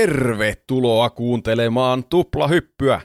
[0.00, 3.00] Tervetuloa kuuntelemaan Tuplahyppyä.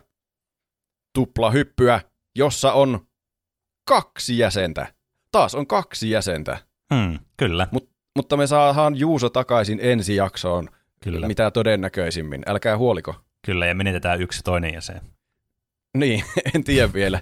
[1.14, 2.02] Tuplahyppyä,
[2.36, 3.07] jossa on
[3.86, 4.88] kaksi jäsentä.
[5.32, 6.57] Taas on kaksi jäsentä.
[6.93, 7.68] Hmm, kyllä.
[7.71, 10.69] Mut, mutta me saadaan Juuso takaisin ensi jaksoon,
[11.04, 11.28] Kyllä.
[11.28, 12.43] mitä todennäköisimmin.
[12.47, 13.16] Älkää huoliko.
[13.46, 15.02] Kyllä, ja menetetään yksi toinen jäsen.
[15.97, 16.24] Niin,
[16.55, 17.21] en tiedä vielä.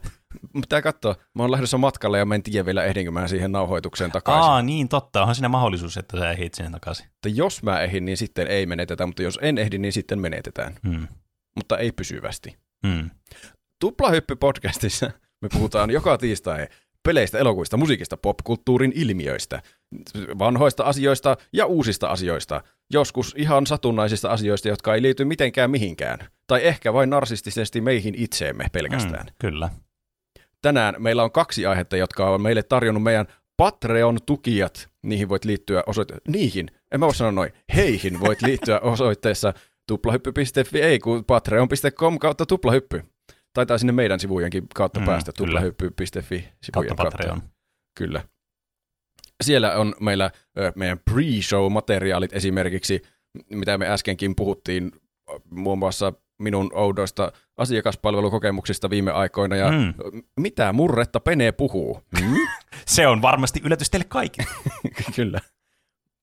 [0.53, 1.15] Pitää katsoa.
[1.35, 4.43] Mä oon lähdössä matkalle ja mä en tiedä vielä ehdinkö mä siihen nauhoitukseen takaisin.
[4.43, 5.21] Aa, niin totta.
[5.21, 7.05] Onhan siinä mahdollisuus, että sä ehdit sinne takaisin.
[7.05, 10.75] Että jos mä ehdin, niin sitten ei menetetä, mutta jos en ehdi, niin sitten menetetään.
[10.88, 11.07] Hmm.
[11.55, 12.57] Mutta ei pysyvästi.
[12.88, 13.09] Hmm.
[13.85, 16.67] Tuplahyppy-podcastissa me puhutaan joka tiistai
[17.03, 19.61] peleistä, elokuvista, musiikista, popkulttuurin ilmiöistä,
[20.39, 22.61] vanhoista asioista ja uusista asioista,
[22.93, 28.65] joskus ihan satunnaisista asioista, jotka ei liity mitenkään mihinkään, tai ehkä vain narsistisesti meihin itseemme
[28.71, 29.25] pelkästään.
[29.25, 29.69] Hmm, kyllä.
[30.64, 33.25] Tänään meillä on kaksi aihetta, jotka on meille tarjonnut meidän
[33.58, 34.89] Patreon-tukijat.
[35.03, 36.14] Niihin voit liittyä osoite...
[36.28, 37.53] Niihin, en mä voi sanoa noin.
[37.75, 39.53] Heihin voit liittyä osoitteessa
[39.88, 43.03] tuplahyppy.fi, ei kun patreon.com kautta tuplahyppy.
[43.53, 45.47] Taitaa sinne meidän sivujenkin kautta Mm, päästä kyllä.
[45.47, 47.17] tuplahyppy.fi sivujen Kautta kautta.
[47.17, 47.42] Patreon.
[47.98, 48.23] Kyllä.
[49.44, 53.02] Siellä on meillä ö, meidän pre-show-materiaalit esimerkiksi,
[53.50, 54.92] mitä me äskenkin puhuttiin,
[55.52, 59.94] muun muassa minun oudoista asiakaspalvelukokemuksista viime aikoina, ja Mm.
[60.39, 62.02] mitä murretta Pene puhuu.
[62.22, 62.36] Mm?
[62.88, 64.48] Se on varmasti yllätys teille kaikille.
[65.16, 65.39] Kyllä.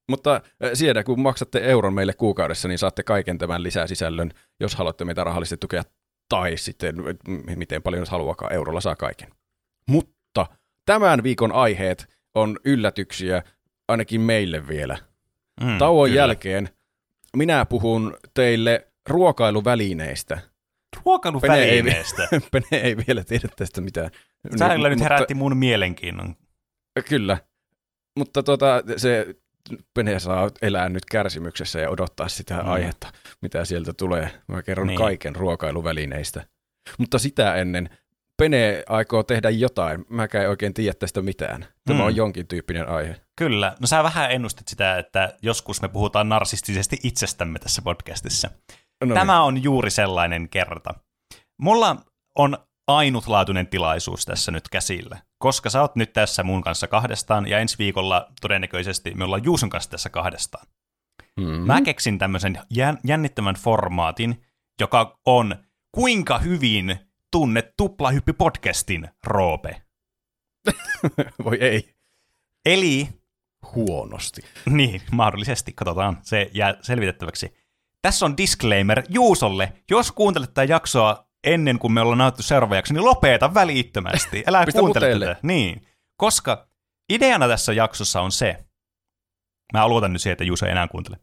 [0.08, 0.40] Mutta
[0.74, 5.56] siellä, kun maksatte euron meille kuukaudessa, niin saatte kaiken tämän lisäsisällön, jos haluatte meitä rahallisesti
[5.56, 5.82] tukea,
[6.28, 6.94] tai sitten
[7.56, 9.28] miten paljon jos haluakaan, eurolla saa kaiken.
[9.88, 10.46] Mutta
[10.86, 13.42] tämän viikon aiheet on yllätyksiä,
[13.88, 14.98] ainakin meille vielä.
[15.64, 16.20] Hmm, Tauon kyllä.
[16.20, 16.68] jälkeen
[17.36, 20.38] minä puhun teille ruokailuvälineistä.
[21.04, 22.28] Ruokailuvälineestä.
[22.52, 24.10] Pene ei vielä tiedä tästä mitään.
[24.58, 26.36] Sä kyllä nyt mutta- herätti mun mielenkiinnon.
[27.08, 27.38] Kyllä,
[28.18, 29.26] mutta tota, se
[29.94, 32.68] Pene saa elää nyt kärsimyksessä ja odottaa sitä Mm.
[32.68, 34.30] aihetta, mitä sieltä tulee.
[34.48, 34.96] Mä kerron Niin.
[34.96, 35.04] niin.
[35.04, 36.44] kaiken ruokailuvälineistä.
[36.98, 37.90] Mutta sitä ennen
[38.36, 40.04] Pene aikoo tehdä jotain.
[40.08, 41.66] Mä en oikein tiedä tästä mitään.
[41.86, 42.04] Tämä Mm.
[42.04, 43.16] on jonkin tyyppinen aihe.
[43.36, 43.76] Kyllä.
[43.80, 48.50] No sä vähän ennustit sitä, että joskus me puhutaan narsistisesti itsestämme tässä podcastissa.
[49.04, 50.94] No Tämä on juuri sellainen kerta.
[51.58, 51.96] Mulla
[52.34, 57.58] on ainutlaatuinen tilaisuus tässä nyt käsillä, koska sä oot nyt tässä mun kanssa kahdestaan, ja
[57.58, 60.66] ensi viikolla todennäköisesti me ollaan Juuson kanssa tässä kahdestaan.
[61.36, 61.44] Mm.
[61.46, 64.44] Mä keksin tämmöisen jän- jännittävän formaatin,
[64.80, 65.56] joka on
[65.92, 66.98] kuinka hyvin
[67.30, 69.82] tunnet Tuplahyppi-podcastin Roope.
[71.44, 71.94] Voi ei.
[72.66, 73.08] Eli
[73.74, 74.42] Huonosti.
[74.66, 75.72] Niin, mahdollisesti.
[75.72, 76.18] Katsotaan.
[76.22, 77.54] Se jää selvitettäväksi.
[78.02, 79.72] Tässä on disclaimer Juusolle.
[79.90, 84.44] Jos kuuntelet tätä jaksoa ennen kuin me ollaan nautettu seuraava jakso, niin lopeta välittömästi.
[84.46, 85.26] Älä kuuntele muteille.
[85.26, 85.40] tätä.
[85.42, 85.86] Niin.
[86.16, 86.68] Koska
[87.12, 88.64] ideana tässä jaksossa on se,
[89.72, 91.16] mä aloitan nyt siihen, että Juuso ei enää kuuntele.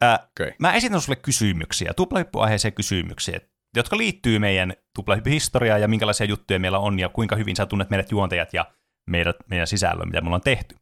[0.00, 0.52] Ää, Okay.
[0.58, 3.40] mä esitän sulle kysymyksiä, tuplahyppyaiheeseen kysymyksiä,
[3.76, 8.10] jotka liittyy meidän tuplahyppyhistoriaan ja minkälaisia juttuja meillä on ja kuinka hyvin sä tunnet meidät
[8.10, 8.64] juontajat ja
[9.10, 10.76] meidät, meidän sisällön, mitä me ollaan tehty.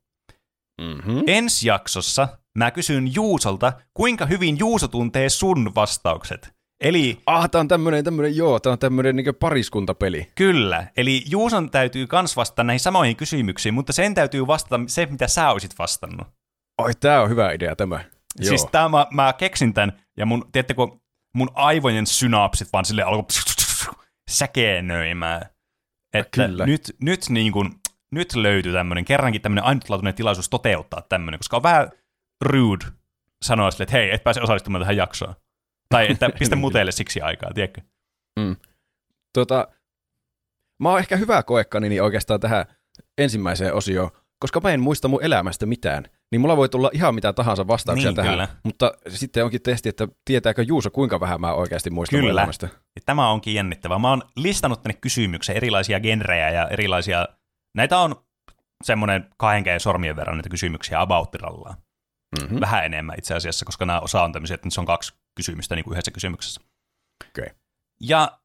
[0.80, 1.22] Mm-hmm.
[1.26, 2.28] Ensi jaksossa
[2.58, 6.52] mä kysyn Juusolta, kuinka hyvin Juuso tuntee sun vastaukset.
[6.80, 10.28] Eli Ah, tää on tämmönen, tämmönen, joo, tää on tämmönen niin pariskuntapeli.
[10.34, 15.28] kyllä, eli Juuson täytyy kans vastata näihin samoihin kysymyksiin, mutta sen täytyy vastata se, mitä
[15.28, 16.26] sä olisit vastannut.
[16.82, 17.96] Oi, tää on hyvä idea tämä.
[17.96, 18.48] Joo.
[18.48, 20.82] Siis tää mä, mä keksin tän, ja mun, tiedättekö,
[21.36, 23.24] mun aivojen synapsit vaan sille alkoi
[24.30, 25.42] säkeenöimään.
[26.14, 26.66] Että Kyllä.
[26.66, 27.74] nyt, nyt, niin kun,
[28.12, 31.90] nyt löytyy tämmönen, kerrankin tämmönen ainutlaatuinen tilaisuus toteuttaa tämmönen, koska on vähän
[32.40, 32.86] rude
[33.42, 35.34] sanoa sille, että hei, et pääse osallistumaan tähän jaksoon.
[35.88, 37.80] Tai että pistä muteille siksi aikaa, tiedätkö?
[39.34, 39.68] Tota,
[40.82, 42.66] mä oon ehkä hyvä koekanini oikeastaan tähän
[43.18, 46.04] ensimmäiseen osioon, koska mä en muista mun elämästä mitään.
[46.32, 48.32] Niin mulla voi tulla ihan mitä tahansa vastauksia Niin, tähän.
[48.32, 48.48] kyllä.
[48.64, 52.30] Mutta sitten onkin testi, että tietääkö Juuso, kuinka vähän mä oikeasti muistan Kyllä.
[52.30, 52.66] elämästä.
[52.66, 53.98] Ja tämä onkin jännittävää.
[53.98, 57.28] Mä oon listannut tänne kysymyksiä, erilaisia genrejä ja erilaisia...
[57.74, 58.24] Näitä on
[58.84, 61.76] semmoinen kahden käden sormien verran näitä kysymyksiä abouttirallaan.
[62.38, 62.60] Mm-hmm.
[62.60, 65.84] Vähän enemmän itse asiassa, koska nämä osa on tämmöisiä, että niissä on kaksi kysymystä niin
[65.84, 66.60] kuin yhdessä kysymyksessä.
[67.28, 67.50] Okei.
[68.00, 68.38] Ja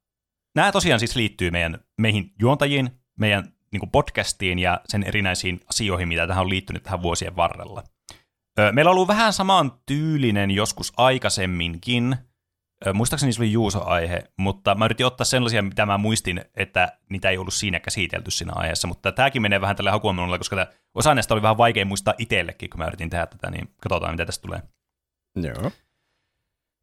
[0.55, 6.07] nämä tosiaan siis liittyy meidän, meihin juontajiin, meidän niin kuin podcastiin ja sen erinäisiin asioihin,
[6.07, 7.83] mitä tähän on liittynyt tähän vuosien varrella.
[8.71, 12.17] Meillä on ollut vähän saman tyylinen joskus aikaisemminkin.
[12.93, 17.37] Muistaakseni se oli Juuso-aihe, mutta mä yritin ottaa sellaisia, mitä mä muistin, että niitä ei
[17.37, 21.33] ollut siinä käsitelty siinä aiheessa, mutta tämäkin menee vähän tälle hakuamulla, koska tämä, osa näistä
[21.33, 24.61] oli vähän vaikea muistaa itsellekin, kun mä yritin tehdä tätä, niin katsotaan, mitä tästä tulee.
[25.35, 25.71] Joo.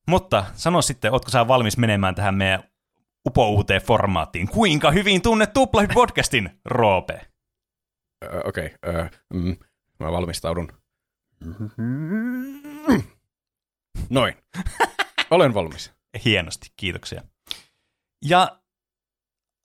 [0.08, 2.62] Mutta sano sitten, ootko sä valmis menemään tähän meidän
[3.26, 4.48] upouuteen formaattiin?
[4.48, 7.26] Kuinka hyvin tunnet Tuplahyppi-podcastin, Roope?
[8.44, 9.08] Okei, okay.
[9.34, 9.56] mm,
[10.00, 10.72] mä valmistaudun.
[14.10, 14.34] Noin.
[15.32, 15.92] Olen valmis.
[16.24, 17.22] Hienosti, kiitoksia.
[18.24, 18.60] Ja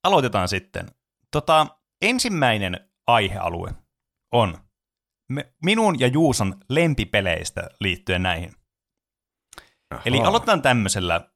[0.03, 0.87] aloitetaan sitten.
[1.31, 1.67] Tota,
[2.01, 3.73] ensimmäinen aihealue
[4.31, 4.57] on
[5.31, 8.53] me, minun ja Juuson lempipeleistä liittyen näihin.
[9.91, 10.01] Aha.
[10.05, 11.29] Eli aloitetaan tämmöisellä,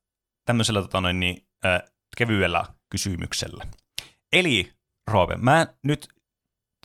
[0.46, 1.82] tämmöisellä tota noin, niin, äh,
[2.18, 3.68] kevyellä kysymyksellä.
[4.34, 4.74] Eli
[5.12, 6.08] Roope, mä nyt,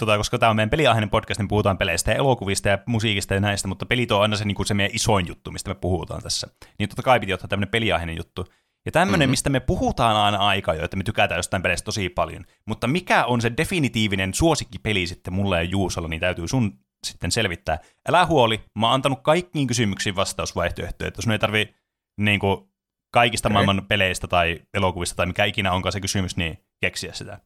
[0.01, 3.41] tota, koska tämä on meidän peliaiheinen podcast, niin puhutaan peleistä ja elokuvista ja musiikista ja
[3.41, 6.23] näistä, mutta pelit on aina se, niin kuin se meidän isoin juttu, mistä me puhutaan
[6.23, 6.49] tässä.
[6.79, 8.47] Niin totta kai piti ottaa tämmöinen peliaiheinen juttu.
[8.87, 9.31] Ja tämmöinen, mm-hmm.
[9.31, 12.45] mistä me puhutaan aina aika jo, että me tykätään jostain peleistä tosi paljon.
[12.67, 17.79] Mutta mikä on se definitiivinen suosikkipeli sitten mulle ja Juusolla, niin täytyy sun sitten selvittää.
[18.09, 21.75] Älä huoli, mä oon antanut kaikkiin kysymyksiin vastausvaihtoehtoja, että sun ei tarvi
[22.21, 22.69] niin kuin,
[23.13, 23.53] kaikista okay.
[23.53, 27.41] maailman peleistä tai elokuvista tai mikä ikinä onkaan se kysymys, niin keksiä sitä.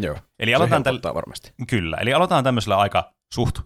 [0.00, 1.14] Joo, eli aloitetaan täl...
[1.14, 1.52] varmasti.
[1.68, 3.58] Kyllä, eli aloitetaan tämmöisellä aika suht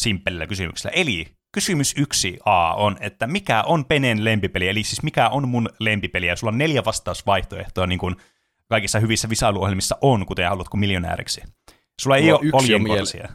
[0.00, 0.94] simppelillä kysymyksellä.
[0.96, 5.68] Eli kysymys yksi A on, että mikä on Penen lempipeli, eli siis mikä on mun
[5.80, 8.16] lempipeli, ja sulla on neljä vastausvaihtoehtoa, niin kuin
[8.68, 11.42] kaikissa hyvissä visailuohjelmissa on, kuten haluatko miljonääriksi.
[12.00, 13.28] Sulla ei ole oljenkorsia.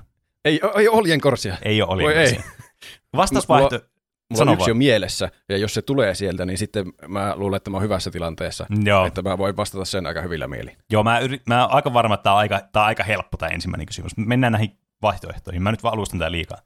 [0.45, 1.57] Ei, ei ole oljenkorsia.
[1.61, 2.41] Ei ole oljenkorsia.
[3.15, 3.75] Vastausvaihto...
[3.75, 3.96] Mulla
[4.35, 4.69] Sano on yksi vaan.
[4.69, 8.11] jo mielessä, ja jos se tulee sieltä, niin sitten mä luulen, että mä oon hyvässä
[8.11, 9.05] tilanteessa, Joo.
[9.05, 10.77] että mä voin vastata sen aika hyvillä mieli.
[10.91, 13.37] Joo, mä, yrit, mä oon aika varma, että tämä on aika, tää on aika helppo
[13.37, 14.17] tämä ensimmäinen kysymys.
[14.17, 15.63] Mennään näihin vaihtoehtoihin.
[15.63, 16.57] Mä nyt vaan alustan tää liikaa.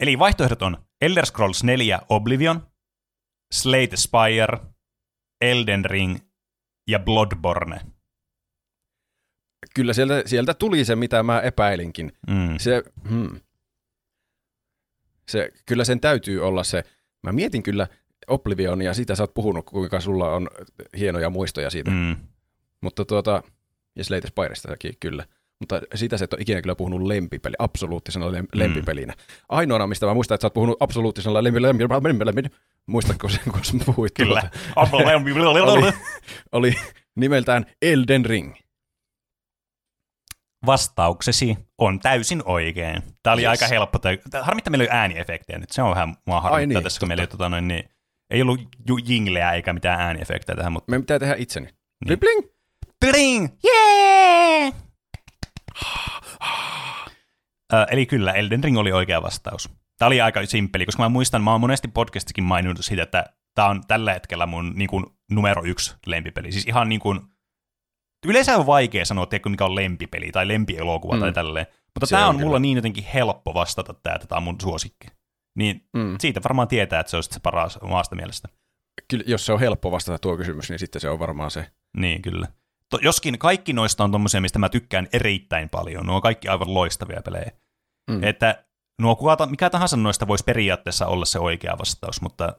[0.00, 2.66] Eli vaihtoehdot on Elder Scrolls 4 Oblivion,
[3.52, 4.58] Slate Spire,
[5.40, 6.16] Elden Ring
[6.88, 7.80] ja Bloodborne.
[9.74, 12.12] Kyllä sieltä, sieltä tuli se, mitä mä epäilinkin.
[12.28, 12.58] Mm.
[12.58, 13.40] Se, hmm.
[15.30, 16.84] Se, kyllä sen täytyy olla se.
[17.22, 17.86] Mä mietin kyllä
[18.26, 20.48] Oblivionia, ja siitä sä oot puhunut, kuinka sulla on
[20.98, 21.90] hienoja muistoja siitä.
[21.90, 22.16] Mm.
[22.80, 23.42] Mutta tuota,
[23.96, 25.24] ja Slate Spirestakin kyllä.
[25.60, 28.48] Mutta sitä se et ole ikinä kyllä puhunut lempipeli, absoluuttisena lem- mm.
[28.54, 29.14] lempipelinä.
[29.48, 32.48] Ainoana, mistä mä muistan, että sä oot puhunut absoluuttisena lempipeli,
[32.86, 34.12] muistatko sen, kun sä puhuit?
[34.14, 34.50] Kyllä.
[35.72, 35.92] oli,
[36.52, 36.74] oli
[37.16, 38.54] nimeltään Elden Ring.
[40.66, 43.02] Vastauksesi on täysin oikein.
[43.22, 43.50] Tämä oli yes.
[43.50, 43.98] aika helppo.
[44.42, 45.70] Harmi, että meillä oli ääniefektejä nyt.
[45.70, 47.84] Se on vähän mua harmittaa niin, tässä, kun meillä ei, tota, noin, niin,
[48.30, 48.60] ei ollut
[49.04, 50.72] jingleä eikä mitään ääniefektejä tähän.
[50.72, 50.90] Mutta...
[50.90, 51.68] Me pitää tehdä itseni.
[52.08, 52.20] Niin.
[52.20, 52.42] Bling!
[53.00, 53.48] Bling!
[53.64, 54.74] Yeah!
[57.72, 59.70] Ö, eli kyllä, Elden Ring oli oikea vastaus.
[59.98, 63.24] Tämä oli aika simppeli, koska mä muistan, mä oon monesti podcastikin maininnut siitä, että
[63.54, 66.52] tämä on tällä hetkellä mun niin kuin, numero yksi lempipeli.
[66.52, 67.20] Siis ihan niin kuin,
[68.26, 71.20] yleensä on vaikea sanoa, tiedätkö, mikä on lempipeli tai lempielokuva mm.
[71.20, 71.66] tai tälleen.
[71.94, 75.08] Mutta tämä on, on mulla niin jotenkin helppo vastata tämä, että tämä on mun suosikki.
[75.56, 76.16] Niin mm.
[76.20, 78.48] siitä varmaan tietää, että se on se paras omasta mielestä.
[79.08, 81.66] Kyllä, jos se on helppo vastata tuo kysymys, niin sitten se on varmaan se.
[81.96, 82.46] Niin, kyllä.
[82.88, 86.06] To, joskin kaikki noista on tommosia, mistä mä tykkään erittäin paljon.
[86.06, 87.50] Nuo on kaikki aivan loistavia pelejä.
[88.10, 88.24] Mm.
[88.24, 88.64] Että
[89.02, 92.56] nuo kuvata, mikä tahansa noista voisi periaatteessa olla se oikea vastaus, mutta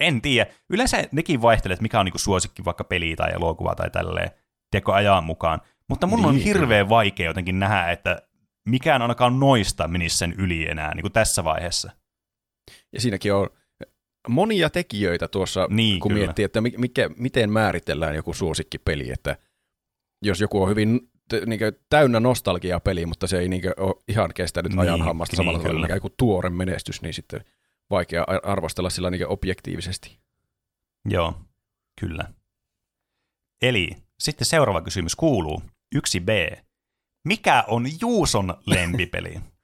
[0.00, 0.50] en tiedä.
[0.70, 4.30] Yleensä nekin vaihtelee, mikä on niinku suosikki vaikka peli tai elokuva tai tälleen,
[4.70, 5.60] tiedätkö, ajan mukaan.
[5.88, 8.22] Mutta mun niin, on hirveän vaikea jotenkin nähdä, että
[8.68, 11.90] mikään ainakaan noista menisi sen yli enää niin kuin tässä vaiheessa.
[12.92, 13.48] Ja siinäkin on
[14.28, 16.24] monia tekijöitä tuossa, niin, kun kyllä.
[16.24, 19.36] miettii, että mikä, miten määritellään joku suosikkipeli, että
[20.22, 21.10] jos joku on hyvin
[21.46, 25.36] niin täynnä nostalgia peli, mutta se ei niin ole ihan kestänyt niin, ajan hammasta niin,
[25.36, 27.44] samalla tavalla, mikä joku tuore menestys, niin sitten
[27.90, 30.18] vaikea arvostella sillä niin objektiivisesti.
[31.08, 31.34] Joo,
[32.00, 32.24] kyllä.
[33.62, 35.62] Eli sitten seuraava kysymys kuuluu,
[35.96, 36.60] 1b.
[37.24, 39.40] Mikä on Juuson lempipeli?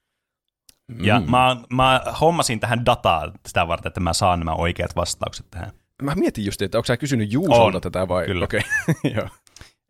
[0.89, 1.05] Mm.
[1.05, 5.73] Ja mä, mä hommasin tähän dataa sitä varten, että mä saan nämä oikeat vastaukset tähän.
[6.03, 8.27] Mä mietin just, että onko sä kysynyt Juusolta on, tätä vai?
[8.27, 8.45] Kyllä.
[8.45, 8.61] Okay.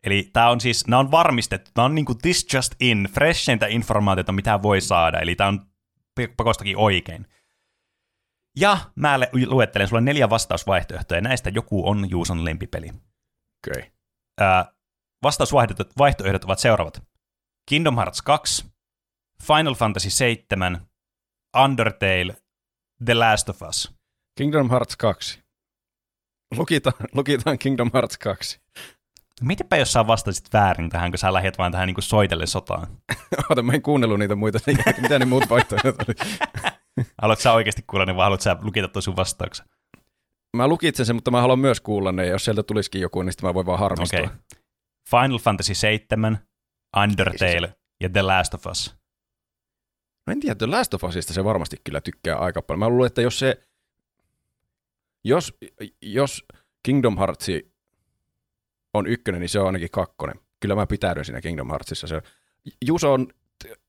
[0.03, 3.67] Eli tämä on siis, nämä on varmistettu, tämä on niin kuin this just in, freshintä
[3.67, 5.65] informaatiota, mitä voi saada, eli tämä on
[6.37, 7.27] pakostakin oikein.
[8.59, 12.87] Ja mä luettelen sulle neljä vastausvaihtoehtoja, ja näistä joku on Juuson lempipeli.
[12.87, 13.81] Okei.
[13.81, 13.92] Okay.
[15.23, 17.03] Vastausvaihtoehdot ovat seuraavat.
[17.69, 18.65] Kingdom Hearts 2,
[19.47, 20.87] Final Fantasy 7,
[21.63, 22.35] Undertale,
[23.05, 23.93] The Last of Us.
[24.37, 25.43] Kingdom Hearts 2.
[26.57, 28.61] Lukitaan, lukitaan Kingdom Hearts 2.
[29.41, 32.87] Mitäpä jos sä vastasit väärin tähän, kun sä lähdet vaan tähän niin soitelle sotaan?
[33.49, 34.59] Ota, mä en kuunnellut niitä muita,
[35.01, 36.15] mitä ne muut vaihtoehdot oli.
[37.21, 39.65] Haluatko sä oikeasti kuulla ne, vai haluatko sä lukita tuon sun vastauksen?
[40.57, 43.49] Mä lukitsen sen, mutta mä haluan myös kuulla ne, jos sieltä tulisikin joku, niin sitten
[43.49, 44.19] mä voin vaan harmistua.
[44.19, 44.35] Okay.
[45.09, 46.47] Final Fantasy 7,
[47.03, 48.95] Undertale ja The Last of Us.
[50.27, 52.79] No en tiedä, The Last of Usista se varmasti kyllä tykkää aika paljon.
[52.79, 53.67] Mä luulen, että jos se,
[55.23, 55.57] jos,
[56.01, 56.45] jos
[56.83, 57.47] Kingdom Hearts
[58.93, 60.35] on ykkönen, niin se on ainakin kakkonen.
[60.59, 62.07] Kyllä mä pitäydyn siinä Kingdom Heartsissa.
[62.07, 62.21] Se on,
[62.85, 63.27] Juuso on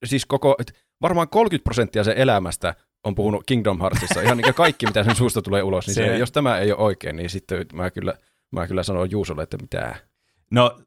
[0.05, 0.57] siis koko,
[1.03, 5.43] varmaan 30 prosenttia se elämästä on puhunut Kingdom Heartsissa ihan niin kaikki, mitä sen suusta
[5.43, 8.15] tulee ulos, niin se, Se- jos tämä ei ole oikein, niin sitten mä kyllä,
[8.53, 9.97] mä kyllä sanon Juusolle, että mitä.
[10.51, 10.79] No,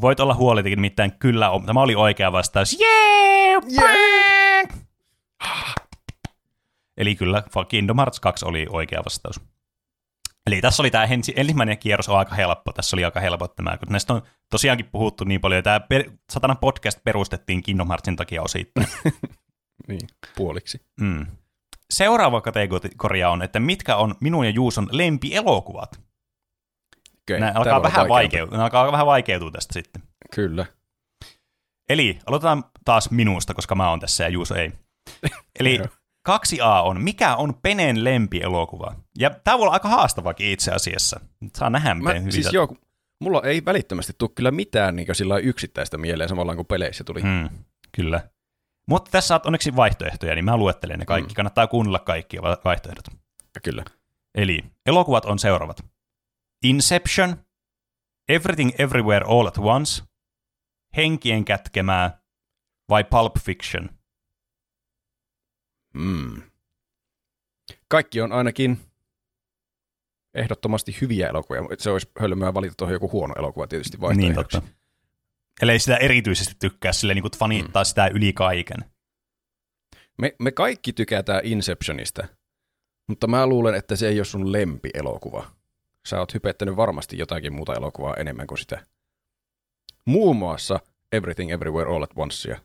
[0.00, 2.76] voit olla huolitikin, nimittäin kyllä, on- tämä oli oikea vastaus.
[2.80, 3.62] Yeah!
[3.72, 4.68] yeah!
[6.96, 9.40] Eli kyllä, Kingdom Hearts 2 oli oikea vastaus.
[10.46, 12.72] Eli tässä oli tämä ensi- ensimmäinen kierros on aika helppo.
[12.72, 15.62] Tässä oli aika helppo tämä, kun näistä on tosiaankin puhuttu niin paljon.
[15.64, 18.86] Tämä per, satana podcast perustettiin Kingdom Heartsin takia osittain.
[19.88, 20.00] Niin,
[20.36, 20.80] puoliksi.
[21.00, 21.26] Mm.
[21.90, 26.00] Seuraava kategoria on, että mitkä on minun ja Juuson lempielokuvat.
[27.22, 30.02] Okay, Nämä alkaa, vähän vaikeutua, nämä alkaa vähän vaikeutua tästä sitten.
[30.34, 30.66] Kyllä.
[31.90, 34.72] Eli aloitetaan taas minusta, koska mä oon tässä ja Juuso ei.
[35.60, 35.86] Eli Joo.
[36.28, 38.94] 2A on, mikä on Penen lempielokuva?
[39.18, 41.20] Ja tämä voi olla aika haastavakin itse asiassa.
[41.56, 42.76] Saa nähdä, miten Mä, hyvin siis sä- joo,
[43.20, 47.22] mulla ei välittömästi tule kyllä mitään niin sillä yksittäistä mieleen samalla kuin peleissä tuli.
[47.22, 47.48] Mm,
[47.96, 48.20] kyllä.
[48.90, 51.32] Mutta tässä on onneksi vaihtoehtoja, niin mä luettelen ne kaikki.
[51.32, 51.34] Mm.
[51.34, 53.04] Kannattaa kuunnella kaikki va- vaihtoehdot.
[53.64, 53.84] Kyllä.
[54.34, 55.84] Eli elokuvat on seuraavat.
[56.64, 57.36] Inception,
[58.28, 60.02] Everything Everywhere All at Once,
[60.96, 62.20] Henkien kätkemää
[62.88, 63.88] vai Pulp Fiction?
[65.94, 66.42] Mm.
[67.88, 68.80] Kaikki on ainakin
[70.34, 71.62] ehdottomasti hyviä elokuvia.
[71.78, 74.60] Se olisi hölmöä valita tuohon joku huono elokuva tietysti Niin vaihtoehdoksi.
[74.60, 74.79] totta.
[75.62, 77.86] Eli sitä erityisesti tykkää, sille niin fanittaa mm.
[77.86, 78.78] sitä yli kaiken.
[80.20, 82.28] Me, me kaikki tykätään Inceptionista,
[83.08, 85.50] mutta mä luulen, että se ei ole sun lempielokuva.
[86.08, 88.86] Sä oot hypettänyt varmasti jotakin muuta elokuvaa enemmän kuin sitä.
[90.06, 90.80] Muun muassa
[91.12, 92.60] Everything Everywhere All at Oncea,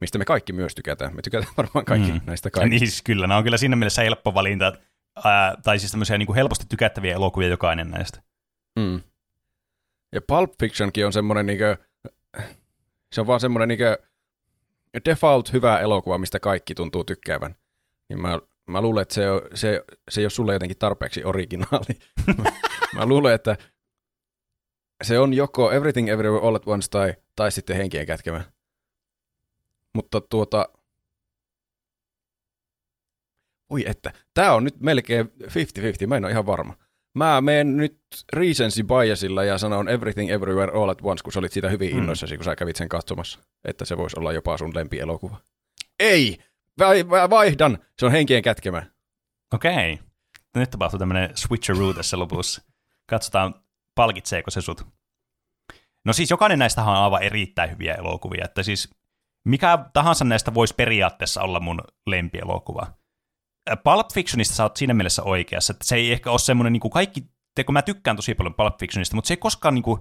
[0.00, 1.16] mistä me kaikki myös tykätään.
[1.16, 2.20] Me tykätään varmaan kaikki Mm.
[2.26, 2.70] näistä kaikista.
[2.70, 4.72] niin siis kyllä, nämä on kyllä siinä mielessä helppo valinta,
[5.24, 8.22] ää, tai siis tämmöisiä niin kuin helposti tykättäviä elokuvia jokainen näistä.
[8.78, 9.00] Mm.
[10.12, 11.76] Ja Pulp Fictionkin on semmoinen niinkö,
[13.12, 13.98] se on vaan semmoinen niinkö
[15.04, 17.56] default hyvä elokuva, mistä kaikki tuntuu tykkäävän.
[18.08, 21.98] Niin mä, mä luulen, että se, on, se, se ei ole sulle jotenkin tarpeeksi originaali.
[22.42, 22.52] mä,
[22.94, 23.56] mä luulen, että
[25.04, 28.44] se on joko Everything Everywhere All at Once tai, tai sitten Henkien kätkemä.
[29.94, 30.68] Mutta tuota...
[33.70, 36.76] Oi että, tää on nyt melkein 50-50, mä en ole ihan varma.
[37.16, 38.00] Mä menen nyt
[38.32, 41.98] recency biasilla ja sanon Everything Everywhere All at Once, kun sä olit siitä hyvin Mm.
[41.98, 45.36] innoissasi, kun sä kävit sen katsomassa, että se voisi olla jopa sun lempielokuva.
[46.00, 46.38] Ei!
[46.78, 47.78] Vai- vai- Vaihdan!
[47.98, 48.82] Se on henkien kätkemä.
[49.54, 49.98] Okei.
[50.56, 52.62] Nyt tapahtuu tämmöinen switcheroo tässä lopussa.
[53.06, 53.54] Katsotaan,
[53.94, 54.86] palkitseeko se sut.
[56.04, 58.90] No siis jokainen näistä on aivan erittäin hyviä elokuvia, että siis
[59.44, 62.86] mikä tahansa näistä voisi periaatteessa olla mun lempielokuva.
[63.70, 66.80] Ä, Pulp Fictionista sä oot siinä mielessä oikeassa, että se ei ehkä ole semmoinen niin
[66.80, 69.82] kuin kaikki, te, kun mä tykkään tosi paljon Pulp Fictionista, mutta se ei koskaan niin
[69.82, 70.00] kuin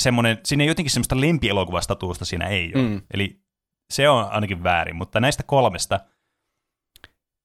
[0.00, 2.82] semmoinen, siinä ei jotenkin semmoista lempielokuvastatuusta siinä ei ole.
[2.82, 3.02] Mm.
[3.14, 3.40] Eli
[3.92, 6.00] se on ainakin väärin, mutta näistä kolmesta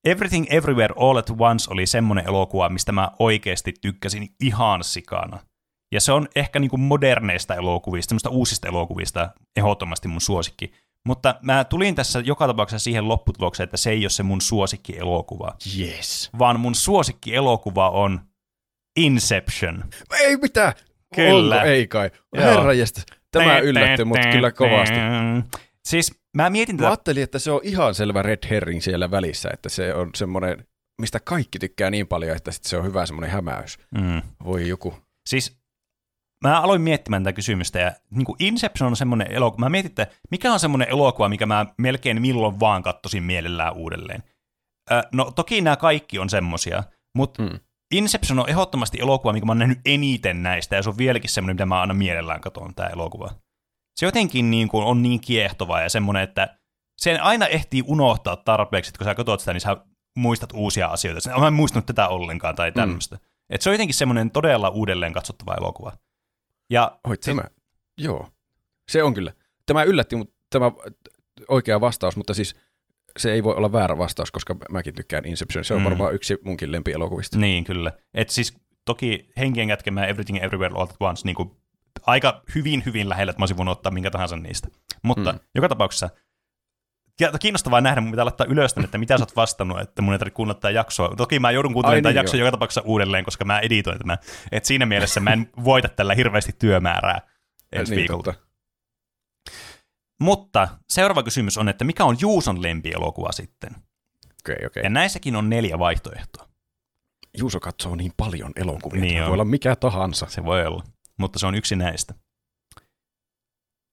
[0.05, 5.39] Everything Everywhere All at Once oli semmoinen elokuva, mistä mä oikeasti tykkäsin ihan sikana.
[5.91, 10.74] Ja se on ehkä niinku moderneista elokuvista, semmoista uusista elokuvista ehdottomasti mun suosikki.
[11.07, 15.53] Mutta mä tulin tässä joka tapauksessa siihen lopputulokseen, että se ei ole se mun suosikki-elokuva,
[15.79, 16.29] Yes.
[16.39, 18.22] vaan mun suosikki-elokuva on
[18.95, 19.83] Inception.
[20.19, 20.74] Ei mitään!
[21.15, 21.55] Kyllä.
[21.55, 21.67] Onko?
[21.67, 22.12] Ei kai.
[22.36, 22.45] Joo.
[22.45, 23.01] Herra jästä.
[23.31, 24.95] Tämä yllätti mut kyllä kovasti.
[25.86, 29.50] Siis mä mietin Mä tätä ajattelin, että se on ihan selvä red herring siellä välissä,
[29.53, 30.65] että se on semmoinen,
[31.01, 33.77] mistä kaikki tykkää niin paljon, että sit se on hyvä semmoinen hämäys.
[33.98, 34.22] Mm.
[34.45, 34.93] Voi joku.
[35.29, 35.57] Siis
[36.44, 39.66] mä aloin miettimään tätä kysymystä ja niin kuin Inception on semmoinen elokuva.
[39.66, 44.24] Mä mietin, että mikä on semmoinen elokuva, mikä mä melkein milloin vaan kattosin mielellään uudelleen.
[44.92, 46.84] Ö, no toki nämä kaikki on semmosia,
[47.16, 47.60] mutta Mm.
[47.94, 51.56] Inception on ehdottomasti elokuva, mikä mä oon nähnyt eniten näistä, ja se on vieläkin semmoinen,
[51.56, 53.30] mitä mä aina mielellään katon, tämä elokuva.
[53.96, 56.58] Se jotenkin niin kuin on niin kiehtova ja semmoinen, että
[57.02, 59.78] sen aina ehtii unohtaa tarpeeksi, että kun sä katsot sitä, niin sä
[60.18, 61.40] muistat uusia asioita.
[61.40, 63.16] Mä en muistanut tätä ollenkaan tai tämmöistä.
[63.16, 63.22] Mm.
[63.50, 65.92] Et se on jotenkin semmoinen todella uudelleen katsottava elokuva.
[66.74, 67.44] Ja Oi, Siis- tämä.
[67.98, 68.30] Joo.
[68.89, 69.34] Se on kyllä.
[69.65, 70.72] Tämä yllätti mut tämä
[71.48, 72.56] oikea vastaus, mutta siis
[73.18, 75.65] se ei voi olla väärä vastaus, koska mäkin tykkään Inception.
[75.65, 75.86] Se on Mm.
[75.86, 77.38] varmaan yksi munkin lempielokuvista.
[77.38, 77.92] Niin, kyllä.
[78.13, 81.51] Et siis toki henkien kätkemään Everything Everywhere All at Once niin kuin
[82.06, 84.68] aika hyvin, hyvin lähellä, että mä olisin voinut ottaa minkä tahansa niistä.
[85.03, 85.39] Mutta mm.
[85.56, 86.10] Joka tapauksessa
[87.39, 90.36] kiinnostavaa nähdä, mun pitää laittaa ylös että mitä sä oot vastannut, että mun ei tarvitse
[90.36, 91.15] kuunnella tätä jaksoa.
[91.17, 92.46] Toki mä joudun kuuntelemaan Ai tämän niin, jakson joo.
[92.46, 94.17] joka tapauksessa uudelleen, koska mä editoin tämän.
[94.51, 97.22] Et siinä mielessä mä en voita tällä hirveästi työmäärää
[97.72, 98.24] ensi Niin, viikolla.
[98.24, 98.41] totta.
[100.22, 103.72] Mutta seuraava kysymys on, että mikä on Juuson lempielokuva sitten?
[104.41, 104.84] Okei, okei.
[104.84, 106.48] Ja näissäkin on neljä vaihtoehtoa.
[107.38, 109.27] Juuso katsoo niin paljon elokuvia, Niin niin on.
[109.27, 110.25] voi olla mikä tahansa.
[110.29, 110.84] Se voi olla,
[111.20, 112.13] mutta se on yksi näistä.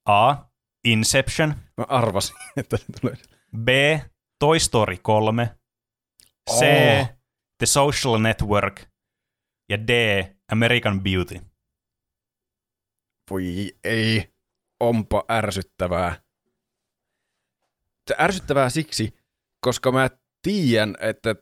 [0.09, 0.37] A.
[0.85, 1.55] Inception.
[1.77, 3.17] Mä arvasin, että se tulee.
[3.57, 3.69] B.
[4.39, 5.51] Toy Story 3.
[6.51, 6.63] C.
[6.63, 7.09] Oh.
[7.59, 8.81] The Social Network.
[9.69, 9.91] Ja D.
[10.53, 11.41] American Beauty.
[13.31, 14.33] Voi ei,
[14.81, 16.23] onpa ärsyttävää.
[18.09, 19.17] Se ärsyttävää siksi,
[19.61, 20.11] koska mä
[20.43, 21.35] tiedän, että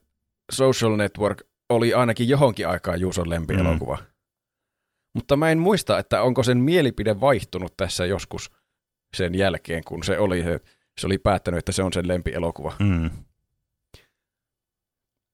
[0.53, 3.97] Social Network oli ainakin johonkin aikaan Juuson lempielokuva.
[3.97, 4.07] Mm.
[5.15, 8.51] Mutta mä en muista, että onko sen mielipide vaihtunut tässä joskus
[9.17, 10.43] sen jälkeen, kun se oli,
[11.01, 12.73] se oli päättänyt, että se on sen lempielokuva.
[12.79, 13.11] Mm.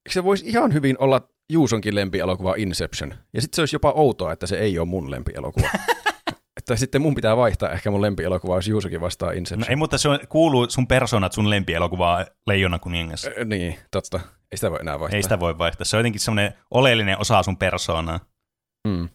[0.09, 3.15] Se voisi ihan hyvin olla Juusonkin lempielokuva Inception?
[3.35, 5.69] Ja sitten se olisi jopa outoa, että se ei ole mun lempielokuva.
[6.57, 9.61] että sitten mun pitää vaihtaa ehkä mun lempielokuva, jos Juusokin vastaa Inception.
[9.61, 13.25] No ei, mutta se on, kuuluu sun persoonat sun lempielokuvaa Leijona kuningas.
[13.25, 14.21] Ö, Niin, totta.
[14.53, 15.17] Ei sitä voi enää vaihtaa.
[15.17, 15.85] Ei sitä voi vaihtaa.
[15.85, 18.21] Se on jotenkin semmoinen oleellinen osa sun persoonaa.
[18.89, 19.09] Mm.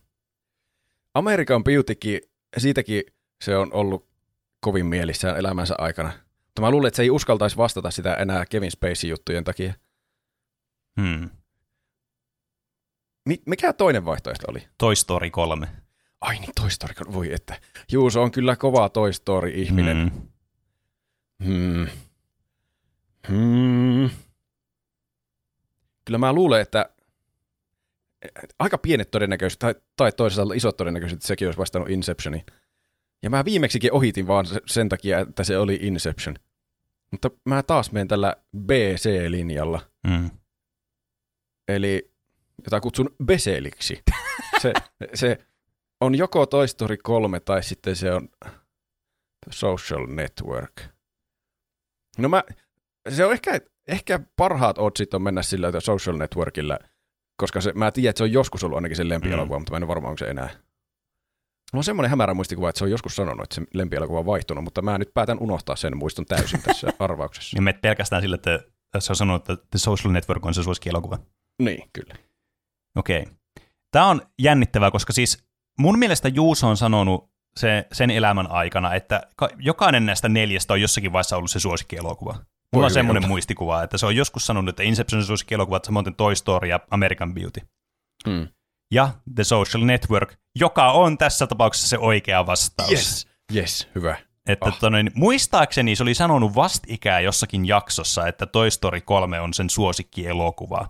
[1.14, 2.22] Amerikan Beautykin,
[2.58, 3.04] siitäkin
[3.44, 4.09] se on ollut
[4.60, 6.12] kovin mielissään elämänsä aikana.
[6.46, 9.74] Mutta mä luulen, että se ei uskaltaisi vastata sitä enää Kevin Spacey-juttujen takia.
[11.02, 11.30] Hmm.
[13.26, 14.68] Mi- mikä toinen vaihtoehto oli?
[14.78, 15.68] Toy Story 3.
[16.22, 16.94] Ai niin, Toy Story.
[17.14, 17.62] Voi että.
[17.92, 19.98] Juuso on kyllä kova Toy Story-ihminen.
[19.98, 20.28] Mm.
[21.46, 21.88] Hmm.
[23.28, 24.10] Hmm.
[26.06, 26.90] Kyllä mä luulen, että
[28.60, 32.46] aika pienet todennäköisyydet, tai, tai toisaalta isot todennäköisyydet, että sekin olisi vastannut Inceptioniin.
[33.24, 36.36] Ja mä viimeksikin ohitin vaan se- sen takia, että se oli Inception.
[37.12, 40.30] Mutta mä taas menen tällä BC-linjalla, Mm.
[41.68, 42.12] eli
[42.66, 44.04] jota kutsun Beseliksi.
[44.62, 44.74] Se,
[45.14, 45.38] se
[46.02, 48.30] on joko Toy Story 3 tai sitten se on
[49.50, 50.82] Social Network.
[52.18, 52.44] No mä,
[53.10, 56.80] se on ehkä, ehkä parhaat otsit on mennä sillä että Social Networkilla,
[57.38, 59.62] koska se, mä tiedän, että se on joskus ollut ainakin sen lempielokuva, mm.
[59.62, 60.50] mutta mä en ole varma, onko se enää.
[61.74, 64.64] Mulla on semmoinen hämärä muistikuva, että se on joskus sanonut, että se lempielokuva on vaihtunut,
[64.64, 67.58] mutta mä nyt päätän unohtaa sen muiston täysin tässä arvauksessa.
[67.58, 68.60] Ja menet pelkästään sillä, että
[69.00, 71.20] se on sanonut, että The Social Network on se suosikkielokuva.
[71.62, 72.16] niin, kyllä.
[72.98, 73.26] Okei.
[73.92, 75.44] Tämä on jännittävää, koska siis
[75.80, 80.82] mun mielestä Juuso on sanonut se, sen elämän aikana, että ka- jokainen näistä neljästä on
[80.82, 82.32] jossakin vaiheessa ollut se suosikkielokuva.
[82.34, 86.16] Mulla Voi on semmoinen muistikuva, että se on joskus sanonut, että Inception on suosikkielokuvat, samoin
[86.16, 87.62] Toy Story ja American Beauty.
[88.28, 88.48] Mm.
[88.94, 92.92] Ja The Social Network, joka on tässä tapauksessa se oikea vastaus.
[92.92, 94.18] Yes, yes, hyvä.
[94.46, 94.74] Että Ah.
[94.74, 94.80] oh.
[94.80, 100.90] tonne, muistaakseni se oli sanonut vastikään jossakin jaksossa, että Toy Story 3 on sen suosikkielokuva.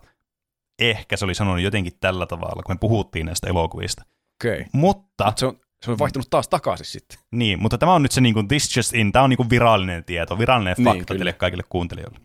[0.79, 4.03] Ehkä se oli sanonut jotenkin tällä tavalla, kun me puhuttiin näistä elokuvista.
[4.39, 4.53] Okei.
[4.53, 4.65] Okay.
[4.73, 7.19] Mutta, Se on, se on vaihtunut taas takaisin sitten.
[7.31, 9.49] niin, mutta tämä on nyt se niin kuin, this just in, tämä on niin kuin
[9.49, 11.17] virallinen tieto, virallinen Niin, fakta kyllä.
[11.19, 12.19] teille kaikille kuuntelijoille.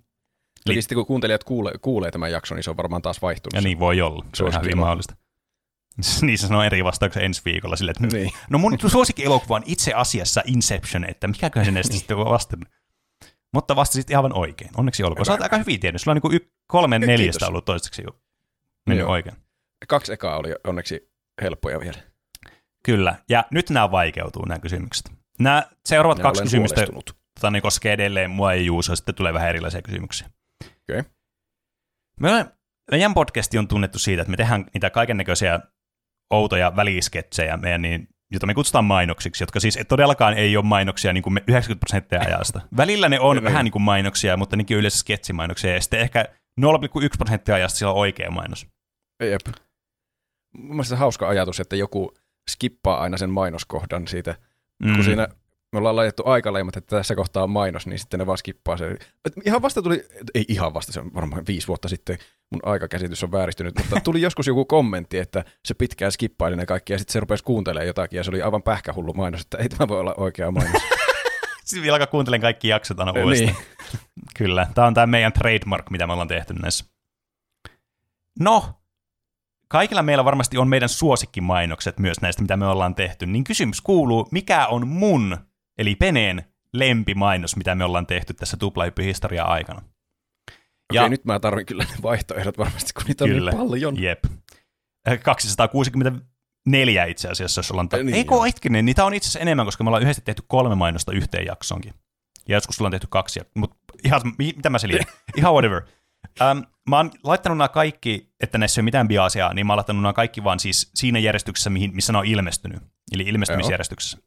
[0.66, 3.54] Eli sitten kun kuuntelijat kuulee, kuulee tämän jakson, niin se on varmaan taas vaihtunut.
[3.54, 3.68] Ja se.
[3.68, 5.14] niin voi olla, se on ihan mahdollista.
[6.22, 8.30] niin se sanoo eri vastauksen ensi viikolla silleen, että Niin.
[8.50, 12.68] no mun suosikkielokuva on itse asiassa Inception, että mikäköhän se näistä sitten on vastannut.
[13.54, 14.70] Mutta vastasit ihan oikein.
[14.76, 15.26] Onneksi olkoon.
[15.26, 16.02] Sä oot aika hyvin tiennyt.
[16.02, 17.06] Sulla on niin y- kolme Kiitos.
[17.06, 18.20] neljästä ollut toistaiseksi jo
[18.86, 19.12] mennyt Joo.
[19.12, 19.36] oikein.
[19.88, 21.10] Kaksi ekaa oli onneksi
[21.42, 21.98] helppoja vielä.
[22.84, 23.14] Kyllä.
[23.28, 25.12] Ja nyt nämä vaikeutuu, nämä kysymykset.
[25.38, 26.86] Nämä seuraavat kaksi kysymystä
[27.34, 30.30] tota, ne koskee edelleen mua ja Juusoa, sitten tulee vähän erilaisia kysymyksiä.
[30.64, 31.02] Okei.
[32.20, 32.50] Me olemme,
[32.90, 35.60] meidän podcasti on tunnettu siitä, että me tehdään niitä kaiken näköisiä
[36.30, 41.22] outoja välisketsejä, meidän niin, jota me kutsutaan mainoksiksi, jotka siis todellakaan ei ole mainoksia niin
[41.22, 42.60] kuin me 90 prosenttia ajasta.
[42.76, 46.24] Välillä ne on vähän niin kuin mainoksia, mutta nekin on yleensä sketsimainoksia, ja sitten ehkä
[46.60, 48.66] 0,1 prosenttia ajasta siellä on oikea mainos.
[49.22, 49.40] Jep.
[50.58, 52.14] Mun mielestä se hauska ajatus, että joku
[52.50, 54.34] skippaa aina sen mainoskohdan siitä,
[54.84, 54.94] mm.
[54.94, 55.28] kun siinä
[55.74, 58.98] me ollaan laitettu aikaleimat, että tässä kohtaa on mainos, niin sitten ne vaan skippaa sen.
[59.24, 62.18] Et Ihan vasta tuli, ei ihan vasta, se on varmaan viisi vuotta sitten,
[62.50, 66.92] mun aikakäsitys on vääristynyt, mutta tuli joskus joku kommentti, että se pitkään skippaili ne kaikki,
[66.92, 69.88] ja sitten se rupesi kuuntelemaan jotakin, ja se oli aivan pähkähullu mainos, että ei tämä
[69.88, 70.82] voi olla oikea mainos.
[71.64, 73.54] Siis vielä alkaa kuuntelen kaikki jaksot aina uudestaan.
[73.54, 74.00] niin.
[74.38, 76.84] Kyllä, tämä on tämä meidän trademark, mitä me ollaan tehty näissä.
[78.40, 78.64] No,
[79.68, 83.26] kaikilla meillä varmasti on meidän suosikkimainokset myös näistä, mitä me ollaan tehty.
[83.26, 85.38] Niin kysymys kuuluu, mikä on mun,
[85.78, 89.78] eli Peneen lempimainos, mitä me ollaan tehty tässä tuplahyppyhistorian aikana?
[90.90, 93.50] Okei, okay, nyt mä tarvin kyllä ne vaihtoehdot varmasti, kun niitä on Kyllä.
[93.50, 94.02] niin paljon.
[94.02, 94.24] Jep.
[95.08, 97.88] Äh, 264 itse asiassa, jos ollaan...
[97.88, 100.74] Ta- Niin, Eikö hetkinen, niitä on itse asiassa enemmän, koska me ollaan yhdessä tehty kolme
[100.74, 101.94] mainosta yhteen jaksonkin.
[102.48, 105.06] Ja joskus ollaan tehty kaksi, mutta ihan, mi- mitä mä selitän?
[105.38, 105.82] ihan whatever.
[106.40, 109.76] Um, mä oon laittanut nämä kaikki, että näissä ei ole mitään biasiaa, niin mä oon
[109.76, 112.82] laittanut nämä kaikki vaan siis siinä järjestyksessä, mihin, missä ne on ilmestynyt.
[113.12, 114.18] Eli ilmestymisjärjestyksessä.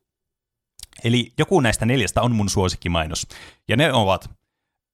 [1.04, 3.28] Eli joku näistä neljästä on mun suosikkimainos.
[3.68, 4.30] Ja ne ovat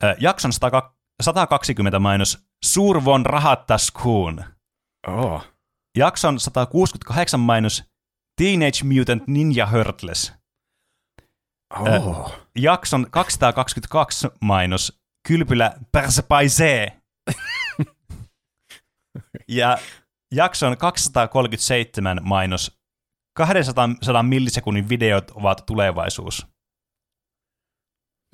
[0.04, 4.44] äh, jakson 100, 120 mainos Survon rahattaskuun.
[5.08, 5.46] Oh.
[5.98, 7.84] Jakson 168 mainos
[8.42, 10.34] Teenage Mutant Ninja Turtles.
[11.80, 12.32] Oh.
[12.56, 17.02] Jakson 222 mainos Kylpylä Persepaisee.
[19.48, 19.78] Ja
[20.36, 22.80] jakson 237 mainos
[23.34, 26.48] 200 millisekunnin videot ovat tulevaisuus.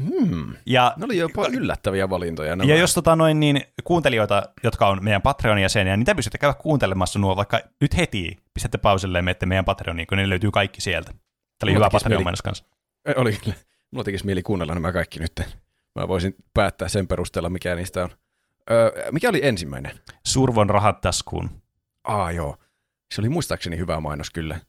[0.04, 0.56] Hmm.
[0.66, 2.56] Ja, Ne oli jopa yllättäviä valintoja.
[2.56, 2.70] Nämä.
[2.72, 6.54] ja jos tota noin, niin kuuntelijoita, jotka on meidän Patreonin jäseniä, niin te pystytte käydä
[6.54, 8.38] kuuntelemassa nuo vaikka nyt heti.
[8.54, 11.12] Pistätte pauselle ja menette meidän Patreoniin, kun ne löytyy kaikki sieltä.
[11.12, 11.20] Tämä
[11.64, 12.66] oli Mulla hyvä Patreon mieli- mainos kanssa.
[13.16, 13.56] Oli kyllä.
[13.92, 15.42] Mulla tekisi mieli kuunnella nämä kaikki nyt.
[15.96, 18.10] Mä voisin päättää sen perusteella, mikä niistä on.
[18.72, 20.00] Öö, mikä oli ensimmäinen?
[20.26, 21.50] Survon rahat taskuun.
[22.04, 22.58] Aa joo.
[23.14, 24.60] Se oli muistaakseni hyvä mainos kyllä.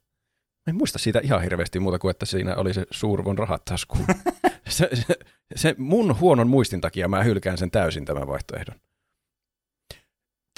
[0.66, 4.06] En muista siitä ihan hirveästi muuta kuin, että siinä oli se suurvon rahat taskuun.
[4.68, 5.14] se, se,
[5.56, 8.80] se, mun huonon muistin takia mä hylkään sen täysin tämän vaihtoehdon.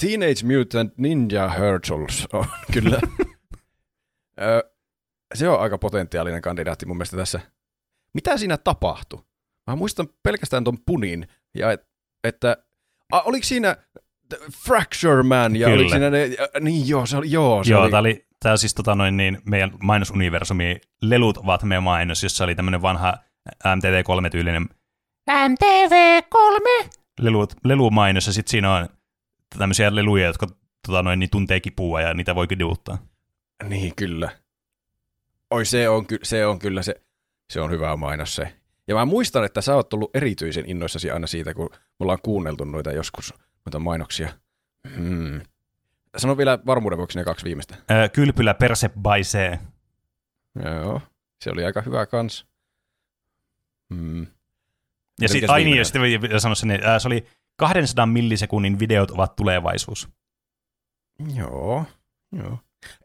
[0.01, 3.01] Teenage Mutant Ninja Turtles on kyllä.
[5.35, 7.41] Se on aika potentiaalinen kandidaatti mun mielestä tässä.
[8.15, 9.23] Mitä siinä tapahtui?
[9.67, 11.87] Mä muistan pelkästään ton punin, ja et,
[12.25, 12.57] että
[13.13, 13.77] a, oliko siinä
[14.67, 15.81] Fracture Man, ja Kyllä.
[15.81, 18.57] oliko siinä ne, ja, niin joo, se oli, joo, se Joo, oli, tämä oli tää
[18.57, 20.81] siis tota noin, niin, meidän mainosuniversumi.
[21.03, 23.15] Lelut ovat meidän mainos, jossa oli tämmöinen vanha
[23.65, 24.69] MTV3-tyylinen
[25.31, 26.89] MTV3
[27.21, 28.89] lelut, lelumainos, ja sitten siinä on
[29.59, 30.47] tämmöisiä leluja, jotka
[30.87, 32.99] tota noin, niin tuntee kipua ja niitä voi kiduuttaa.
[33.69, 34.31] Niin, kyllä.
[35.51, 37.03] Oi, se on, ky- se on kyllä se,
[37.53, 38.55] se on hyvä mainos se.
[38.89, 42.65] Ja mä muistan, että sä oot ollut erityisen innoissasi aina siitä, kun me ollaan kuunneltu
[42.65, 43.35] noita joskus,
[43.67, 44.33] noita mainoksia.
[44.97, 45.41] Hmm.
[46.17, 47.77] Sano vielä varmuuden vuoksi ne kaksi viimeistä.
[47.91, 49.59] Ö, kylpylä perse baisee.
[50.65, 51.01] Joo,
[51.45, 52.47] se oli aika hyvä kans.
[53.95, 54.27] Hmm.
[55.21, 59.11] Ja sitten, ai niin, ja sitten sanoa sen, että, ää, se oli 200 millisekunnin videot
[59.11, 60.09] ovat tulevaisuus.
[61.35, 61.85] Joo,
[62.33, 62.59] joo.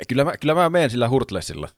[0.08, 1.70] Kyllä mä, kyllä mä menen sillä Hurtlesilla.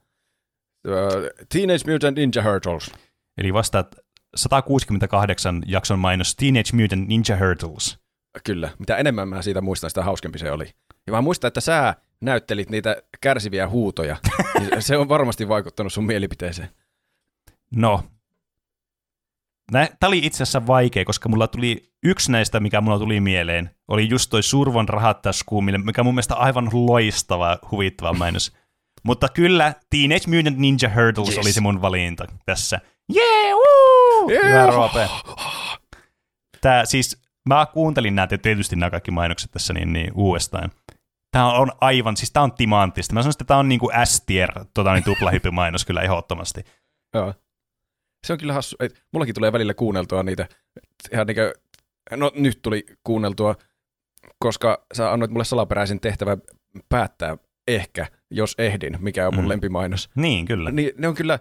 [0.88, 2.92] Öö, Teenage Mutant Ninja Turtles.
[3.38, 3.96] Eli vastaat
[4.36, 7.98] 168 jakson mainos Teenage Mutant Ninja Turtles.
[8.44, 10.70] Kyllä, mitä enemmän mä siitä muistan, sitä hauskempi se oli.
[11.06, 14.16] Ja mä muistan, että sä näyttelit niitä kärsiviä huutoja.
[14.78, 16.68] Se on varmasti vaikuttanut sun mielipiteeseen.
[17.74, 18.02] No,
[19.72, 24.08] tämä oli itse asiassa vaikea, koska mulla tuli yksi näistä, mikä mulla tuli mieleen, oli
[24.08, 28.52] just toi Survon rahat taskuun, mille- mikä mun mielestä aivan loistava, huvittava mainos.
[29.06, 31.38] Mutta kyllä, Teenage Mutant Ninja Turtles Yes.
[31.38, 32.80] oli se mun valinta tässä.
[33.16, 34.30] Yeah, woo!
[34.30, 34.44] Yeah!
[34.48, 35.08] Hyvä Roope.
[36.60, 40.70] Tää, siis, mä kuuntelin nämä tietysti nämä kaikki mainokset tässä niin, niin uudestaan.
[41.32, 43.14] Tämä on aivan, siis tämä on timanttista.
[43.14, 46.64] Mä sanoisin, että tämä on niinku S-tier, tota, niin tuplahyppymainos kyllä ehdottomasti.
[47.14, 47.34] Joo.
[48.26, 48.76] Se on kyllä hassu.
[48.80, 50.48] Ei, mullakin tulee välillä kuunneltua niitä.
[51.12, 51.52] Ihan niin kuin,
[52.20, 53.54] no nyt tuli kuunneltua,
[54.38, 56.42] koska sä annoit mulle salaperäisen tehtävän
[56.88, 57.36] päättää
[57.68, 59.46] ehkä, jos ehdin, mikä on mun Mm.
[59.46, 59.48] mm.
[59.48, 60.10] lempimainos.
[60.14, 60.70] Niin, kyllä.
[60.70, 61.38] Niin ne on kyllä,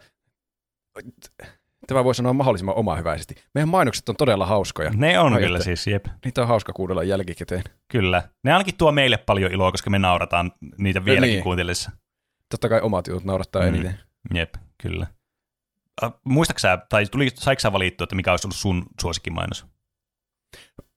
[1.90, 3.36] tämä voi sanoa mahdollisimman omahyväisesti.
[3.54, 4.92] Meidän mainokset on todella hauskoja.
[4.94, 6.06] Ne on Ai kyllä siis, jep.
[6.26, 7.64] Niitä on hauska kuunnella jälkikäteen.
[7.88, 8.24] Kyllä.
[8.44, 11.44] Ne ainakin tuo meille paljon iloa, koska me naurataan niitä vieläkin niin.
[11.44, 11.92] kuuntellessa.
[12.50, 13.68] Totta kai omat jutut naurattaa mm.
[13.68, 14.00] eniten.
[14.34, 15.08] Jep, kyllä.
[16.04, 19.66] Äh, muistatko sä, tai tuli, saiko sä valittua, että mikä olisi ollut sun suosikkimainos?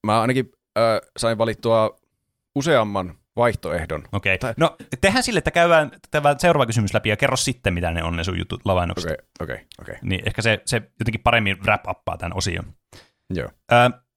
[0.06, 1.96] Mä ainakin äh, sain valittua
[2.54, 4.02] useamman vaihtoehdon.
[4.12, 4.38] Okei.
[4.38, 8.02] Tai- No, tehdään sille, että käydään tämä seuraava kysymys läpi ja kerro sitten, mitä ne
[8.02, 9.12] on ne sun jutut lavainnokset.
[9.12, 9.94] Okei, okei, okei.
[10.02, 12.64] Niin ehkä se, se jotenkin paremmin wrap-uppaa tämän osion.
[13.34, 13.48] Joo.
[13.72, 13.76] Ö,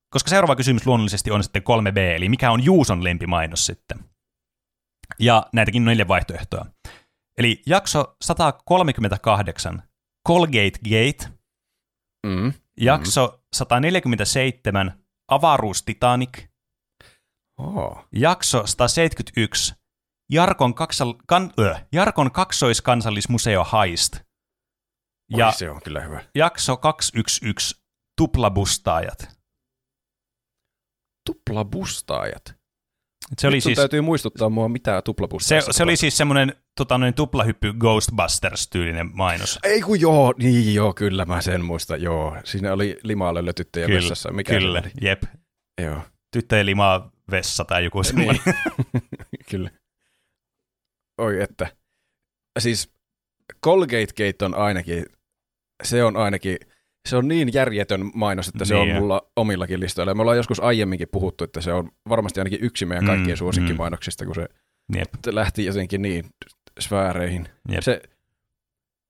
[0.09, 3.99] koska seuraava kysymys luonnollisesti on sitten 3B, eli mikä on Juuson lempimainos sitten?
[5.19, 6.65] Ja näitäkin on neljä vaihtoehtoa.
[7.37, 9.83] Eli jakso 138,
[10.27, 11.35] Colgate Gate,
[12.27, 12.53] Mm.
[12.81, 14.93] jakso 147,
[15.27, 16.43] Avaruus Titanic,
[17.59, 18.05] Oh.
[18.11, 19.73] jakso 171,
[20.31, 23.63] Jarkon, kaksal, kan, ö, Jarkon kaksoiskansallismuseo
[25.31, 26.21] Ja ja se on kyllä hyvä.
[26.35, 27.81] jakso 211,
[28.17, 29.27] Tuplabustaajat.
[31.25, 32.55] Tuplabustaajat.
[33.37, 33.75] Se oli Nyt siis...
[33.75, 39.59] täytyy muistuttaa mua, mitä Se, tuplabustaajassa se oli siis semmoinen tota, noin tuplahyppy Ghostbusters-tyylinen mainos.
[39.63, 42.37] Ei kun joo, niin joo, kyllä mä sen muistan, joo.
[42.43, 44.31] Siinä oli limalöllö tyttöjä Kyllä, vessassa.
[44.31, 44.91] Mikä se Kyllä, oli?
[45.01, 45.23] jep.
[45.81, 48.41] Joo, Tyttöjen limaa vessa tai joku semmoinen.
[48.45, 49.45] niin.
[49.51, 49.69] kyllä.
[51.17, 51.67] Oi että.
[52.59, 52.89] Siis
[53.65, 55.05] Colgate Gate on ainakin,
[55.83, 56.57] se on ainakin,
[57.09, 60.13] se on niin järjetön mainos, että se Niin on mulla omillakin listoilla.
[60.13, 64.25] Me ollaan joskus aiemminkin puhuttu, että se on varmasti ainakin yksi meidän kaikkien Mm, suosikkimainoksista,
[64.25, 64.47] kun se
[64.95, 66.25] Jep, lähti jotenkin niin
[66.79, 67.49] sfääreihin.
[67.69, 67.83] jep.
[67.83, 68.01] Se,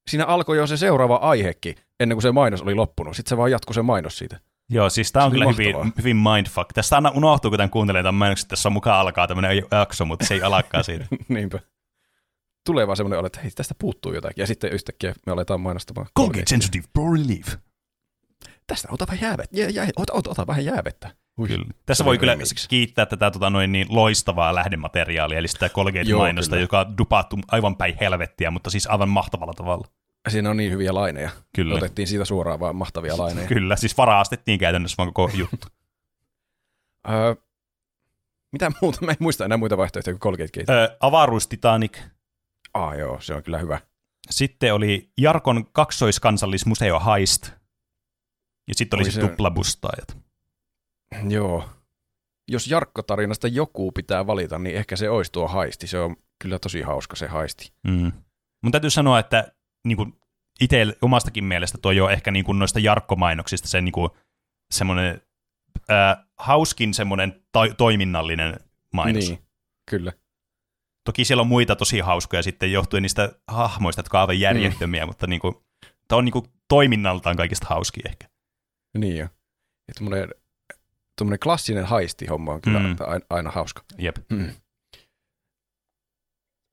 [0.09, 3.15] siinä alkoi jo se seuraava aihekin, ennen kuin se mainos oli loppunut.
[3.15, 4.39] Sitten se vaan jatkui se mainos siitä.
[4.69, 6.73] Joo, siis tää on kyllä hyvin, hyvin mindfuck.
[6.73, 10.05] Tästä aina unohtuu, kun tämän kuuntelee tämän mainoksen, että tässä on mukaan alkaa tämmöinen jakso,
[10.05, 11.05] mutta se ei alakaan siitä.
[11.27, 11.59] Niinpä.
[12.65, 14.41] Tulee vaan semmoinen olo, että hei, tästä puuttuu jotakin.
[14.41, 16.07] Ja sitten yhtäkkiä me aletaan mainostamaan.
[16.19, 17.55] Colgate Sensitive Pro Relief.
[18.67, 19.57] Tästä ota vähän jäävettä.
[19.59, 21.15] Jää, jää, ota, ota, ota vähän jäävettä.
[21.39, 21.65] Ui, Kyllä.
[21.85, 22.67] Tässä voi kyllä remix.
[22.67, 27.97] kiittää tätä tota, noin niin loistavaa lähdemateriaalia, eli sitä Colgate-mainosta, joka on dupattu aivan päin
[27.99, 29.87] helvettiä, mutta siis aivan mahtavalla tavalla.
[30.27, 31.29] Siinä on niin hyviä laineja.
[31.55, 31.75] Kyllä.
[31.75, 33.47] Otettiin siitä suoraan vaan mahtavia laineja.
[33.47, 35.67] Kyllä, siis varaastettiin käytännössä vaan koko juttu.
[37.09, 37.35] Öö,
[38.51, 39.05] mitä muuta?
[39.05, 40.73] Mä en muista enää muita vaihtoehtoja kuin Colgate Gate.
[40.83, 41.97] Ö, avaruus Titanic.
[42.73, 43.79] Ah joo, se on kyllä hyvä.
[44.29, 47.49] Sitten oli Jarkon kaksoiskansallismuseo Heist.
[48.67, 50.17] Ja sitten oli Oi se se- tuplabustaajat.
[51.29, 51.69] Joo.
[52.47, 55.87] Jos Jarkko-tarinasta joku pitää valita, niin ehkä se olisi tuo haisti.
[55.87, 57.71] Se on kyllä tosi hauska se haisti.
[57.87, 58.11] Mm.
[58.63, 59.51] Mun täytyy sanoa, että
[59.85, 60.13] niin kuin
[60.61, 64.09] itse omastakin mielestä tuo jo ehkä niin kuin noista Jarkko-mainoksista se niin kuin
[64.71, 65.21] semmoinen
[65.89, 68.59] ää, hauskin semmoinen to- toiminnallinen
[68.93, 69.29] mainos.
[69.29, 69.39] Niin,
[69.89, 70.13] kyllä.
[71.05, 75.09] Toki siellä on muita tosi hauskoja sitten johtuen niistä hahmoista, jotka ovat järjettömiä, mm.
[75.09, 75.55] mutta niin kuin,
[76.07, 78.27] tämä on niin kuin toiminnaltaan kaikista hauski ehkä.
[78.97, 79.27] Niin jo.
[79.97, 80.29] Tuommoinen,
[81.17, 82.95] tuommoinen klassinen haisti-homma on kyllä Mm.
[82.99, 83.83] aina, aina hauska.
[83.97, 84.15] Jep.
[84.29, 84.49] Mm.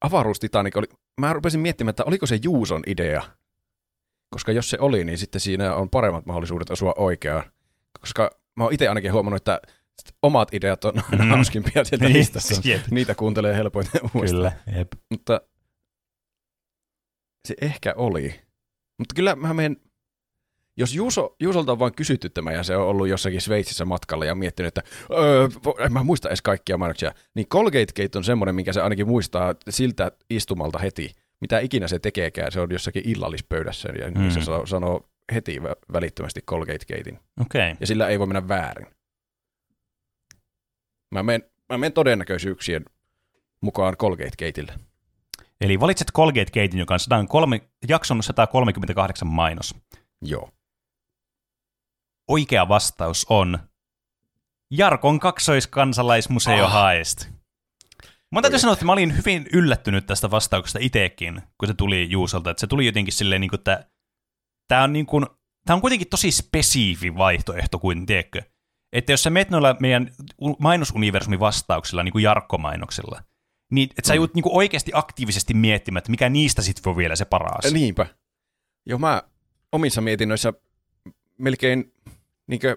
[0.05, 0.87] Avaruus Titanic oli,
[1.21, 3.23] mä rupesin miettimään, että oliko se Juuson idea.
[4.31, 7.43] Koska jos se oli, niin sitten siinä on paremmat mahdollisuudet osua oikeaan.
[8.01, 9.61] Koska mä oon itse ainakin huomannut, että
[10.23, 11.31] omat ideat on aina Mm.
[11.31, 12.61] hauskimpia sieltä Niin, listassa.
[12.65, 12.83] jep.
[12.91, 14.53] Niitä kuuntelee helpoiten uudestaan.
[14.65, 14.93] Kyllä, jep.
[15.11, 15.41] Mutta
[17.49, 18.41] se ehkä oli.
[18.99, 19.77] Mutta kyllä mä menen,
[20.77, 24.35] jos Juuso, Juusolta on vaan kysytty tämä ja se on ollut jossakin Sveitsissä matkalla ja
[24.35, 28.73] miettinyt, että öö, en mä muista edes kaikkia mainoksia, niin Colgate Gate on semmoinen, minkä
[28.73, 31.15] se ainakin muistaa siltä istumalta heti.
[31.41, 34.31] Mitä ikinä se tekeekään, se on jossakin illallispöydässä ja mm.
[34.31, 37.19] se sa- sanoo heti vä- välittömästi Colgate Gatein.
[37.41, 37.75] Okay.
[37.81, 38.87] Ja sillä ei voi mennä väärin.
[41.11, 42.85] Mä menen, mä menen todennäköisyyksien
[43.61, 44.73] mukaan Colgate Gateille.
[45.61, 49.75] Eli valitset Colgate Gatein, joka on 103, jakson 138 mainos.
[50.23, 50.51] Joo.
[52.29, 53.59] Oikea vastaus on
[54.71, 56.85] Jarkon kaksoiskansalaismuseo Ah.
[56.89, 57.29] Heist.
[58.33, 62.51] Mä täytyy sanoa, että mä olin hyvin yllättynyt tästä vastauksesta itsekin, kun se tuli Juusolta.
[62.51, 63.87] Että se tuli jotenkin silleen, niin kuin, että
[64.69, 65.27] tämä on, niin kuin,
[65.67, 68.43] tämä on kuitenkin tosi spesifi vaihtoehto kuin, tiedätkö?
[68.93, 70.11] Että jos sä menet noilla meidän
[70.59, 73.23] mainosuniversumin vastauksilla, niin kuin Jarkko-mainoksilla,
[73.73, 74.17] niin että sä Mm.
[74.17, 77.73] joudut niin kuin oikeasti aktiivisesti miettimään, että mikä niistä sitten on vielä se paras.
[77.73, 78.07] Niinpä.
[78.87, 79.23] Joo, mä
[79.73, 80.53] omissa mietinnöissä
[81.43, 81.93] melkein,
[82.47, 82.77] niinkö,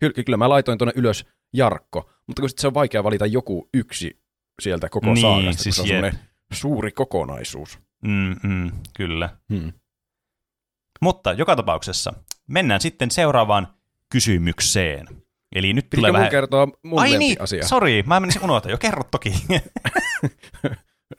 [0.00, 3.68] ky- kyllä mä laitoin tuonne ylös Jarkko, mutta kun sit se on vaikea valita joku
[3.74, 4.20] yksi
[4.62, 6.14] sieltä koko Niin, saagasta, siis kun se on jep.
[6.52, 7.78] suuri kokonaisuus.
[8.04, 9.28] Mm, mm, kyllä.
[9.54, 9.72] Hmm.
[11.00, 12.12] Mutta joka tapauksessa
[12.48, 13.68] mennään sitten seuraavaan
[14.12, 15.06] kysymykseen.
[15.54, 16.30] Eli nyt Pitikö tulee vähän...
[16.30, 17.66] kertoa mun Ai niin, lempiasia?
[17.68, 19.32] sori, mä menisin unohtaa jo, kerro toki.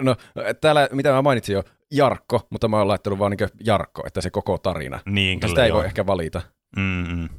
[0.01, 0.15] No,
[0.61, 4.29] täällä, mitä mä mainitsin jo, Jarkko, mutta mä oon laittanut vaan niinkö Jarkko, että se
[4.29, 4.99] koko tarina.
[5.05, 5.77] niin, kyllä sitä ei joo.
[5.77, 6.41] voi ehkä valita.
[6.77, 7.29] Mm, mm,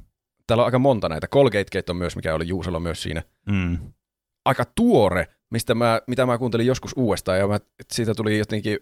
[0.47, 1.29] Täällä on aika monta näitä.
[1.29, 3.23] Colgate Gate on myös, mikä oli Juusolla myös siinä.
[3.47, 3.79] mm.
[4.45, 7.59] aika tuore, mistä mä, mitä mä kuuntelin joskus uudestaan, ja mä,
[7.92, 8.79] siitä tuli jotenkin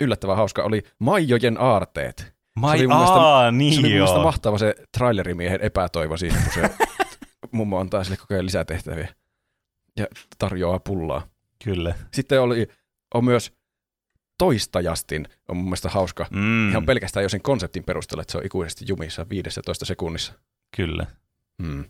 [0.00, 2.34] yllättävän hauska, oli Maijojen aarteet.
[2.56, 6.36] Mai, oli mun mielestä- aa, niin se oli mun mielestä mahtava se trailerimiehen epätoivo siinä,
[6.42, 6.70] kun se
[7.52, 9.08] mummo antaa sille koko ajan lisätehtäviä
[9.96, 10.06] ja
[10.38, 11.26] tarjoaa pullaa.
[11.64, 11.94] Kyllä.
[12.14, 12.68] Sitten oli,
[13.14, 13.52] on myös
[14.38, 16.26] Toistajastin, on mun mielestä hauska.
[16.30, 20.32] Mm, Ihan pelkästään jo sen konseptin perusteella, että se on ikuisesti jumissa 15 sekunnissa.
[20.76, 21.06] kyllä.
[21.62, 21.84] Hmm.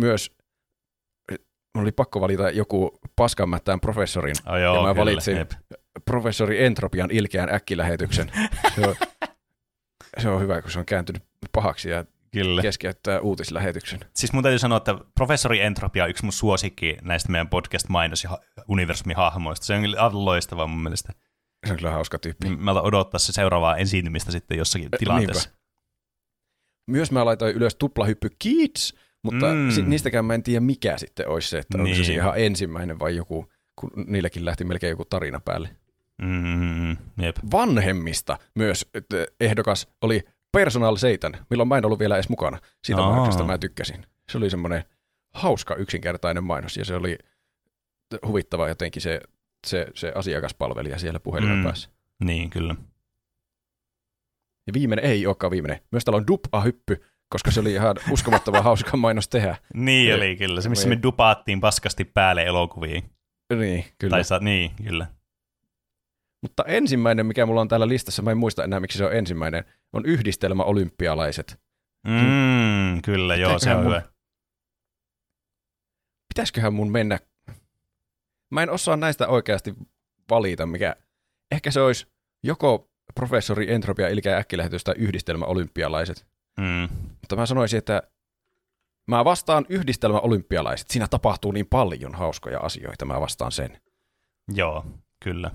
[0.00, 0.36] Myös
[1.74, 5.50] mun oli pakko valita joku paskanmättään professorin Oh, joo, Ja mä kyllä, valitsin- jep.
[6.04, 8.30] professori Entropian ilkeän äkkilähetyksen.
[8.74, 8.94] Se on,
[10.18, 12.62] se on hyvä, kun se on kääntynyt pahaksi ja Kyllä.
[12.62, 14.00] keskeyttää uutislähetyksen.
[14.14, 18.30] Siis mun täytyy sanoa, että professori Entropia on yksi mun suosikki näistä meidän podcast-mainos- ja
[18.30, 18.38] ha-
[18.68, 19.66] universumin-hahmoista.
[19.66, 21.12] Se on kyllä aivan loistava mun mielestä.
[21.66, 22.48] Se on kyllä hauska tyyppi.
[22.48, 25.50] Niin Mä odottaa se seuraavaa esiintymistä sitten jossakin tilanteessa.
[26.90, 29.58] Myös mä laitoin ylös tuplahyppy Kids, mutta Mm.
[29.58, 29.70] mm.
[29.70, 31.94] si- niistäkään mä en tiedä mikä sitten olisi se, että niin.
[31.94, 35.76] onko se ihan ensimmäinen vai joku, kun niilläkin lähti melkein joku tarina päälle.
[36.22, 37.36] Mm, jep.
[37.52, 42.58] Vanhemmista myös että ehdokas oli Personal Satan, milloin mä en ollut vielä edes mukana.
[42.84, 43.16] Siitä Aa.
[43.16, 44.06] markasta mä tykkäsin.
[44.32, 44.84] Se oli semmoinen
[45.34, 47.18] hauska yksinkertainen mainos ja se oli
[48.26, 49.20] huvittava jotenkin se,
[49.66, 51.64] se, se asiakaspalvelija siellä puhelimen Mm.
[51.64, 51.90] päässä.
[52.24, 52.74] Niin, kyllä.
[54.66, 55.80] Ja viimeinen ei olekaan viimeinen.
[55.92, 59.56] Myös täällä on dupa-hyppy, koska se oli ihan uskomattoman hauska mainos tehdä.
[59.74, 60.60] Niin Se- oli kyllä.
[60.60, 60.98] Se, missä niin.
[60.98, 63.10] me dupaattiin paskasti päälle elokuviin.
[63.58, 64.10] Niin, kyllä.
[64.10, 65.06] Tai sa- niin, kyllä.
[66.42, 69.64] Mutta ensimmäinen, mikä mulla on täällä listassa, mä en muista enää miksi se on ensimmäinen,
[69.92, 71.60] on yhdistelmä olympialaiset.
[72.06, 74.02] Mm, kyllä, joo, se on mun- hyvä.
[76.34, 77.18] pitäisiköhän mun mennä,
[78.50, 79.74] mä en osaa näistä oikeasti
[80.30, 80.96] valita, mikä,
[81.50, 82.06] ehkä se olisi
[82.42, 86.26] joko professori Entropia Ilkeä äkkilähetys tai yhdistelmä olympialaiset.
[86.60, 86.88] Mm.
[87.20, 88.02] Mutta mä sanoisin, että
[89.06, 90.90] Mä vastaan yhdistelmä olympialaiset.
[90.90, 93.04] Siinä tapahtuu niin paljon hauskoja asioita.
[93.04, 93.80] Mä vastaan sen.
[94.54, 94.86] Joo,
[95.24, 95.50] kyllä.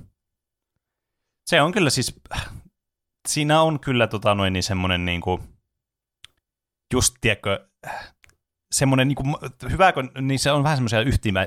[1.46, 2.16] Se on kyllä siis,
[3.28, 5.40] siinä on kyllä tota noin niin semmoinen niinku,
[6.94, 7.70] just tiedätkö,
[8.72, 9.24] semmoinen niinku,
[9.72, 11.00] hyvä, kun, niin se on vähän semmoisia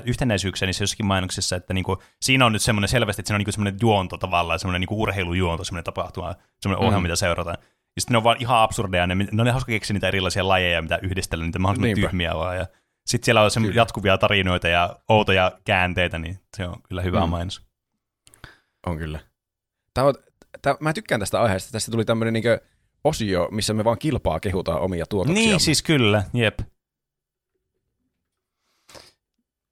[0.05, 3.51] yhtenäisyyksiä niissä jossakin mainoksissa, että niinku, siinä on nyt semmoinen selvästi, että siinä on niinku
[3.51, 7.03] semmoinen juonto tavallaan, semmoinen niinku urheilujuonto, semmoinen tapahtuma, semmoinen ohjelma, mm.
[7.03, 7.57] mitä seurataan.
[7.95, 10.81] Ja sitten ne on vaan ihan absurdeja, ne, ne on hauska keksiä niitä erilaisia lajeja,
[10.81, 12.09] mitä yhdistellä, niitä mahdollisimman Niinpä.
[12.09, 12.57] tyhmiä vaan.
[12.57, 12.67] Ja
[13.05, 17.29] sitten siellä on se jatkuvia tarinoita ja outoja käänteitä, niin se on kyllä hyvä mm.
[17.29, 17.61] mainos.
[18.87, 19.19] On kyllä.
[19.93, 20.13] Tämä on,
[20.61, 21.71] tämä, mä tykkään tästä aiheesta.
[21.71, 22.43] Tästä tuli tämmöinen niin
[23.03, 25.45] osio, missä me vaan kilpaa kehutaan omia tuotoksia.
[25.45, 26.59] Niin, siis kyllä, jep.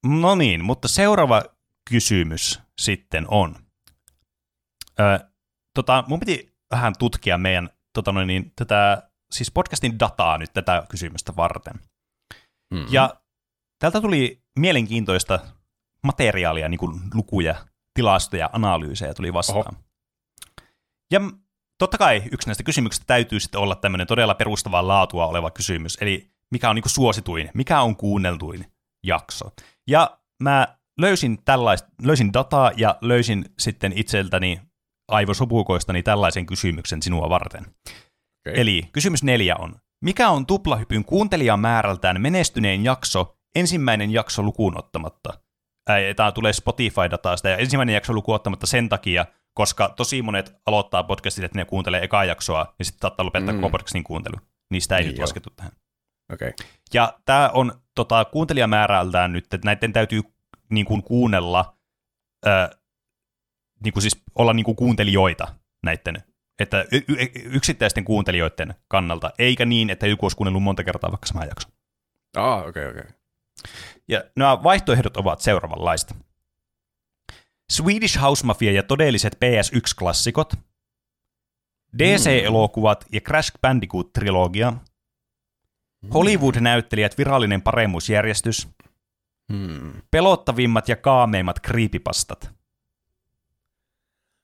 [0.03, 1.43] No niin, mutta seuraava
[1.89, 3.55] kysymys sitten on.
[4.99, 5.19] Ö,
[5.75, 10.85] tota, mun piti vähän tutkia meidän tota noin, niin, tätä, siis podcastin dataa nyt tätä
[10.89, 11.73] kysymystä varten.
[12.73, 12.87] Mm-hmm.
[12.91, 13.15] Ja
[13.79, 15.39] täältä tuli mielenkiintoista
[16.03, 17.55] materiaalia, niin kuin lukuja,
[17.93, 19.59] tilastoja, analyysejä tuli vastaan.
[19.59, 19.83] Oho.
[21.11, 21.21] Ja
[21.77, 26.31] totta kai yksi näistä kysymyksistä täytyy sitten olla tämmöinen todella perustavaa laatua oleva kysymys, eli
[26.51, 28.71] mikä on niin kuin suosituin, mikä on kuunneltuin
[29.03, 29.51] jakso.
[29.87, 34.61] Ja mä löysin, tällaista, löysin dataa ja löysin sitten itseltäni
[35.07, 37.63] aivosopukoistani tällaisen kysymyksen sinua varten.
[37.63, 38.61] Okay.
[38.61, 45.33] Eli kysymys neljä on, mikä on tuplahypyn kuuntelijamäärältään menestyneen jakso ensimmäinen jakso lukuun ottamatta?
[46.15, 51.43] Tämä tulee Spotify-dataasta ja ensimmäinen jakso lukuun ottamatta sen takia, koska tosi monet aloittaa podcastit,
[51.43, 53.61] että ne kuuntelee ekaa jaksoa ja sitten saattaa lopettaa mm.
[53.61, 54.35] koko podcastin kuuntelu.
[54.71, 55.21] Niistä ei niin nyt jo.
[55.21, 55.71] laskettu tähän.
[56.33, 56.53] Okay.
[56.93, 60.21] Ja tämä on tota, kuuntelijamäärältään nyt, että näiden täytyy
[60.69, 61.77] niin kuin, kuunnella,
[62.47, 62.69] äh,
[63.83, 66.23] niin kuin siis olla niin kuin kuuntelijoita näiden,
[66.59, 71.27] että y- y- yksittäisten kuuntelijoiden kannalta, eikä niin, että joku olisi kuunnellut monta kertaa vaikka
[71.27, 71.69] sama jakso.
[72.37, 73.01] Ah, okei, okay, okei.
[73.01, 73.11] Okay.
[74.07, 76.15] Ja nämä vaihtoehdot ovat seuraavanlaista.
[77.71, 80.53] Swedish House Mafia ja todelliset PS1-klassikot,
[81.97, 84.73] DC-elokuvat ja Crash Bandicoot-trilogia,
[86.13, 88.67] Hollywood-näyttelijät virallinen paremmuusjärjestys,
[89.53, 89.93] hmm.
[90.11, 92.51] pelottavimmat ja kaameimmat kriipipastat.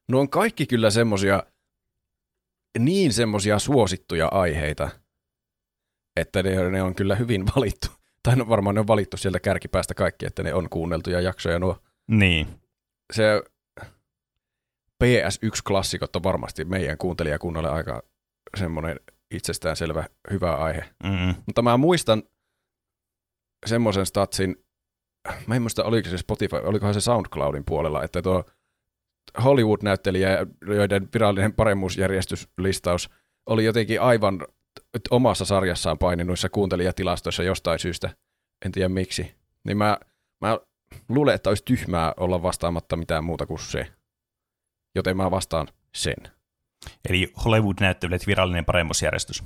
[0.10, 1.43] No on kaikki kyllä semmosia,
[2.80, 4.89] niin semmosia suosittuja aiheita,
[6.15, 7.88] että ne, ne on kyllä hyvin valittu.
[8.24, 11.78] Tai no varmaan ne on valittu sieltä kärkipäästä kaikki, että ne on kuunneltuja jaksoja nuo.
[12.08, 12.48] Niin.
[13.13, 13.43] Se
[15.04, 18.04] PS1-klassikot on varmasti meidän kuuntelijakunnalle aika
[18.58, 19.00] semmoinen
[19.32, 20.82] itsestäänselvä hyvä aihe.
[21.04, 21.44] Mm-hmm.
[21.46, 22.24] Mutta mä muistan
[23.65, 24.65] semmoisen statsin,
[25.48, 28.44] mä en muista oliko se Spotify, olikohan se SoundCloudin puolella, että tuo
[29.44, 33.10] Hollywood-näyttelijä, joiden virallinen paremmuusjärjestyslistaus
[33.50, 34.48] oli jotenkin aivan
[35.10, 38.10] omassa sarjassaan paininuissa kuuntelijatilastoissa jostain syystä,
[38.65, 39.36] en tiedä miksi.
[39.63, 39.98] Niin mä,
[40.42, 40.60] mä
[41.10, 43.88] luulen, että olisi tyhmää olla vastaamatta mitään muuta kuin se.
[44.96, 46.38] Joten mä vastaan sen.
[47.10, 49.44] Eli Hollywood-näyttelijät virallinen paremmuusjärjestys.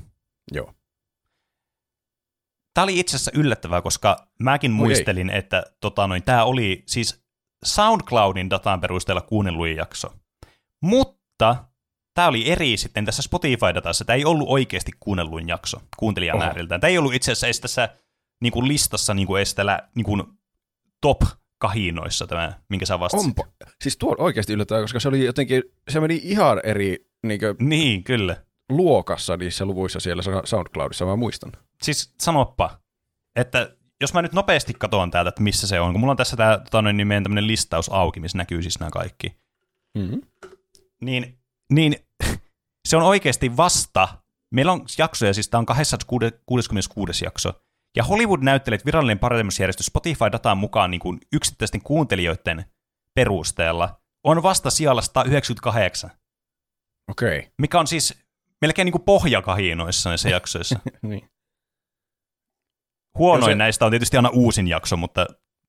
[0.51, 0.73] Joo.
[2.73, 7.23] Tämä oli itse asiassa yllättävää, koska mäkin muistelin, Oi että tota noin, tämä oli siis
[7.65, 10.13] SoundCloudin datan perusteella kuunnelluin jakso.
[10.81, 11.65] Mutta
[12.13, 14.05] tämä oli eri sitten tässä Spotify-datassa.
[14.05, 16.81] Tämä ei ollut oikeasti kuunnelluin jakso kuuntelijamääriltään.
[16.81, 17.89] Tämä ei ollut itse asiassa edes tässä
[18.41, 20.23] niin kuin listassa niin kuin edes täällä, niin kuin
[21.01, 21.21] top
[21.57, 23.27] kahinoissa tämä, minkä sä vastasit.
[23.27, 23.43] Onpa.
[23.81, 28.03] Siis tuo oikeasti yllättävää, koska se oli jotenkin, se meni ihan eri niin, kuin, niin
[28.03, 28.43] kyllä.
[28.69, 31.51] luokassa niissä luvuissa siellä SoundCloudissa, mä muistan.
[31.83, 32.79] Siis sanoppa,
[33.35, 36.37] että jos mä nyt nopeasti katson täältä, että missä se on, kun mulla on tässä
[36.37, 39.37] tämä tota, niin meidän tämmöinen listaus auki, missä näkyy siis nämä kaikki,
[39.97, 40.21] mm-hmm.
[41.01, 41.39] niin,
[41.73, 41.95] niin
[42.89, 44.07] se on oikeasti vasta,
[44.53, 47.25] meillä on jaksoja, siis tämä on 266.
[47.25, 47.53] jakso,
[47.97, 52.65] ja Hollywood-näyttelijät virallinen paremmusjärjestys Spotify-dataan mukaan niin kuin yksittäisten kuuntelijoiden
[53.15, 56.11] perusteella on vasta sijalla 198.
[57.07, 57.39] Okei.
[57.39, 57.51] Okay.
[57.57, 58.23] Mikä on siis
[58.61, 60.79] melkein niin kuin pohjakahinoissa näissä jaksoissa.
[61.01, 61.29] niin.
[63.17, 63.55] Huonoin se...
[63.55, 65.25] näistä on tietysti aina uusin jakso, mutta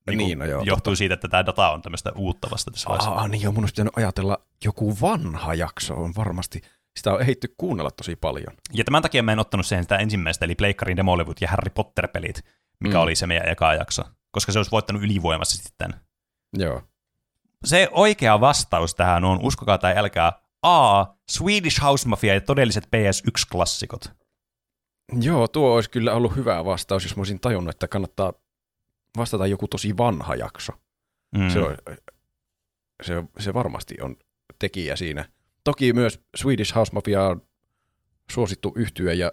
[0.06, 0.96] niin, niin no joo, johtuu totta.
[0.96, 3.10] siitä, että tämä data on tämmöistä uutta vasta tässä vaiheessa.
[3.10, 6.62] Ah, niin joo, mun olisi ajatella joku vanha jakso on varmasti
[6.96, 8.56] sitä on ehitty kuunnella tosi paljon.
[8.72, 12.44] Ja tämän takia mä en ottanut siihen sitä ensimmäistä, eli Pleikkarin Demolevut ja Harry Potter-pelit,
[12.80, 13.02] mikä mm.
[13.02, 15.94] oli se meidän eka jakso, koska se olisi voittanut ylivoimaisesti sitten.
[16.52, 16.82] Joo.
[17.64, 20.32] Se oikea vastaus tähän on, uskokaa tai älkää,
[20.64, 21.06] A.
[21.30, 24.12] Swedish House Mafia ja todelliset PS1-klassikot.
[25.20, 28.32] Joo, tuo olisi kyllä ollut hyvä vastaus, jos mä olisin tajunnut, että kannattaa
[29.16, 30.72] vastata joku tosi vanha jakso.
[31.36, 31.48] Mm.
[31.50, 31.76] Se, on,
[33.02, 34.16] se, se varmasti on
[34.58, 35.28] tekijä siinä.
[35.64, 37.42] Toki myös Swedish House Mafia on
[38.32, 39.32] suosittu yhtyä ja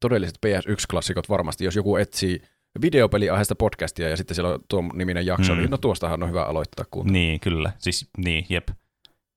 [0.00, 2.42] todelliset PS1-klassikot varmasti, jos joku etsii
[2.80, 5.58] videopeliaiheesta podcastia ja sitten siellä on tuo niminen jakso, Mm.
[5.58, 7.12] niin no tuostahan on hyvä aloittaa kuuntelua.
[7.12, 7.72] Niin, kyllä.
[7.78, 8.68] Siis, niin, jep.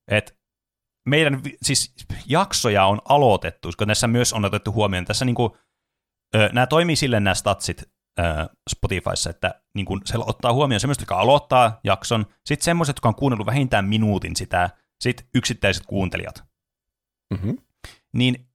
[0.08, 0.38] Et
[1.06, 1.94] meidän siis
[2.28, 5.06] jaksoja on aloitettu, koska tässä myös on otettu huomioon.
[5.06, 5.58] Tässä niinku,
[6.36, 7.84] ö, nämä toimii silleen nämä statsit
[8.20, 8.24] ö,
[8.70, 13.48] Spotifyssa, että niinku, se ottaa huomioon semmoiset, jotka aloittaa jakson, sitten semmoiset, jotka on kuunnellut
[13.48, 14.70] vähintään minuutin sitä,
[15.02, 16.44] sitten yksittäiset kuuntelijat.
[17.34, 17.58] Mm-hmm.
[18.14, 18.48] Niin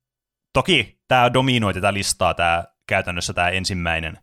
[0.53, 4.18] toki tämä dominoi tätä listaa, tämä käytännössä tämä ensimmäinen,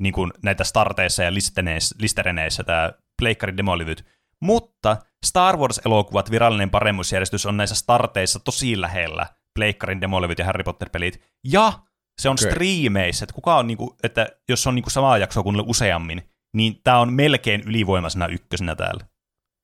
[0.00, 4.17] niin kuin näitä starteissa ja listeneissä, listereneissä, tämä Pleikkarin demolivyt.
[4.40, 11.22] Mutta Star Wars-elokuvat virallinen paremmuusjärjestys on näissä starteissa tosi lähellä Pleikkarin demolivyt ja Harry Potter-pelit.
[11.44, 11.72] Ja
[12.18, 12.50] se on okay.
[12.50, 16.22] striimeissä, että kuka on niinku, että jos on niinku samaa jaksoa kuin useammin,
[16.52, 19.04] niin tämä on melkein ylivoimaisena ykkösenä täällä.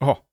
[0.00, 0.26] Oho,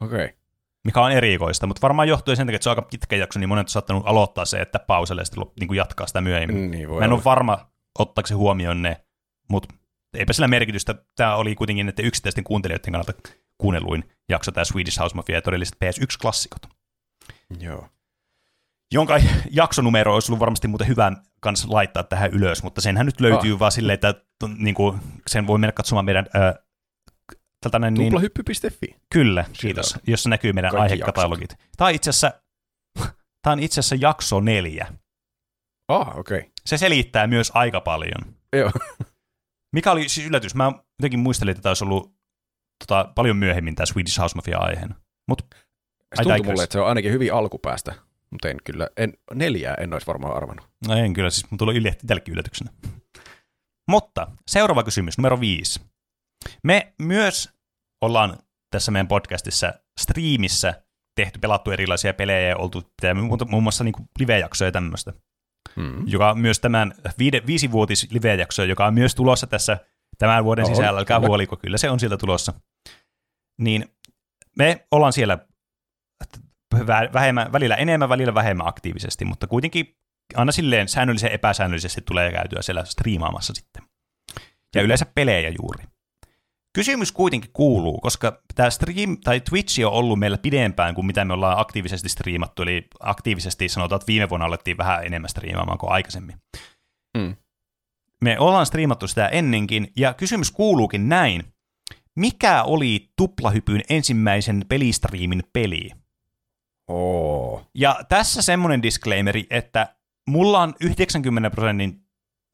[0.00, 0.24] okei.
[0.24, 0.36] Okay.
[0.84, 3.48] mikä on erikoista, mutta varmaan johtuen sen takia, että se on aika pitkä jakso, niin
[3.48, 6.70] monet on saattanut aloittaa se, että pauselle ja sitten niin jatkaa sitä myöhemmin.
[6.70, 7.18] Niin voi Mä en olla.
[7.18, 9.04] ole varma, ottaako se huomioon ne,
[9.48, 9.74] mutta
[10.14, 10.94] eipä sillä merkitystä.
[11.16, 13.12] Tämä oli kuitenkin näiden yksittäisten kuuntelijoiden kannalta
[13.58, 16.70] kuunnelluin jakso, tämä Swedish House Mafia ja todelliset PS1-klassikot,
[17.60, 17.88] Joo.
[18.92, 19.18] jonka
[19.50, 23.58] jaksonumero olisi ollut varmasti muuten hyvä kanssa laittaa tähän ylös, mutta senhän nyt löytyy ah.
[23.58, 24.14] vaan silleen, että
[24.56, 26.54] niin kuin, sen voi mennä katsomaan meidän äh,
[27.62, 28.96] tältä näin, niin, Tuplahyppy.fi.
[29.12, 29.94] Kyllä, kiitos.
[29.94, 31.56] on Jossa näkyy meidän kaikki aihekatalogit.
[31.76, 32.32] Tämä on itse asiassa,
[33.42, 34.86] tämä on itse asiassa jakso neljä.
[35.88, 36.38] Ah, okei.
[36.38, 36.50] Okay.
[36.66, 38.36] Se selittää myös aika paljon.
[38.56, 38.70] Joo.
[39.72, 40.54] Mikä oli siis yllätys?
[40.54, 42.14] Mä jotenkin muistelin, että tämä olisi ollut
[42.86, 44.94] tota, paljon myöhemmin tämä Swedish House Mafia aiheena.
[45.28, 45.42] Mut,
[46.14, 46.44] Se digress.
[46.44, 47.94] mulle, että se on ainakin hyvin alkupäästä.
[48.30, 50.68] Mutta en kyllä, en, neljää en olisi varmaan arvannut.
[50.88, 52.70] no en kyllä, siis mun tuli yllätti itsellekin yllätyksenä.
[53.88, 55.80] Mutta seuraava kysymys, numero viisi.
[56.62, 57.50] Me myös
[58.00, 58.38] ollaan
[58.70, 60.82] tässä meidän podcastissa striimissä
[61.16, 62.82] tehty, pelattu erilaisia pelejä ja oltu
[63.48, 65.12] muun muassa niin live-jaksoja ja tämmöistä.
[65.76, 66.04] Mm.
[66.06, 69.78] joka on myös tämän viide, viisivuotis live-jakso, joka on myös tulossa tässä
[70.22, 72.52] tämän vuoden On, sisällä, älkää huoliko, kyllä se on sieltä tulossa.
[73.58, 73.88] Niin
[74.58, 75.38] me ollaan siellä
[76.74, 79.96] vä- vähemmän, välillä enemmän, välillä vähemmän aktiivisesti, mutta kuitenkin
[80.34, 83.82] aina silleen säännöllisen epäsäännöllisesti tulee käytyä siellä striimaamassa sitten.
[84.74, 85.84] Ja yleensä pelejä juuri.
[86.74, 91.32] Kysymys kuitenkin kuuluu, koska tämä stream, tai Twitch on ollut meillä pidempään kuin mitä me
[91.32, 96.36] ollaan aktiivisesti striimattu, eli aktiivisesti sanotaan, että viime vuonna alettiin vähän enemmän striimaamaan kuin aikaisemmin.
[97.18, 97.36] Mm.
[98.22, 101.44] Me ollaan striimattu sitä ennenkin, ja kysymys kuuluukin näin.
[102.16, 105.90] Mikä oli tuplahypyn ensimmäisen pelistriimin peli?
[106.88, 107.66] Oo.
[107.74, 109.94] Ja tässä semmoinen disclaimeri, että
[110.30, 112.02] mulla on 90 prosentin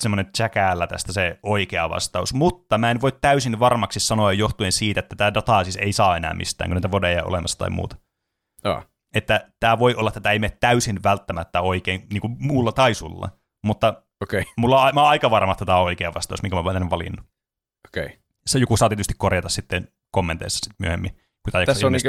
[0.02, 5.00] semmoinen tsäkäällä tästä se oikea vastaus, mutta mä en voi täysin varmaksi sanoa johtuen siitä,
[5.00, 7.96] että tämä dataa siis ei saa enää mistään, kun näitä vodeja on olemassa tai muuta.
[8.64, 8.86] Ah.
[9.14, 12.94] Että tämä voi olla, että tämä ei mene täysin välttämättä oikein, niin kuin muulla tai
[12.94, 13.28] sulla,
[13.64, 14.52] mutta Okei, okay.
[14.56, 17.26] mulla on, mä oon aika varma, että tämä on oikea vastaus, minkä mä olen valinnut.
[17.88, 18.06] okei.
[18.06, 18.18] Okay.
[18.46, 21.10] Se joku saa tietysti korjata sitten kommenteissa sitten myöhemmin.
[21.10, 22.08] Kun tämä Tässä on niinku,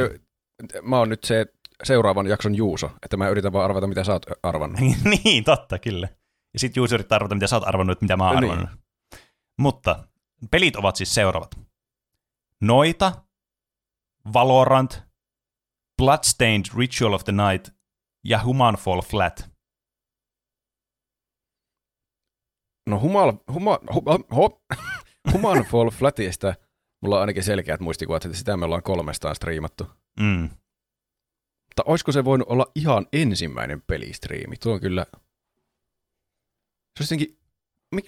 [0.82, 1.46] mä oon nyt se
[1.84, 4.80] seuraavan jakson Juuso, että mä yritän vaan arvata, mitä sä oot arvannut.
[5.24, 6.10] niin, totta, kyllä.
[6.54, 8.52] Ja sitten Juuso yrittää arvata, mitä sä oot arvannut, että mitä mä oon Niin.
[8.52, 8.80] arvannut.
[9.60, 10.04] Mutta
[10.52, 11.60] pelit ovat siis seuraavat.
[12.62, 13.12] Noita,
[14.34, 15.04] Valorant,
[15.98, 17.76] Bloodstained Ritual of the Night
[18.24, 19.50] ja Human Fall Flat.
[22.90, 24.04] No Humal, huma, hu,
[24.36, 24.62] ho,
[25.34, 26.54] Human Fall Flatista
[27.02, 29.88] mulla on ainakin selkeät muistikuvat, että sitä me ollaan kolmestaan striimattu.
[30.20, 30.50] Mm.
[31.68, 34.56] Mutta olisiko se voinut olla ihan ensimmäinen pelistriimi?
[34.58, 35.06] Tuo on kyllä...
[35.12, 37.38] Se olisi jotenkin...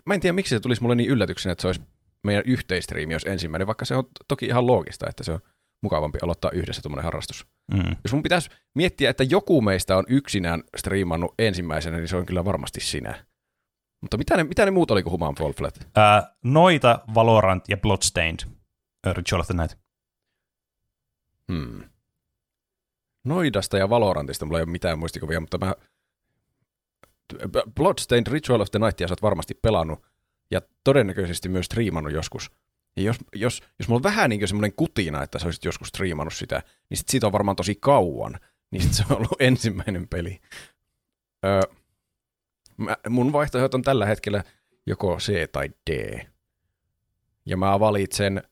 [0.05, 1.81] Mä en tiedä, miksi se tulisi mulle niin yllätyksenä, että se olisi
[2.23, 5.39] meidän yhteistriimi, jos ensimmäinen, vaikka se on toki ihan loogista, että se on
[5.83, 7.47] mukavampi aloittaa yhdessä tuommoinen harrastus.
[7.73, 7.95] Mm.
[8.03, 12.45] Jos mun pitäisi miettiä, että joku meistä on yksinään striimannut ensimmäisenä, niin se on kyllä
[12.45, 13.25] varmasti sinä.
[14.01, 15.87] Mutta mitä ne, mitä ne muut oli kuin Human Fall Flat?
[15.95, 18.39] Ää, Noita, Valorant ja Bloodstained
[19.07, 19.79] Ritual of the Night.
[21.51, 21.83] Hmm.
[23.23, 25.75] Noidasta ja Valorantista mulla ei ole mitään muistikuvia, mutta mä...
[27.75, 30.05] Bloodstained Ritual of the Nightia sä oot varmasti pelannut
[30.51, 32.51] ja todennäköisesti myös striimannut joskus.
[32.97, 36.33] Ja jos, jos, jos mulla on vähän niin semmoinen kutina, että sä olisit joskus striimannut
[36.33, 38.39] sitä, niin sit siitä on varmaan tosi kauan.
[38.71, 40.41] Niin sit se on ollut ensimmäinen peli.
[41.45, 41.61] Öö,
[42.81, 44.43] mä, mun vaihtoehdot on tällä hetkellä
[44.85, 46.19] joko C tai D.
[47.45, 48.43] Ja mä valitsen,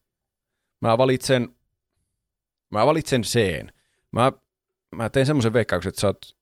[0.82, 1.56] mä valitsen,
[2.70, 3.66] mä valitsen C.
[4.12, 4.32] Mä,
[4.96, 6.38] mä tein semmoisen veikkauksen, että sä oot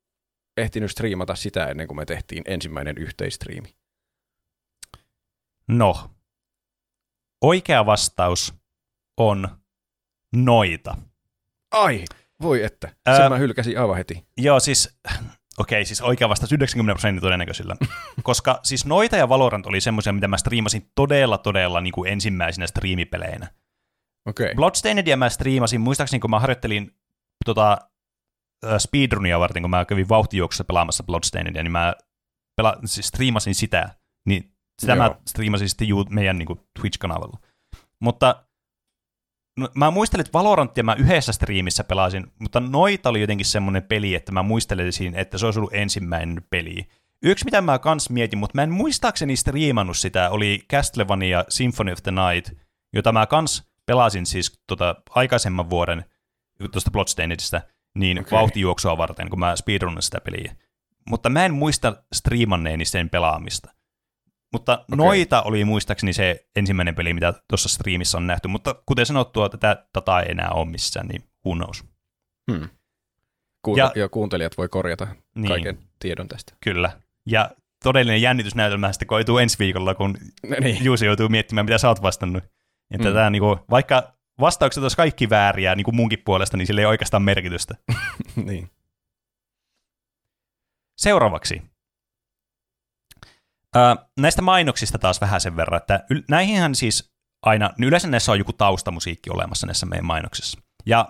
[0.58, 3.76] ehtinyt striimata sitä ennen kuin me tehtiin ensimmäinen yhteistriimi.
[5.68, 6.10] No,
[7.42, 8.54] oikea vastaus
[9.18, 9.48] on
[10.36, 10.98] Noita.
[11.72, 12.06] Ai,
[12.42, 12.88] voi että.
[12.88, 14.28] Sen Ää- mä hylkäsin aivan heti.
[14.38, 15.00] Joo, siis
[15.58, 17.76] Okei, siis oikea vasta 90 prosentin todennäköisillä.
[18.24, 22.68] Koska siis noita ja Valorant oli semmoisia, mitä mä striimasin todella, todella niin kuin ensimmäisenä
[22.68, 23.48] striimipeleinä.
[24.28, 24.46] Okei.
[24.46, 24.56] Okay.
[24.56, 26.92] Bloodstainedia mä striimasin, muistaakseni kun mä harjoittelin
[27.46, 27.78] tota,
[28.78, 31.94] speedrunia varten, kun mä kävin vauhtijuoksussa pelaamassa Bloodstainedia, niin mä
[32.62, 33.90] pela- siis striimasin sitä,
[34.28, 35.04] niin sitä Joo.
[35.04, 37.38] mä striimasin sitten meidän niin kuin Twitch-kanavalla.
[38.02, 38.47] Mutta
[39.58, 44.16] no, mä muistelin, että Valoranttia mä yhdessä striimissä pelasin, mutta noita oli jotenkin semmoinen peli,
[44.16, 46.88] että mä muistelisin, että se olisi ollut ensimmäinen peli.
[47.24, 52.04] Yksi, mitä mä kans mietin, mutta mä en muistaakseni striimannut sitä, oli Castlevania Symphony of
[52.04, 52.60] the Night,
[52.94, 56.06] jota mä kans pelasin siis tota, aikaisemman vuoden
[56.72, 57.62] tuosta Bloodstainedista,
[57.96, 58.32] niin okay.
[58.32, 60.56] vauhtijuoksua varten, kun mä speedrunnan sitä peliä.
[61.10, 63.74] Mutta mä en muista striimanneeni sen pelaamista.
[64.54, 64.98] Mutta okay.
[64.98, 69.86] noita oli muistaakseni se ensimmäinen peli, mitä tuossa striimissä on nähty, mutta kuten sanottua, tätä
[69.96, 71.84] dataa ei enää ole missään, niin who knows.
[72.52, 72.70] Hmm.
[73.62, 76.54] Ku- ja, ja kuuntelijat voi korjata niin, kaiken tiedon tästä.
[76.64, 77.02] Kyllä.
[77.26, 77.52] Ja
[77.84, 80.18] todellinen jännitysnäytelmä sitten koituu ensi viikolla, kun
[80.50, 80.86] no niin.
[80.86, 82.44] Juusi joutuu miettimään, mitä sä oot vastannut.
[82.92, 83.14] Että hmm.
[83.14, 86.86] tämä, niin kuin, vaikka vastaukset olisi kaikki vääriä niin kuin munkin puolesta, niin sillä ei
[86.86, 87.76] oikeastaan merkitystä.
[88.46, 88.70] niin.
[90.98, 91.62] Seuraavaksi
[94.20, 97.12] näistä mainoksista taas vähän sen verran, että näihinhän siis
[97.46, 100.62] aina, yleensä näissä on joku taustamusiikki olemassa näissä meidän mainoksissa.
[100.86, 101.10] Ja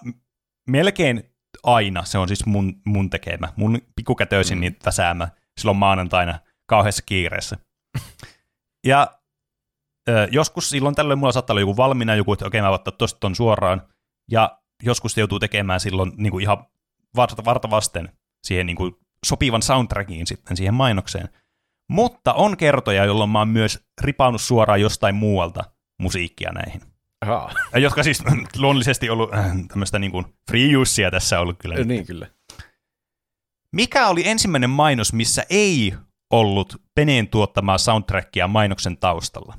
[0.69, 4.61] melkein aina se on siis mun, mun tekemä, mun pikkukätöisin mm.
[4.61, 5.27] niitä väsäämä
[5.59, 6.39] silloin maanantaina
[6.69, 7.57] kauheassa kiireessä.
[8.87, 9.19] ja
[10.09, 13.19] ö, joskus silloin tällöin mulla saattaa olla joku valmiina, joku, että okei mä ottaa tosta
[13.19, 13.81] ton suoraan,
[14.31, 16.65] ja joskus se joutuu tekemään silloin niin kuin ihan
[17.15, 18.95] varta, varta vasten siihen niin kuin
[19.25, 21.29] sopivan soundtrackiin sitten siihen mainokseen.
[21.89, 25.63] Mutta on kertoja, jolloin mä oon myös ripaunut suoraan jostain muualta
[26.01, 26.81] musiikkia näihin.
[27.21, 27.51] Aha.
[27.75, 28.23] Jotka siis
[28.57, 31.75] luonnollisesti ollut äh, tämmöistä niin kuin free usea tässä ollut kyllä.
[31.75, 32.27] Niin kyllä.
[33.75, 35.93] Mikä oli ensimmäinen mainos, missä ei
[36.33, 39.57] ollut Peneen tuottamaa soundtrackia mainoksen taustalla?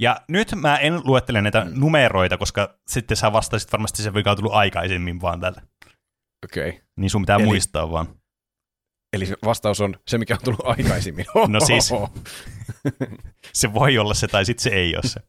[0.00, 1.80] Ja nyt mä en luettele näitä mm.
[1.80, 5.62] numeroita, koska sitten sä vastasit varmasti se vika tullut aikaisemmin vaan tällä.
[6.44, 6.68] Okei.
[6.68, 6.80] Okay.
[6.96, 8.06] Niin sun pitää Eli, muistaa vaan.
[9.12, 11.26] Eli vastaus on se, mikä on tullut aikaisemmin.
[11.48, 11.90] no siis,
[13.52, 15.20] se voi olla se tai sitten se ei ole se.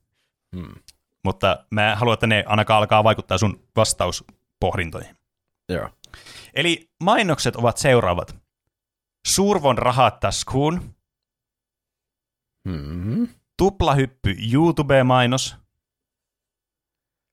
[0.56, 0.76] Hmm.
[1.24, 5.16] Mutta mä haluan, että ne ainakaan alkaa vaikuttaa sun vastauspohdintoihin.
[5.70, 5.90] Joo.
[6.54, 8.36] Eli mainokset ovat seuraavat.
[9.28, 10.96] Suurvon rahat taskuun.
[12.70, 13.28] Hmm.
[13.58, 15.56] Tuplahyppy YouTube-mainos.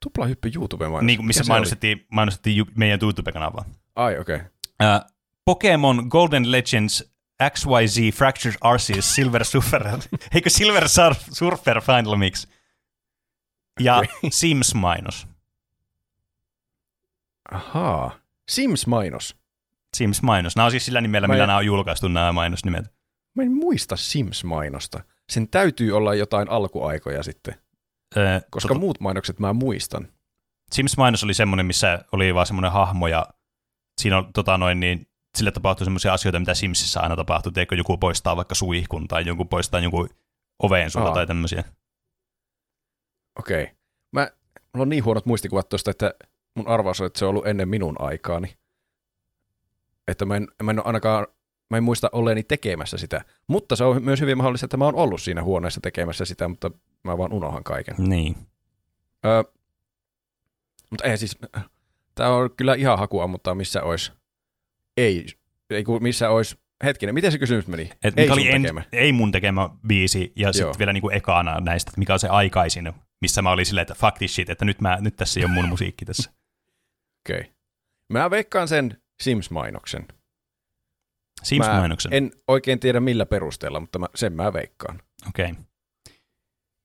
[0.04, 1.02] Tuplahyppy YouTube-mainos?
[1.02, 3.64] Niin, missä mainostettiin, mainostettiin meidän YouTube-kanavaa.
[3.96, 4.36] Ai, okei.
[4.36, 5.00] Okay.
[5.46, 7.16] Pokemon Golden Legends
[7.50, 9.82] XYZ Fractured Arceus Silver Surfer,
[10.34, 10.88] eikö Silver
[11.32, 12.46] Surfer Final Mix?
[13.80, 15.26] Ja Sims-mainos.
[17.50, 18.18] Ahaa,
[18.50, 19.36] Sims-mainos.
[19.96, 20.56] Sims-mainos.
[20.56, 22.84] Nämä on siis sillä nimellä, millä nämä on julkaistu nämä mainosnimet.
[23.34, 25.02] Mä en muista Sims-mainosta.
[25.32, 27.54] Sen täytyy olla jotain alkuaikoja sitten,
[28.16, 30.08] öö, koska tota, muut mainokset mä muistan.
[30.74, 33.26] Sims-mainos oli semmoinen, missä oli vaan semmoinen hahmo ja
[34.00, 35.06] siinä on tota noin, niin
[35.36, 39.44] sille tapahtuu semmoisia asioita, mitä Simsissä aina tapahtuu, teikö joku poistaa vaikka suihkun tai joku
[39.44, 40.08] poistaa jonkun
[40.62, 41.64] oveen sulta tai tämmöisiä.
[43.38, 43.62] Okei.
[43.62, 43.74] Okay.
[44.12, 44.30] Mä,
[44.74, 46.14] mulla on niin huonot muistikuvat tuosta, että
[46.54, 48.56] mun arvaus on, että se on ollut ennen minun aikaani.
[50.08, 51.26] Että mä en, mä en ainakaan,
[51.70, 53.24] mä en muista olleeni tekemässä sitä.
[53.46, 56.70] Mutta se on myös hyvin mahdollista, että mä oon ollut siinä huoneessa tekemässä sitä, mutta
[57.04, 57.94] mä vaan unohan kaiken.
[57.98, 58.36] Niin.
[59.24, 59.42] Öö,
[60.90, 61.38] mutta ei siis,
[62.14, 64.12] tää on kyllä ihan hakua, mutta missä olisi
[64.96, 65.26] ei,
[65.70, 67.90] ei missä olisi, hetkinen, miten se kysymys meni?
[68.04, 71.98] Et ei, oli en, ei mun tekemä biisi, ja sitten vielä niinku ekana näistä, että
[71.98, 74.98] mikä on se aikaisin, missä mä olin silleen, että fuck this shit, että nyt, mä,
[75.00, 76.30] nyt tässä ei ole mun musiikki tässä.
[77.26, 77.40] Okei.
[77.40, 77.52] Okay.
[78.12, 80.08] Mä veikkaan sen Sims-mainoksen.
[81.42, 82.10] Sims-mainoksen?
[82.10, 85.02] Mä en oikein tiedä millä perusteella, mutta mä, sen mä veikkaan.
[85.28, 85.50] Okei.
[85.50, 85.64] Okay.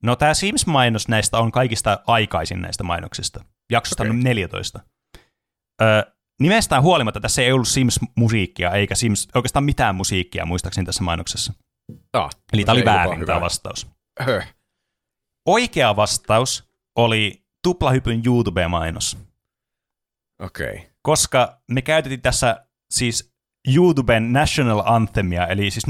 [0.03, 3.45] No tämä Sims-mainos näistä on kaikista aikaisin näistä mainoksista.
[3.71, 4.15] Jaksosta okay.
[4.15, 4.79] 14.
[5.81, 5.85] Ö,
[6.41, 11.53] nimestään huolimatta tässä ei ollut Sims-musiikkia, eikä Sims, oikeastaan mitään musiikkia muistaakseni tässä mainoksessa.
[12.13, 13.87] Ah, Eli tämä oli väärin tämä vastaus.
[14.19, 14.53] Höh.
[15.45, 19.17] Oikea vastaus oli tuplahypyn YouTube-mainos.
[20.41, 20.71] Okei.
[20.71, 20.85] Okay.
[21.01, 23.31] Koska me käytettiin tässä siis
[23.75, 25.85] YouTuben National Anthemia, eli siis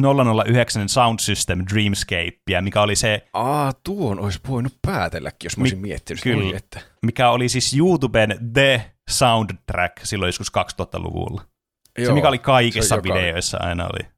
[0.45, 3.27] 009 Sound System Dreamscapea, mikä oli se...
[3.33, 6.23] Aa, tuon olisi voinut päätelläkin, jos mä olisin mi- miettinyt.
[6.23, 6.81] Kyllä, että...
[7.01, 11.41] mikä oli siis YouTuben The soundtrack silloin joskus 2000-luvulla.
[11.97, 13.13] Joo, se, mikä oli kaikissa joka...
[13.13, 14.09] videoissa aina oli.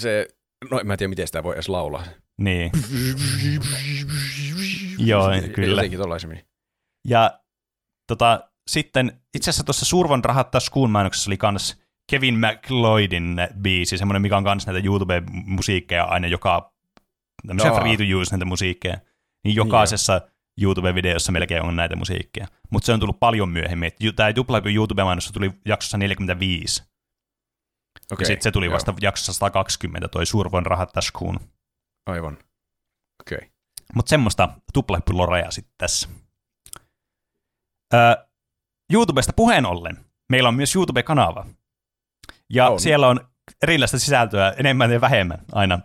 [0.00, 0.28] Se,
[0.70, 2.04] no en mä tiedä, miten sitä voi edes laulaa.
[2.40, 2.70] Niin.
[4.98, 5.82] Joo, kyllä.
[7.08, 7.40] Ja
[8.08, 14.22] tota, sitten itse asiassa tuossa Survon rahat taskuun mainoksessa oli kans Kevin McLeodin biisi, semmoinen,
[14.22, 16.72] mikä on kanssa näitä YouTube-musiikkeja aina joka,
[17.46, 17.80] tämmöisiä Jaa.
[17.80, 18.98] free to use näitä musiikkeja,
[19.44, 20.20] niin jokaisessa
[20.60, 22.46] YouTube-videossa melkein on näitä musiikkeja.
[22.70, 23.92] Mutta se on tullut paljon myöhemmin.
[24.16, 26.82] Tämä Tuplahypyn YouTube-mainos tuli jaksossa 45,
[28.12, 31.40] okay, ja sitten se tuli joo, vasta jaksossa 120, toi Survon rahat taskuun.
[32.06, 32.38] Aivan.
[33.20, 33.36] Okei.
[33.36, 33.48] Okay.
[33.94, 36.08] Mutta semmoista tuplahyppylorea sitten tässä.
[37.94, 38.14] Öö,
[38.92, 39.96] YouTubesta puheen ollen,
[40.28, 41.46] meillä on myös YouTube-kanava.
[42.50, 42.80] Ja On.
[42.80, 43.20] siellä on
[43.62, 45.78] erilaista sisältöä enemmän ja vähemmän aina.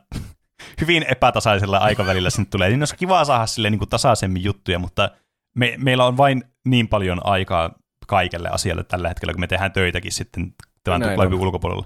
[0.81, 2.69] Hyvin epätasaisella aikavälillä sinne tulee.
[2.69, 5.11] Niin olisi kiva saada sille niin kuin tasaisemmin juttuja, mutta
[5.55, 7.71] me, meillä on vain niin paljon aikaa
[8.07, 10.53] kaikelle asialle tällä hetkellä, kun me tehdään töitäkin sitten
[10.83, 11.41] tämän Näin tuplahypyn on.
[11.45, 11.85] ulkopuolella.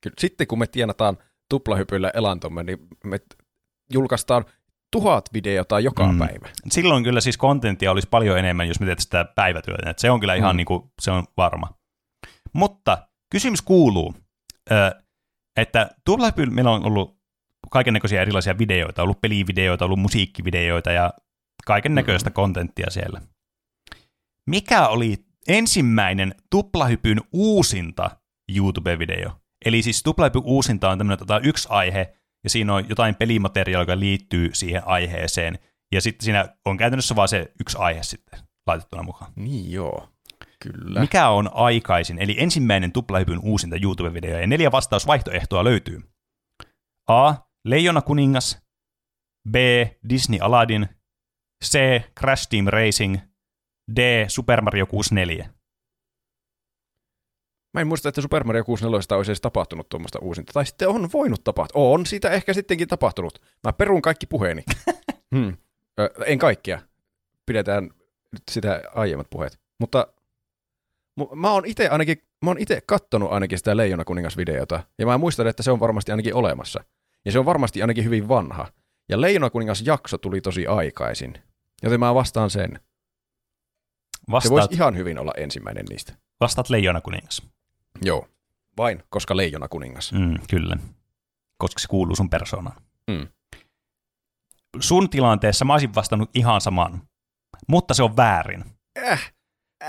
[0.00, 0.14] Kyllä.
[0.18, 1.18] Sitten kun me tienataan
[1.50, 3.20] tuplahypyllä elantomme, niin me
[3.92, 4.44] julkaistaan
[4.92, 6.18] tuhat videota joka Mm.
[6.18, 6.48] päivä.
[6.70, 9.90] silloin kyllä siis kontenttia olisi paljon enemmän, jos me teet sitä päivätyötä.
[9.90, 10.56] Et se on kyllä ihan Mm.
[10.56, 11.68] niin kuin, se on varma.
[12.52, 12.98] Mutta
[13.30, 14.14] kysymys kuuluu,
[15.56, 17.15] että tuplahypyllä meillä on ollut
[17.70, 21.12] kaiken näköisiä erilaisia videoita, ollut pelivideoita, ollut musiikkivideoita ja
[21.66, 22.34] kaiken näköistä Mm.
[22.34, 23.20] kontenttia siellä.
[24.50, 25.16] Mikä oli
[25.48, 28.10] ensimmäinen tuplahypyn uusinta
[28.52, 29.30] YouTube-video?
[29.64, 32.14] Eli siis tuplahypyn uusinta on tämmöinen, että otetaan yksi aihe,
[32.44, 35.58] ja siinä on jotain pelimateriaalia, joka liittyy siihen aiheeseen,
[35.94, 39.32] ja sitten siinä on käytännössä vain se yksi aihe sitten laitettuna mukaan.
[39.36, 40.08] Niin joo,
[40.62, 41.00] kyllä.
[41.00, 46.00] Mikä on aikaisin, eli ensimmäinen tuplahypyn uusinta YouTube-video, ja neljä vastausvaihtoehtoa löytyy.
[47.08, 47.34] A.
[47.66, 48.58] Leijona kuningas.
[49.50, 49.54] B.
[50.08, 50.88] Disney Aladdin.
[51.64, 51.78] C.
[52.20, 53.16] Crash Team Racing.
[53.96, 53.98] D.
[54.28, 55.50] Super Mario 64.
[57.74, 60.52] Mä en muista, että Super Mario 64 olisi edes tapahtunut tuommoista uusinta.
[60.52, 61.82] Tai sitten on voinut tapahtua.
[61.82, 63.42] On siitä ehkä sittenkin tapahtunut.
[63.64, 64.64] Mä perun kaikki puheeni.
[65.34, 65.56] hmm.
[66.00, 66.78] Ö, en kaikkia.
[67.46, 67.90] Pidetään
[68.32, 69.60] nyt sitä aiemmat puheet.
[69.80, 70.06] Mutta
[71.20, 74.82] mu- mä oon itse ainakin, mä oon itse kattonut ainakin sitä Leijona kuningas-videota.
[74.98, 76.84] Ja mä muistan, että se on varmasti ainakin olemassa.
[77.26, 78.72] Ja se on varmasti ainakin hyvin vanha.
[79.08, 81.34] Ja Leijona kuningas-jakso tuli tosi aikaisin.
[81.82, 82.70] Joten mä vastaan sen.
[82.72, 86.12] Se voisi Vastaat, ihan hyvin olla ensimmäinen niistä.
[86.40, 87.42] vastaat Leijona kuningas.
[88.02, 88.28] Joo.
[88.78, 90.12] Vain, koska Leijona kuningas.
[90.12, 90.76] Mm, kyllä.
[91.58, 92.82] Koska se kuuluu sun persoonaan.
[93.10, 93.28] Mm.
[94.80, 97.02] Sun tilanteessa mä olisin vastannut ihan saman.
[97.68, 98.64] Mutta se on väärin.
[99.12, 99.32] Äh.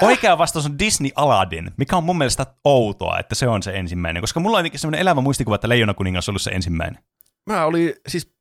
[0.01, 4.23] Oikea vastaus on Disney Aladdin, mikä on mun mielestä outoa, että se on se ensimmäinen,
[4.23, 7.03] koska mulla on jotenkin semmoinen elämä muistikuva, että Leijona kuningas on ollut se ensimmäinen.
[7.47, 8.33] Mä olin siis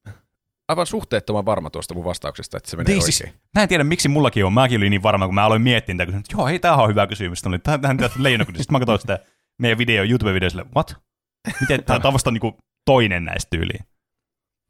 [0.69, 3.13] aivan suhteettoman varma tuosta mun vastauksesta, että se menee Niin oikein.
[3.13, 4.53] siis- Mä en tiedä, miksi mullakin on.
[4.53, 7.07] Mäkin olin niin varma, kun mä aloin miettiä tätä, kun joo, hei, tämähän on hyvä
[7.07, 7.43] kysymys.
[7.43, 8.63] Tähän, tähän tähän Leijona kuningas.
[8.63, 9.19] Sitten mä katsoin sitä
[9.63, 10.97] meidän video, YouTube-video, sille, what?
[11.61, 13.85] Miten, tämä on vasta niinku toinen näistä tyyliin.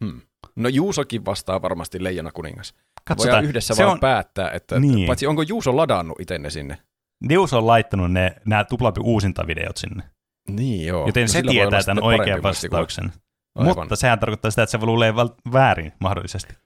[0.04, 0.20] Hmm.
[0.56, 2.74] No Juusokin vastaa varmasti Leijona kuningas.
[3.04, 5.06] Katsotaan, Voidaan yhdessä se vaan on, päättää, että Niin.
[5.06, 6.78] paitsi onko Juuso ladannut itenne sinne.
[7.24, 10.02] Neus on laittanut ne, nämä tuplapi uusinta videot sinne.
[10.48, 11.06] Niin joo.
[11.06, 13.12] Joten No se tietää tämän oikean vastauksen.
[13.56, 13.76] Aivan.
[13.78, 15.14] Mutta sehän tarkoittaa sitä, että se luulee
[15.52, 16.54] väärin mahdollisesti.
[16.54, 16.62] Ai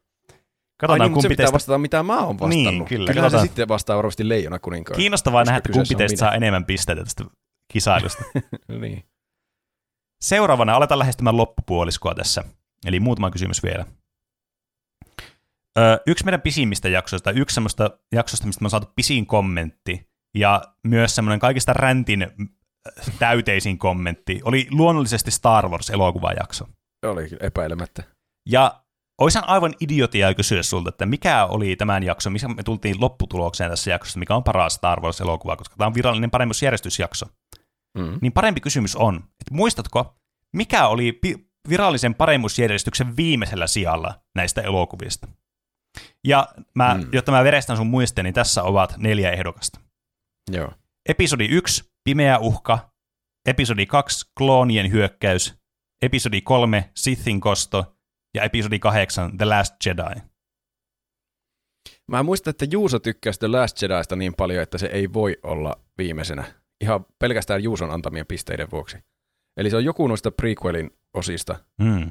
[0.81, 1.55] Katsotaan, niin, mutta se kumpi pitää teistä...
[1.55, 2.49] vastata, mitä mä oon vastannut.
[2.49, 3.31] Niin, kyllä, katsotaan.
[3.31, 4.97] se sitten vastaa varmasti Leijona kuninkaan.
[4.97, 7.25] Kiinnostavaa nähdä, että kumpi teistä saa enemmän pisteitä tästä
[7.73, 8.25] kisailusta.
[8.81, 9.05] niin.
[10.21, 12.45] Seuraavana aletaan lähestymään loppupuoliskoa tässä.
[12.87, 13.85] Eli muutama kysymys vielä.
[15.79, 20.63] Ö, yksi meidän pisimmistä jaksoista, yksi semmoista jaksosta, mistä me on saatu pisin kommentti, ja
[20.85, 22.27] myös semmoinen kaikista räntin
[23.19, 26.69] täyteisin kommentti, oli luonnollisesti Star Wars-elokuvajakso.
[27.07, 28.03] Oli kyllä epäilemättä.
[28.49, 28.83] Ja
[29.21, 33.91] olisin aivan idiotia kysyä sulta, että mikä oli tämän jakson, missä me tultiin lopputulokseen tässä
[33.91, 37.27] jaksossa, mikä on paras Star Wars-elokuva, koska tämä on virallinen paremmuusjärjestysjakso.
[37.99, 38.19] Mm.
[38.21, 40.15] Niin parempi kysymys on, että muistatko,
[40.53, 45.29] mikä oli pi- virallisen paremmuusjärjestyksen viimeisellä sijalla näistä elokuvista?
[46.27, 47.09] Ja mä, mm.
[47.13, 49.81] jotta mä verestän sun muisteen, niin tässä ovat neljä ehdokasta.
[50.51, 50.73] Joo.
[51.09, 52.91] Episodi 1, Pimeä uhka.
[53.47, 55.60] Episodi 2, Kloonien hyökkäys.
[56.03, 57.97] Episodi 3, Sithin kosto.
[58.35, 60.21] Ja episodi 8, The Last Jedi.
[62.09, 65.81] Mä muistan, että Juuso tykkäsi The Last Jedista niin paljon, että se ei voi olla
[65.99, 66.45] viimeisenä.
[66.81, 68.99] Ihan pelkästään Juuson antamien pisteiden vuoksi.
[69.57, 71.65] Eli se on joku noista prequelin osista.
[71.79, 72.11] Mm.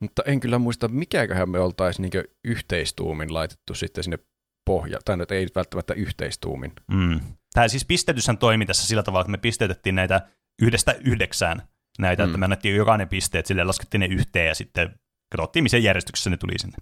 [0.00, 4.18] Mutta en kyllä muista, mikäköhän me oltaisiin niin yhteistuumin laitettu sitten sinne
[4.66, 4.98] pohja.
[5.04, 6.72] Tai nyt ei välttämättä yhteistuumin.
[6.90, 7.20] Mm.
[7.52, 10.28] Tämä siis pistetyshän toimi tässä sillä tavalla, että me pisteytettiin näitä
[10.62, 11.62] yhdestä yhdeksään
[11.98, 12.28] näitä, mm.
[12.28, 14.94] Että me annettiin jokainen pisteet, sille laskettiin ne yhteen ja sitten
[15.36, 16.76] katsottiin, missä järjestyksessä ne tuli sinne.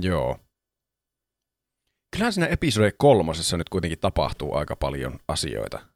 [0.00, 0.38] Joo.
[2.12, 5.86] Kyllähän siinä episode kolmosessa nyt kuitenkin tapahtuu aika paljon asioita.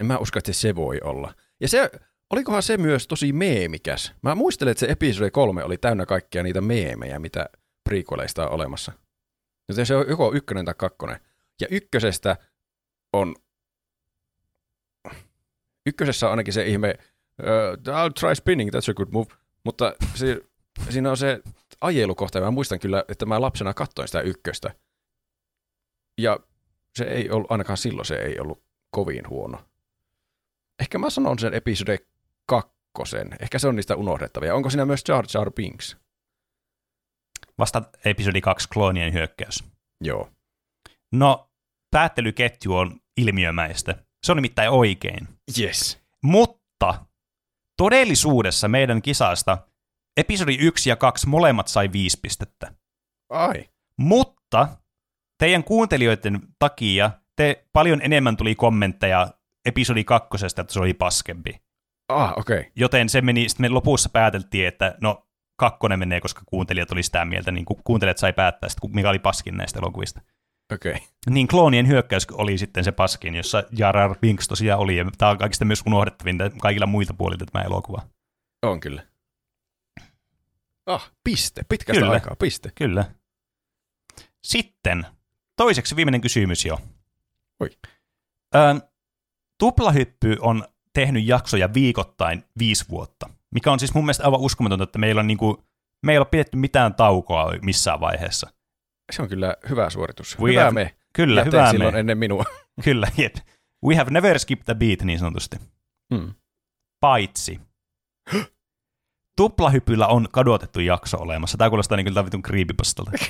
[0.00, 1.34] En mä usko, että se voi olla.
[1.60, 1.90] Ja se,
[2.32, 4.14] olikohan se myös tosi meemikäs?
[4.22, 7.48] Mä muistelen, että se episode kolme oli täynnä kaikkia niitä meemejä, mitä
[7.88, 8.92] prequeleista on olemassa.
[9.68, 11.20] Joten se on joko ykkönen tai kakkonen.
[11.60, 12.36] Ja ykkösestä
[13.12, 13.34] on...
[15.86, 16.94] ykkösessä on ainakin se ihme,
[17.42, 19.26] uh, I'll try spinning, that's a good move,
[19.64, 20.40] mutta se,
[20.90, 21.40] siinä on se
[21.80, 24.74] ajelukohta, ja mä muistan kyllä, että mä lapsena katsoin sitä ykköstä,
[26.20, 26.38] ja
[26.98, 29.58] se ei ollut, ainakaan silloin se ei ollut kovin huono.
[30.80, 31.98] Ehkä mä sanon sen episode
[32.46, 34.54] kakkosen, ehkä se on niistä unohdettavia.
[34.54, 35.96] Onko siinä myös Jar Jar Binks?
[37.58, 39.64] Vasta episodi 2, kloonien hyökkäys.
[40.00, 40.30] Joo.
[41.12, 41.50] No,
[41.90, 44.05] päättelyketju on ilmiömäistä.
[44.26, 45.28] Se on nimittäin oikein.
[45.58, 46.00] Yes.
[46.22, 47.06] Mutta
[47.76, 49.58] todellisuudessa meidän kisasta
[50.16, 52.72] episodi 1 ja 2 molemmat sai viisi pistettä.
[53.30, 53.68] Ai.
[53.98, 54.68] Mutta
[55.38, 59.28] teidän kuuntelijoiden takia te paljon enemmän tuli kommentteja
[59.66, 61.62] episodi kakkosesta, että se oli paskempi.
[62.08, 62.58] Ah, okei.
[62.58, 62.72] Okay.
[62.76, 67.24] Joten se meni, sitten me lopussa pääteltiin, että no kakkonen menee, koska kuuntelijat oli sitä
[67.24, 70.20] mieltä, niin kuuntelijat sai päättää, sitten, mikä oli paskin näistä elokuvista.
[70.72, 70.92] Okei.
[70.92, 71.06] Okay.
[71.30, 75.38] Niin kloonien hyökkäys oli sitten se paskin, jossa Jar Binks tosiaan oli, ja tämä on
[75.38, 78.02] kaikista myös unohdettavinta kaikilla muilta puolilta tämä elokuva.
[78.62, 79.06] On kyllä.
[80.86, 81.62] Ah, piste.
[81.68, 82.12] Pitkästä Kyllä.
[82.12, 82.72] aikaa, piste.
[82.74, 83.04] Kyllä.
[84.44, 85.06] Sitten
[85.56, 86.78] toiseksi viimeinen kysymys jo.
[87.60, 87.70] Oi.
[88.54, 88.80] Ö,
[89.58, 94.98] tuplahyppy on tehnyt jaksoja viikoittain viisi vuotta, mikä on siis mun mielestä aivan uskomatonta, että
[94.98, 95.64] meillä on niinku,
[96.02, 98.50] me ei ole pidetty mitään taukoa missään vaiheessa.
[99.12, 100.38] Se on kyllä hyvä suoritus.
[100.40, 100.96] We hyvä have- me.
[101.12, 102.00] Kyllä, Ja hyvä silloin me.
[102.00, 102.44] ennen minua.
[102.84, 103.34] Kyllä, jep.
[103.86, 105.56] We have never skipped a beat niin sanotusti.
[106.14, 106.34] Hmm.
[107.00, 107.60] Paitsi.
[109.36, 111.58] Tuplahypyllä on kadotettu jakso olemassa.
[111.58, 113.10] Tämä kuulostaa niin kyllä vitun creepypastalta.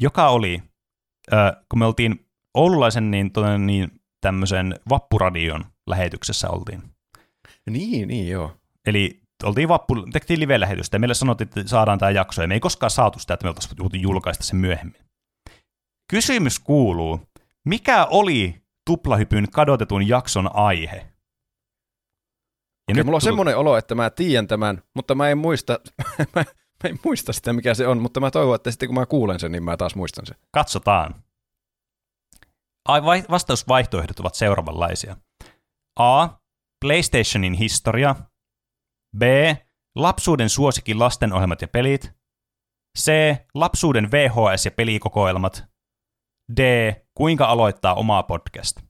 [0.00, 0.62] Joka oli,
[1.32, 6.82] äh, kun me oltiin oululaisen niin, tuonne, niin tämmöisen vappuradion lähetyksessä oltiin.
[7.70, 8.56] Niin, niin joo.
[8.86, 12.60] Eli oltiin vappu, tehtiin live-lähetystä ja meille sanottiin, että saadaan tämä jakso ja me ei
[12.60, 15.00] koskaan saatu sitä, että me oltaisiin julkaista sen myöhemmin.
[16.10, 17.20] Kysymys kuuluu,
[17.64, 20.96] mikä oli tuplahypyn kadotetun jakson aihe?
[20.96, 25.80] Ja Okei, mulla on tuli- semmoinen olo, että mä tiedän tämän, mutta mä en muista,
[26.34, 26.44] mä,
[26.84, 29.40] mä en muista sitä, mikä se on, mutta mä toivon, että sitten kun mä kuulen
[29.40, 30.36] sen, niin mä taas muistan sen.
[30.50, 31.14] Katsotaan.
[32.88, 35.16] Ai, vai- vastausvaihtoehdot ovat seuraavanlaisia.
[35.98, 36.28] A.
[36.84, 38.14] PlayStationin historia.
[39.18, 39.22] B.
[39.94, 42.12] Lapsuuden suosikin lastenohjelmat ja pelit.
[42.98, 43.12] C.
[43.54, 45.64] Lapsuuden VHS- ja pelikokoelmat.
[46.56, 46.92] D.
[47.14, 48.80] Kuinka aloittaa omaa podcast.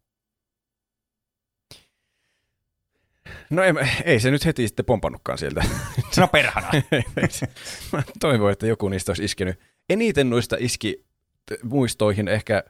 [3.51, 3.73] No ei,
[4.05, 5.65] ei se nyt heti sitten pompannutkaan sieltä.
[6.17, 6.69] No perhana.
[7.93, 9.61] mä toivon, että joku niistä olisi iskenyt.
[9.91, 11.05] Eniten noista iski
[11.63, 12.65] muistoihin ehkä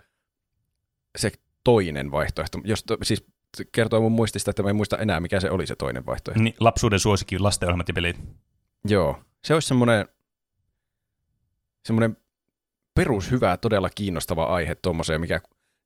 [1.18, 1.32] se
[1.64, 2.58] toinen vaihtoehto.
[2.64, 3.24] Jos to, siis
[3.72, 6.42] kertoo mun muistista, että mä en muista enää, mikä se oli se toinen vaihtoehto.
[6.42, 8.20] Niin, lapsuuden suosikin lastenohjelmat ja pelit.
[8.84, 10.08] Joo, se olisi semmoinen,
[11.84, 12.16] semmoinen
[12.94, 15.40] perushyvä, todella kiinnostava aihe tuommoiseen, mikä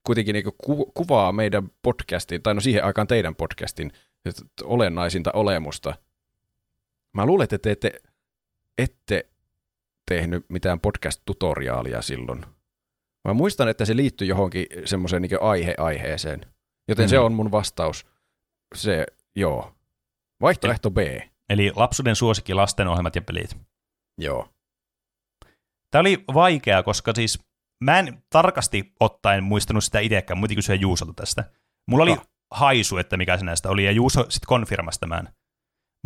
[0.06, 3.92] kuitenkin niin ku, kuvaa meidän podcastin, tai no siihen aikaan teidän podcastin
[4.62, 5.94] olennaisinta olemusta.
[7.12, 8.00] Mä luulen, että te ette,
[8.78, 9.26] ette
[10.08, 12.46] tehnyt mitään podcast-tutoriaalia silloin.
[13.24, 16.46] Mä muistan, että se liittyy johonkin semmoiseen niin aihe-aiheeseen.
[16.88, 17.08] Joten mm.
[17.08, 18.06] se on mun vastaus.
[18.74, 19.06] Se,
[19.36, 19.72] joo.
[20.42, 20.98] Vaihtoehto B.
[21.50, 23.56] Eli lapsuuden suosikin lastenohjelmat ja pelit.
[24.20, 24.48] Joo.
[25.90, 27.38] Tämä oli vaikeaa, koska siis
[27.84, 31.44] mä en tarkasti ottaen muistanut sitä itsekään, muuten kysyä Juusolta tästä.
[31.90, 32.26] Mulla oli Ah.
[32.54, 35.28] haisu, että mikä se näistä oli, ja Juuso sitten konfirmasi tämän.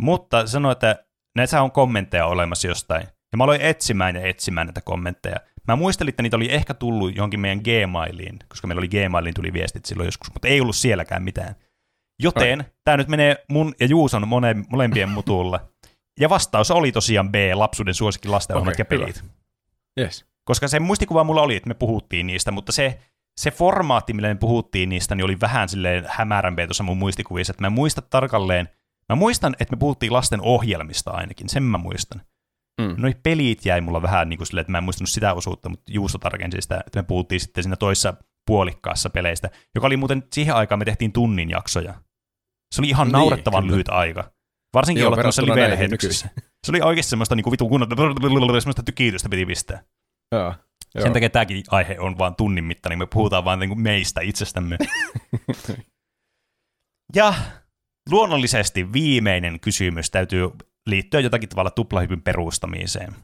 [0.01, 1.05] Mutta sanoi, että
[1.35, 3.03] näissä on kommentteja olemassa jostain.
[3.03, 5.35] Ja mä aloin etsimään ja etsimään näitä kommentteja.
[5.71, 9.53] Mä muistelin, että niitä oli ehkä tullut johonkin meidän Gmailiin, koska meillä oli Gmailiin tuli
[9.53, 11.55] viestit silloin joskus, mutta ei ollut sielläkään mitään.
[12.19, 15.59] Joten tämä nyt menee mun ja Juuson mone, molempien mutulle.
[16.19, 19.05] Ja vastaus oli tosiaan B, lapsuuden suosikin lastenohjelmat Okei, ja hyvä.
[19.05, 19.23] pelit.
[19.99, 20.25] Yes.
[20.43, 22.99] Koska se muistikuva mulla oli, että me puhuttiin niistä, mutta se,
[23.37, 27.63] se formaatti, millä me puhuttiin niistä, niin oli vähän silleen hämärämpiä tuossa mun muistikuvissa, että
[27.63, 28.69] mä en muista tarkalleen,
[29.09, 32.21] mä muistan, että me puhuttiin lasten ohjelmista ainakin, sen mä muistan.
[32.81, 32.95] Mm.
[32.97, 35.91] Noi pelit jäi mulla vähän niin kuin silleen, että mä en muistanut sitä osuutta, mutta
[35.91, 38.13] Juuso tarkensi sitä, että me puhuttiin sitten siinä toisessa
[38.47, 41.93] puolikkaassa peleistä, joka oli muuten siihen aikaan me tehtiin tunnin jaksoja.
[42.75, 43.71] Se oli ihan Niin, naurettavan kyllä.
[43.71, 44.31] lyhyt aika.
[44.73, 46.29] Varsinkin olla tuossa live-lähetyksessä.
[46.65, 47.89] Se oli oikeasti semmoista niin kuin vitun kunnon,
[48.61, 49.83] semmoista tykitystä piti pistää.
[50.31, 50.55] Joo.
[50.95, 51.03] Joo.
[51.03, 54.77] Sen takia tämäkin aihe on vain tunnin mittainen, me puhutaan vain niin meistä itsestämme.
[57.15, 57.33] ja
[58.09, 60.49] luonnollisesti viimeinen kysymys täytyy
[60.87, 63.15] liittyä jotakin tavalla tuplahypyn perustamiseen.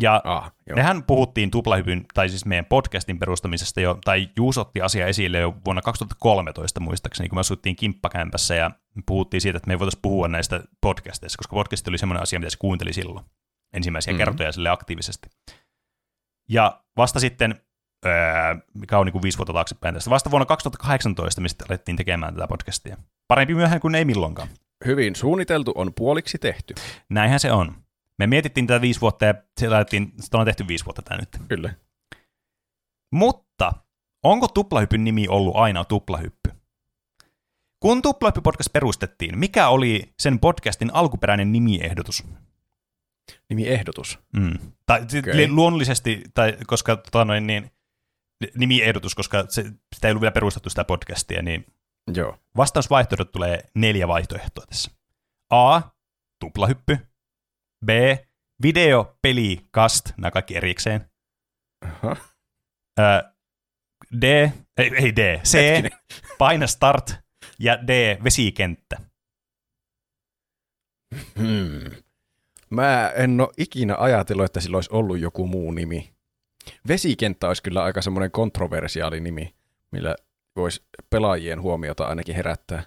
[0.00, 0.76] Ja Ah, joo.
[0.76, 5.54] Mehän puhuttiin tuplahypyn, tai siis meidän podcastin perustamisesta jo, tai Juus otti asia esille jo
[5.64, 10.02] vuonna 2013 muistaakseni, kun me asuttiin kimppakämpässä ja me puhuttiin siitä, että me ei voitaisiin
[10.02, 13.24] puhua näistä podcasteista, koska podcast oli semmoinen asia, mitä se kuunteli silloin
[13.72, 14.18] ensimmäisiä Mhm.
[14.20, 14.30] mm-hmm.
[14.30, 15.28] kertoja sille aktiivisesti.
[16.48, 17.60] Ja vasta sitten
[18.06, 18.12] öö,
[18.74, 20.10] mikä on niin kuin viisi vuotta taaksepäin tästä.
[20.10, 22.96] Vasta vuonna 2018 mistä alettiin tekemään tätä podcastia.
[23.28, 24.48] Parempi myöhään kuin ei milloinkaan.
[24.86, 26.74] Hyvin suunniteltu on puoliksi tehty.
[27.08, 27.74] Näinhän se on.
[28.18, 31.28] Me mietittiin tätä viisi vuotta ja se laitettiin, sitä on tehty viisi vuotta tämä nyt.
[31.48, 31.74] Kyllä.
[33.12, 33.72] Mutta
[34.22, 36.50] onko Tuplahypyn nimi ollut aina Tuplahyppy?
[37.80, 42.24] Kun Tuplahyppy-podcast perustettiin, mikä oli sen podcastin alkuperäinen nimiehdotus?
[43.50, 44.18] Nimiehdotus.
[44.36, 44.58] Mm.
[44.86, 45.48] Tai okay.
[45.48, 47.70] luonnollisesti, tai koska tota noin, niin,
[48.56, 49.62] nimiehdotus, koska se,
[49.94, 51.66] sitä ei ollut vielä perustettu sitä podcastia, niin
[52.16, 52.38] Joo.
[52.56, 54.90] vastausvaihtoehdot tulee neljä vaihtoehtoa tässä.
[55.50, 55.80] A.
[56.40, 56.98] Tuplahyppy.
[57.86, 57.88] B.
[58.62, 61.10] Video, peli, cast, nämä kaikki erikseen.
[61.84, 62.16] Aha.
[62.98, 63.32] Ö,
[64.20, 64.24] D,
[64.76, 65.98] ei, ei D, C, Hetkinen.
[66.38, 67.12] paina start
[67.58, 68.96] ja D, vesikenttä.
[71.38, 71.90] Hmm.
[72.70, 76.12] Mä en ole ikinä ajatellut, että sillä olisi ollut joku muu nimi.
[76.88, 79.54] Vesikenttä olisi kyllä aika semmoinen kontroversiaali nimi,
[79.90, 80.16] millä
[80.56, 82.82] voisi pelaajien huomiota ainakin herättää.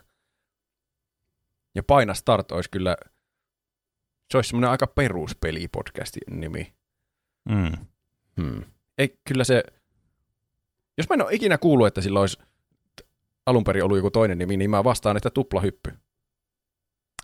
[1.75, 2.97] Ja Paina Start olisi kyllä,
[4.31, 6.73] se olisi semmoinen aika peruspelipodcastin nimi.
[7.49, 7.71] Mm.
[8.41, 8.63] Hmm.
[8.97, 9.63] Ei, kyllä se,
[10.97, 12.37] jos mä en ole ikinä kuullut, että sillä olisi
[13.45, 15.91] alun perin ollut joku toinen nimi, niin mä vastaan, että tuplahyppy.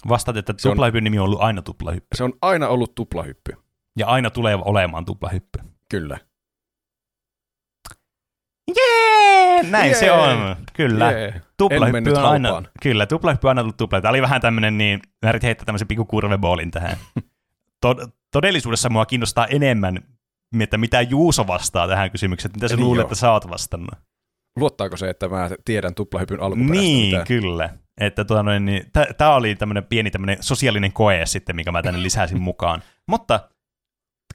[0.07, 2.17] Vastaat, että tuplahyppyn nimi on ollut aina tuplahyppy.
[2.17, 3.53] Se on aina ollut tuplahyppy.
[3.97, 5.59] Ja aina tulee olemaan tuplahyppy.
[5.89, 6.17] Kyllä.
[8.77, 9.58] Jee!
[9.69, 9.95] Näin Jee!
[9.99, 10.55] se on.
[10.73, 11.11] Kyllä.
[11.11, 11.41] Jee.
[11.57, 12.67] Tuplahyppy on aina, halpaan.
[12.81, 14.01] kyllä, tuplahyppy on aina tullut tupla.
[14.01, 16.97] Tämä oli vähän tämmöinen, niin mä yritin heittää tämmöisen pikku kurveboolin tähän.
[17.85, 19.99] Tod- todellisuudessa mua kiinnostaa enemmän,
[20.59, 23.05] että mitä Juuso vastaa tähän kysymykseen, mitä sä Niin luulet, joo.
[23.05, 23.91] että sä oot vastannut.
[24.57, 27.27] Luottaako se, että mä tiedän tuplahypyn alkuperäistä Niin, mitään?
[27.27, 27.69] kyllä.
[28.01, 28.83] Että tuota noin, niin,
[29.17, 32.81] tämä oli tämmöinen pieni tämmöinen sosiaalinen koe sitten, mikä mä tänne lisäsin mukaan.
[33.07, 33.39] Mutta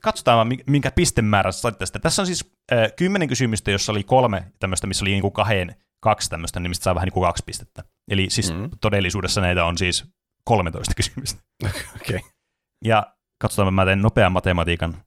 [0.05, 1.99] katsotaan, minkä pistemäärä sä sait tästä.
[1.99, 5.77] Tässä on siis äh, kymmenen kysymystä, jossa oli kolme tämmöistä, missä oli niin kuin kahden,
[6.03, 7.85] kaksi tämmöistä, niin mistä saa vähän niin kuin kaksi pistettä.
[8.11, 8.71] Eli siis Mm.
[8.81, 10.05] todellisuudessa näitä on siis
[10.45, 11.43] 13 kysymystä.
[12.01, 12.21] Okei.
[12.85, 15.03] Ja katsotaan, mä teen nopean matematiikan.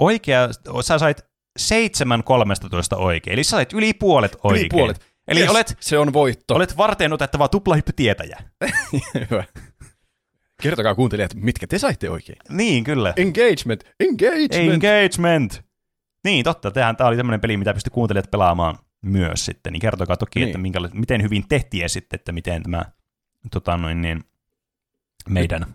[0.00, 0.48] Oikea,
[0.82, 1.24] sä sait
[1.58, 4.60] 7 13 oikein, eli sä sait yli puolet oikein.
[4.60, 5.10] Yli puolet.
[5.28, 6.54] Eli Yes, olet, Se on voitto.
[6.54, 8.38] olet varteen otettava tuplahyppytietäjä.
[9.30, 9.44] Hyvä.
[10.60, 12.38] Kertokaa kuuntelijat, mitkä te saitte oikein.
[12.48, 13.12] Niin, kyllä.
[13.16, 14.54] Engagement, engagement.
[14.84, 15.62] Engagement.
[16.24, 16.70] Niin, totta.
[16.70, 19.72] Tämähän tämä oli tämmöinen peli, mitä pystyi kuuntelijat pelaamaan myös sitten.
[19.72, 20.48] Niin kertokaa toki, Niin.
[20.48, 22.84] että minkä, miten hyvin te tiesitte, että miten tämä
[23.50, 24.24] tota noin, niin,
[25.28, 25.66] meidän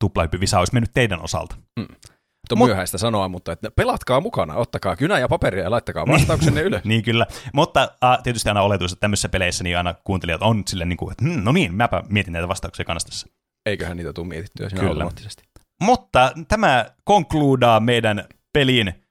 [0.00, 1.56] tuplahyppyvisa olisi mennyt teidän osalta.
[1.78, 6.62] on Mut- myöhäistä sanoa, mutta että pelatkaa mukana, ottakaa kynä ja paperia ja laittakaa vastauksenne
[6.62, 6.84] ylös.
[6.92, 10.88] Niin kyllä, mutta äh, tietysti aina oletus, että tämmöisissä peleissä niin aina kuuntelijat on silleen,
[10.88, 13.26] niin kuin, että hm, no niin, mäpä mietin näitä vastauksia kanastassa.
[13.66, 14.92] Eiköhän niitä tule mietittyä siinä Kyllä.
[14.92, 15.42] automaattisesti.
[15.82, 19.02] Mutta tämä konkluudaa meidän pelin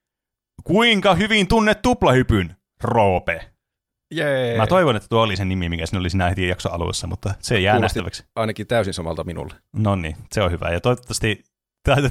[0.63, 3.51] Kuinka hyvin tunnet tuplahypyn, Roope?
[4.13, 4.57] Jee.
[4.57, 7.33] Mä toivon, että tuo oli se nimi, mikä siinä oli siinä heti jakson alussa, mutta
[7.39, 8.23] se jää Kuulosti- nähtäväksi.
[8.35, 9.53] Ainakin täysin samalta minulle.
[9.75, 10.69] No niin, se on hyvä.
[10.69, 11.43] Ja toivottavasti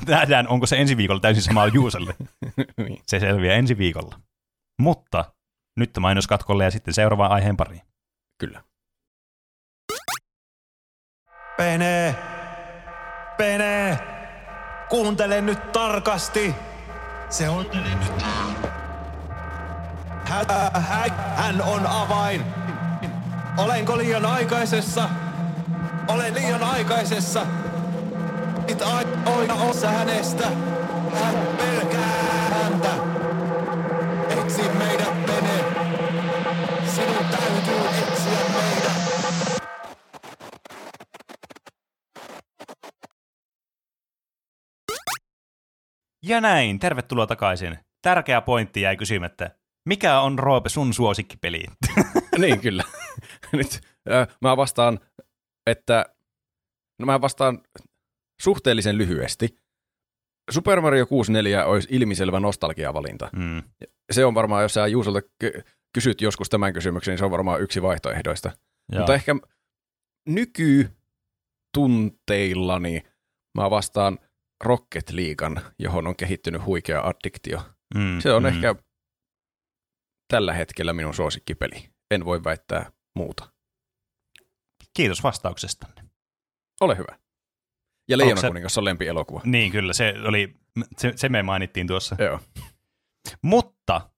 [0.06, 2.14] nähdään, onko se ensi viikolla täysin samaa Juuselle.
[2.88, 3.02] niin.
[3.06, 4.20] Se selviää ensi viikolla.
[4.82, 5.24] Mutta
[5.78, 7.82] nyt mainoskatkolle ja sitten seuraavaan aiheen pariin.
[8.40, 8.62] Kyllä.
[11.56, 12.16] Pene!
[13.40, 13.98] Pene!
[14.88, 16.54] Kuuntele nyt tarkasti!
[17.30, 17.66] Se on
[21.36, 22.44] hän on avain!
[23.56, 25.08] Olenko liian aikaisessa?
[26.08, 27.46] Olen liian aikaisessa!
[28.68, 30.46] It aina osa hänestä!
[31.22, 32.90] Hän pelkää häntä!
[34.28, 35.30] Etsi meidät!
[36.86, 38.79] Sinun täytyy etsiä meidät!
[46.24, 47.78] Ja näin, tervetuloa takaisin.
[48.02, 49.50] Tärkeä pointti jäi kysymättä.
[49.88, 51.64] Mikä on Roope sun suosikkipeli?
[52.38, 52.84] niin, kyllä.
[53.52, 53.80] Nyt
[54.12, 55.00] äh, mä vastaan,
[55.66, 56.06] että
[56.98, 57.62] no mä vastaan
[58.42, 59.56] suhteellisen lyhyesti.
[60.50, 63.30] Super Mario 64 olisi ilmiselvä nostalgiavalinta.
[63.36, 63.62] mm.
[64.12, 65.62] Se on varmaan, jos sä Juusolta ky-
[65.94, 68.50] kysyt joskus tämän kysymyksen, niin se on varmaan yksi vaihtoehdoista.
[68.92, 69.00] Joo.
[69.00, 69.34] Mutta ehkä
[70.28, 73.02] nykytunteillani
[73.58, 74.18] mä vastaan
[74.64, 77.62] Rocket Leaguean, johon on kehittynyt huikea addiktio.
[77.94, 78.46] mm, Se on mm.
[78.48, 78.74] ehkä
[80.28, 81.90] tällä hetkellä minun suosikkipeli.
[82.10, 83.52] En voi väittää muuta.
[84.96, 86.02] Kiitos vastauksestanne.
[86.80, 87.18] Ole hyvä.
[88.08, 89.40] Ja Leijona se- kuningas on lempielokuva.
[89.44, 90.54] Niin, kyllä, se, oli,
[90.96, 92.16] se, se me mainittiin tuossa.
[92.18, 92.40] Joo.
[93.42, 94.10] Mutta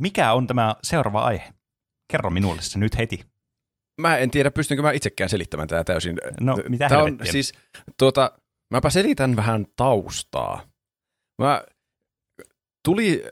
[0.00, 1.54] mikä on tämä seuraava aihe?
[2.12, 3.26] Kerro minulle se nyt heti.
[4.00, 6.18] Mä en tiedä, pystynkö mä itsekään selittämään tämä täysin.
[6.40, 7.52] No, mitä Tämä on siis,
[7.98, 8.38] tuota,
[8.70, 10.62] mäpä selitän vähän taustaa.
[11.42, 11.62] Mä
[12.84, 13.24] tuli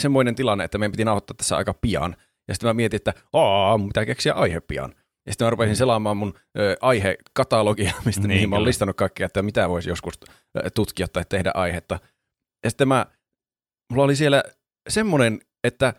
[0.00, 2.16] semmoinen tilanne, että meidän piti nauhoittaa tässä aika pian.
[2.48, 4.94] Ja sitten mä mietin, että aah, mun pitää keksiä aihe pian.
[5.26, 9.26] Ja sitten mä rupesin selaamaan mun ö, aihekatalogia, mistä Niin, niin, mä oon listannut kaikkea,
[9.26, 10.20] että mitä voisi joskus
[10.74, 11.98] tutkia tai tehdä aihetta.
[12.64, 13.06] Ja sitten mä,
[13.90, 14.42] mulla oli siellä
[14.88, 15.94] semmoinen, että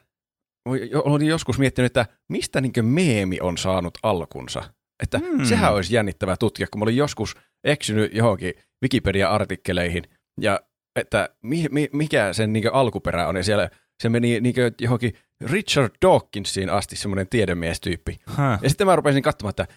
[0.93, 4.63] olin joskus miettinyt, että mistä niinkö meemi on saanut alkunsa.
[5.03, 5.45] Että hmm.
[5.45, 7.35] sehän olisi jännittävää tutkia, kun mä olin joskus
[7.65, 8.53] eksynyt johonkin
[8.83, 10.03] Wikipedia-artikkeleihin,
[10.41, 10.59] ja
[10.95, 13.69] että mi, mi, mikä sen niinkö alkuperä on, ja siellä
[14.03, 15.13] se meni niinkö johonkin
[15.51, 18.19] Richard Dawkinsiin asti semmoinen tiedemiestyyppi.
[18.29, 18.37] Huh.
[18.61, 19.67] Ja sitten mä rupesin katsomaan, että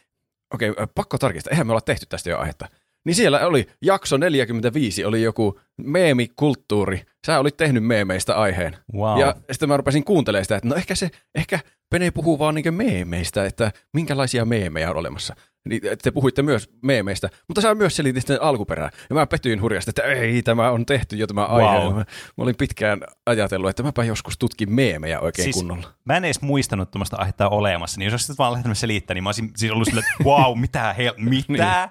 [0.55, 2.68] okei, okay, pakko tarkistaa, eihän me olla tehty tästä jo aihetta.
[3.07, 7.03] Niin siellä oli jakso 45, oli joku meemikulttuuri.
[7.26, 8.76] Sä olit tehnyt meemeistä aiheen.
[8.95, 9.20] Wow.
[9.20, 11.59] Ja sitten mä rupesin kuuntelemaan sitä, että no ehkä se, ehkä
[11.91, 15.34] Pene puhuu vaan niinkö meemeistä, että minkälaisia meemejä on olemassa.
[15.68, 18.90] Niin te puhuitte myös meemeistä, mutta sä myös selitit sen alkuperää.
[19.11, 21.84] Ja mä petyin hurjasti, että ei, tämä on tehty jo tämä aihe.
[21.84, 21.94] Wow.
[21.94, 22.04] Mä, mä
[22.44, 25.92] olin pitkään ajatellut, että mäpä joskus tutkin meemejä oikein Siis- kunnolla.
[26.04, 29.28] Mä en edes muistanut tuommoista aihetta olemassa, niin jos olisit vaan lähtenyt selittämään, niin mä
[29.28, 31.14] olisin siis ollut silleen, että wow, mitä hel,
[31.48, 31.88] mitä?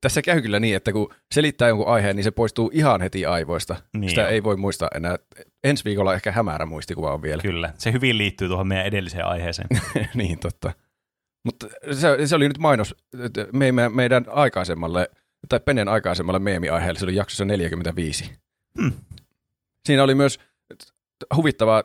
[0.00, 3.74] Tässä käy kyllä niin, että kun selittää jonkun aiheen, niin se poistuu ihan heti aivoista.
[3.74, 4.28] Niin Niin Sitä on.
[4.30, 5.16] ei voi muistaa enää.
[5.64, 7.42] Ensi viikolla ehkä hämärä muistikuva on vielä.
[7.42, 9.68] Kyllä, se hyvin liittyy tuohon meidän edelliseen aiheeseen.
[10.14, 10.72] niin, totta.
[11.44, 12.94] Mutta se, se oli nyt mainos
[13.52, 15.10] me, me, meidän aikaisemmalle,
[15.48, 18.32] tai Penen aikaisemmalle meemiaiheelle, se oli jaksossa 45.
[18.82, 18.92] Hmm.
[19.86, 20.38] Siinä oli myös
[21.36, 21.84] huvittava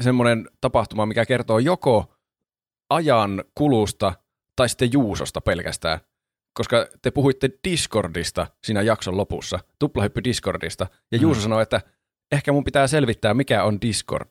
[0.00, 2.14] semmoinen tapahtuma, mikä kertoo joko
[2.90, 4.12] ajan kulusta
[4.56, 6.00] tai sitten Juusosta pelkästään.
[6.54, 11.42] Koska te puhuitte Discordista siinä jakson lopussa, tuplahyppy Discordista, ja Juuso Hmm.
[11.42, 11.80] sanoi, että
[12.32, 14.28] ehkä mun pitää selvittää, mikä on Discord.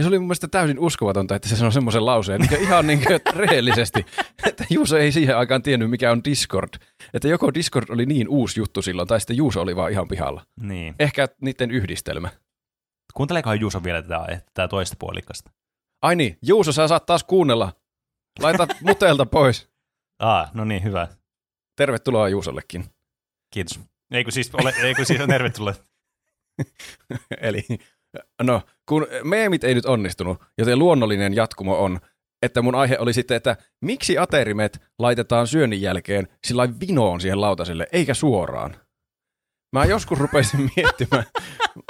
[0.00, 3.04] Ja se oli mun mielestä täysin uskomatonta, että se sanoi semmoisen lauseen niin ihan niin
[3.06, 4.06] kuin rehellisesti,
[4.46, 6.68] että Juuso ei siihen aikaan tiennyt, mikä on Discord.
[7.14, 10.46] Että joko Discord oli niin uusi juttu silloin, tai sitten Juuso oli vaan ihan pihalla.
[10.60, 10.94] niin.
[10.98, 12.28] Ehkä niiden yhdistelmä.
[13.14, 15.50] Kuunteleekohan Juuso vielä tätä tätä toista puolikasta?
[16.02, 17.72] Ai niin, Juuso, sä saat taas kuunnella.
[18.38, 19.68] Laita mutelta pois.
[20.18, 21.08] Ah, no niin, hyvä.
[21.76, 22.84] Tervetuloa Juusollekin.
[23.50, 23.80] Kiitos.
[24.10, 25.74] Ei kun siis, ole, ei kun siis tervetuloa.
[27.40, 27.66] Eli
[28.42, 32.00] no, kun meemit ei nyt onnistunut, joten luonnollinen jatkumo on,
[32.42, 37.86] että mun aihe oli sitten, että miksi aterimet laitetaan syönnin jälkeen sillä vinoon siihen lautaselle,
[37.92, 38.76] eikä suoraan.
[39.76, 41.24] Mä joskus rupesin miettimään,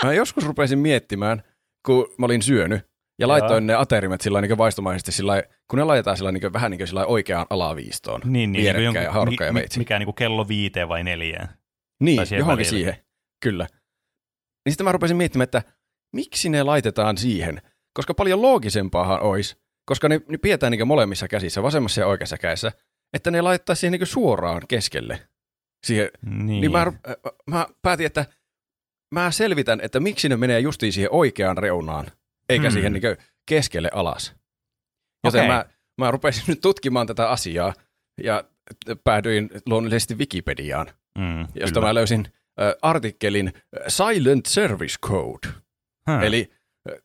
[0.04, 1.42] mä joskus rupesin miettimään,
[1.86, 2.90] kun mä olin syönyt,
[3.20, 6.86] ja laitoin ne aterimet sillä niin vaistomaisesti sillä kun ne laitetaan sillä niin vähän niin
[6.86, 8.20] sillä oikeaan alaviistoon.
[8.24, 8.62] Niin, niin.
[8.62, 9.78] Vierekkäin jonkun- ja haarukka ja mi- veitsi.
[9.78, 11.48] Mikä niin kuin kello viiteen vai neljään.
[12.00, 12.64] Niin, johonkin välille.
[12.64, 12.96] siihen.
[13.42, 13.66] Kyllä.
[14.64, 15.62] Niin sitten mä rupesin miettimään, että
[16.12, 17.62] miksi ne laitetaan siihen?
[17.94, 22.72] Koska paljon loogisempaahan olisi, koska ne, ne pidetään niin molemmissa käsissä, vasemmassa ja oikeassa kädessä,
[23.12, 25.20] että ne laittaa siihen niin suoraan keskelle.
[25.86, 26.10] Siihen.
[26.26, 26.46] Niin.
[26.60, 28.26] Niin, mä, ru- äh, mä päätin, että
[29.14, 32.06] mä selvitän, että miksi ne menee justiin siihen oikeaan reunaan,
[32.48, 32.72] eikä Hmm.
[32.72, 33.02] siihen niin
[33.48, 34.34] keskelle alas.
[35.24, 35.48] Joten Okei.
[35.48, 35.64] mä,
[35.98, 37.74] mä rupesin nyt tutkimaan tätä asiaa
[38.22, 38.44] ja
[39.04, 40.86] päädyin luonnollisesti Wikipediaan
[41.18, 41.86] mm, josta kyllä.
[41.86, 42.24] mä löysin
[42.60, 45.48] äh, artikkelin äh, Silent Service Code.
[46.10, 46.22] Huh.
[46.22, 46.50] Eli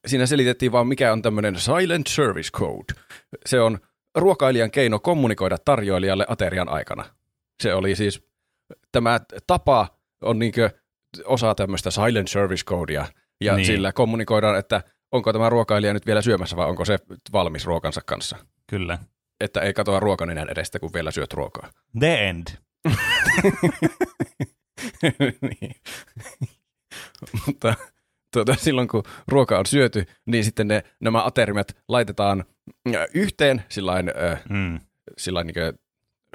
[0.08, 2.94] siinä selitettiin vaan, mikä on tämmöinen Silent Service Code.
[3.46, 3.80] Se on
[4.16, 7.06] ruokailijan keino kommunikoida tarjoilijalle aterian aikana.
[7.64, 8.28] Se oli siis,
[8.92, 9.88] tämä tapa
[10.22, 10.70] on niinkö
[11.26, 13.06] osa tämmöistä Silent Service Codea,
[13.42, 13.66] ja Niin.
[13.66, 17.00] sillä kommunikoidaan, että onko tämä ruokailija nyt vielä syömässä vai onko se
[17.34, 18.38] valmis ruokansa kanssa.
[18.70, 18.98] Kyllä.
[19.42, 21.70] Että ei katoa ruokanenän edestä, kun vielä syöt ruokaa.
[22.00, 22.48] The end.
[25.42, 25.76] niin.
[27.46, 27.74] Mutta
[28.46, 32.46] tuota, silloin kun ruoka on syöty, niin sitten ne, nämä aterimet laitetaan
[32.96, 34.80] äh, yhteen sillain, äh, Mm.
[35.18, 35.56] sillain niin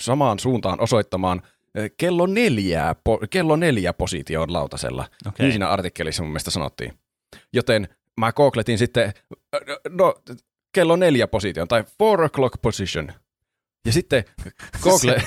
[0.00, 1.42] samaan suuntaan osoittamaan
[1.78, 5.08] äh, kello, neljää, po, kello neljä positioon lautasella.
[5.26, 5.44] Okay.
[5.46, 6.92] Niin siinä artikkelissa mun mielestä sanottiin.
[7.52, 7.88] Joten
[8.20, 9.12] mä googletin sitten,
[9.88, 10.14] no
[10.72, 13.12] kello neljä position tai four o'clock position.
[13.86, 14.24] Ja sitten
[14.82, 15.22] Google,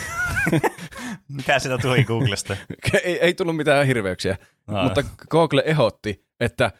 [1.37, 2.57] Mikä sitä tuli Googlesta?
[3.03, 4.83] ei, ei tullut mitään hirveyksiä, Ah.
[4.83, 6.71] Mutta Google ehdotti, että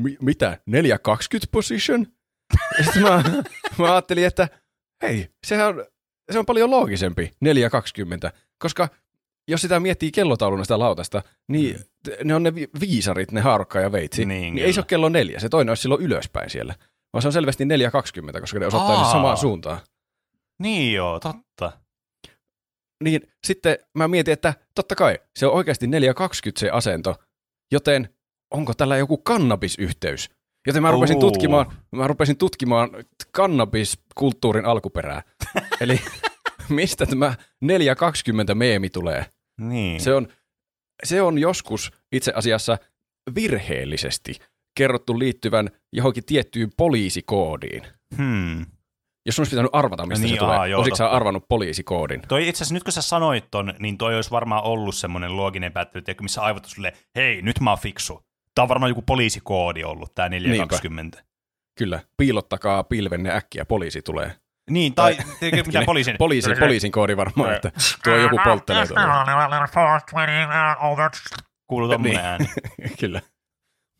[0.00, 2.06] mi- mitä, 420 position?
[2.78, 3.22] Ja sitten mä,
[3.78, 4.48] mä ajattelin, että
[5.02, 5.86] hei, sehän on,
[6.32, 8.88] se on paljon loogisempi, 420, koska
[9.48, 13.80] jos sitä miettii kellotauluna sitä lautasta, niin t- ne on ne vi- viisarit, ne haarukka
[13.80, 14.66] ja veitsi, Niin, niin, kyllä.
[14.66, 16.74] ei se ole kello neljä, se toinen olisi silloin ylöspäin siellä,
[17.12, 19.02] vaan se on selvästi 420, koska ne osoittaa Aa.
[19.04, 19.12] Aa.
[19.12, 19.80] samaan suuntaan.
[20.58, 21.72] Niin joo, totta.
[23.04, 27.16] Niin sitten mä mietin, että totta kai se on oikeasti 420 se asento,
[27.72, 28.08] joten
[28.50, 30.30] onko tällä joku kannabisyhteys?
[30.66, 31.20] Joten mä rupesin, Oo.
[31.20, 32.90] tutkimaan, mä rupesin tutkimaan
[33.32, 35.22] kannabiskulttuurin alkuperää.
[35.80, 36.00] Eli
[36.68, 39.26] mistä tämä 420 meemi tulee?
[39.60, 40.00] Niin.
[40.00, 40.28] Se on,
[41.04, 42.78] se on joskus itse asiassa
[43.34, 44.34] virheellisesti
[44.76, 47.82] kerrottu liittyvän johonkin tiettyyn poliisikoodiin.
[48.16, 48.66] Hmm.
[49.26, 52.22] Jos olisi pitänyt arvata, mistä Niin, se tulee, joo, olisitko sä arvannut poliisikoodin?
[52.28, 55.72] Toi itse asiassa nyt kun sä sanoit ton, niin toi olisi varmaan ollut semmoinen looginen
[55.72, 58.22] päättely, missä aivot on silleen, hei, nyt mä oon fiksu.
[58.54, 61.22] Tää on varmaan joku poliisikoodi ollut, tää 420.
[61.78, 64.32] Kyllä, piilottakaa pilvenne äkkiä, poliisi tulee.
[64.70, 66.16] Niin, tai tiedätkö, mitä poliisin?
[66.18, 67.72] Poliisin, poliisin koodi varmaan, että
[68.04, 68.86] tuo joku polttelee.
[71.66, 72.24] Kuuluu tommonen Niin.
[72.24, 72.46] ääni.
[73.00, 73.20] Kyllä.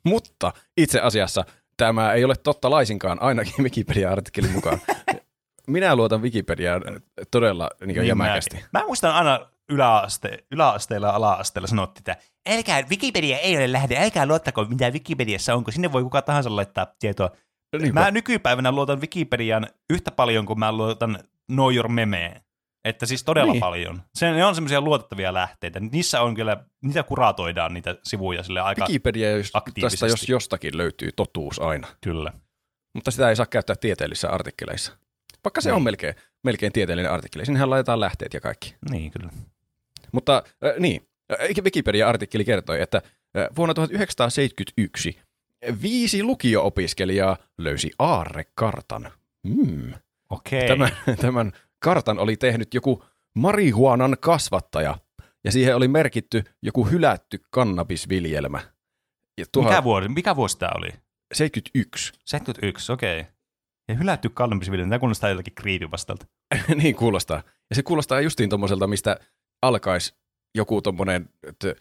[0.05, 1.45] Mutta itse asiassa
[1.77, 4.79] tämä ei ole totta laisinkaan, ainakin Wikipedia-artikkelin mukaan.
[5.67, 6.83] Minä luotan Wikipediaan
[7.31, 8.57] todella niin Niin jämäkästi.
[8.57, 8.69] mäkin.
[8.73, 12.17] Mä muistan aina yläaste, yläasteella ja ala-asteella sanottiin, että
[12.51, 16.57] älkää, Wikipedia ei ole lähde, älkää luottako mitä Wikipediassa on, kun sinne voi kuka tahansa
[16.57, 17.31] laittaa tietoa.
[17.79, 18.01] Niinpä.
[18.01, 21.19] Mä nykypäivänä luotan Wikipediaan yhtä paljon kuin mä luotan
[21.53, 22.41] Know Your Memeen.
[22.85, 23.61] Että siis todella Niin.
[23.61, 24.03] paljon.
[24.15, 25.81] Se, ne on semmoisia luotettavia lähteitä.
[25.81, 29.97] Niissä on kyllä, niitä kuratoidaan niitä sivuja sille aika Wikipedia, jos, aktiivisesti.
[30.01, 31.89] tästä jos jostakin löytyy totuus aina.
[32.01, 32.33] kyllä.
[32.95, 34.93] Mutta sitä ei saa käyttää tieteellisissä artikkeleissa.
[35.45, 35.77] Vaikka se Niin.
[35.77, 37.47] on melkein, melkein tieteellinen artikkeli.
[37.47, 38.75] Sinnehän laitetaan lähteet ja kaikki.
[38.91, 39.31] Niin, kyllä.
[40.13, 41.09] Mutta äh, niin,
[41.63, 43.03] Wikipedia-artikkeli kertoi, että
[43.57, 45.19] vuonna 1971
[45.83, 49.13] viisi lukio-opiskelijaa löysi aarrekartan.
[49.49, 49.95] Hmm.
[50.31, 50.69] Okei.
[50.69, 50.91] Tämän,
[51.23, 53.05] tämän kartan oli tehnyt joku
[53.35, 54.99] marihuanan kasvattaja,
[55.45, 58.61] ja siihen oli merkitty joku hylätty kannabisviljelmä.
[59.41, 60.91] Ja Mikä vuosi, mikä vuosi tämä oli?
[61.35, 62.13] 71.
[62.25, 63.25] 71, okei.
[63.89, 66.27] Ja hylätty kannabisviljelmä, tämä kuulostaa jotenkin kriipipastalta.
[66.83, 67.43] niin kuulostaa.
[67.71, 69.17] Ja se kuulostaa justiin tommoselta, mistä
[69.63, 70.15] alkaisi
[70.55, 71.75] joku tommonen että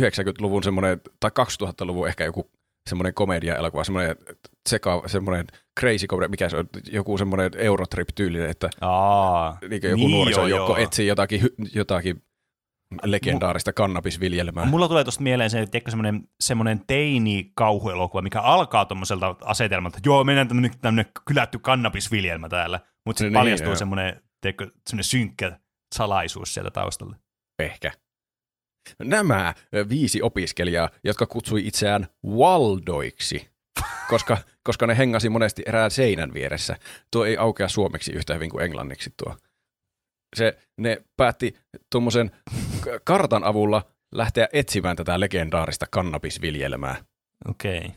[0.00, 2.50] 90-luvun semmoinen, tai 2000-luvun ehkä joku
[2.90, 4.16] semmoinen komedia-elokuva, semmoinen
[4.68, 5.46] seka, semmoinen
[5.80, 10.78] crazy komedia, mikä se on, joku semmoinen Eurotrip-tyylinen, että Aa, niin joku Niin, nuorisojoukko joo,
[10.78, 10.84] joo.
[10.84, 11.40] etsii jotakin,
[11.74, 12.22] jotakin
[13.02, 14.64] legendaarista kannabisviljelmää.
[14.64, 20.24] Mulla tulee tuosta mieleen se, että semmoinen, semmoinen teini-kauhuelokuva, mikä alkaa tuommoiselta asetelmalta, että joo,
[20.24, 23.76] mennään tämmöinen, tämmöinen kylätty kannabisviljelmä täällä, mutta sitten Niin, paljastuu joo.
[23.76, 24.22] semmoinen,
[24.88, 25.58] semmoinen synkkä
[25.94, 27.16] salaisuus sieltä taustalla.
[27.58, 27.92] Ehkä.
[28.98, 29.54] Nämä
[29.88, 33.50] viisi opiskelijaa, jotka kutsui itseään Waldoiksi,
[34.08, 36.76] koska, koska ne hengasi monesti erään seinän vieressä.
[37.10, 39.36] Tuo ei aukea suomeksi yhtä hyvin kuin englanniksi tuo.
[40.36, 41.56] Se, ne päätti
[41.90, 42.30] tuommoisen
[43.04, 43.82] kartan avulla
[44.14, 47.04] lähteä etsimään tätä legendaarista kannabisviljelmää.
[47.48, 47.78] Okei.
[47.78, 47.90] Okay.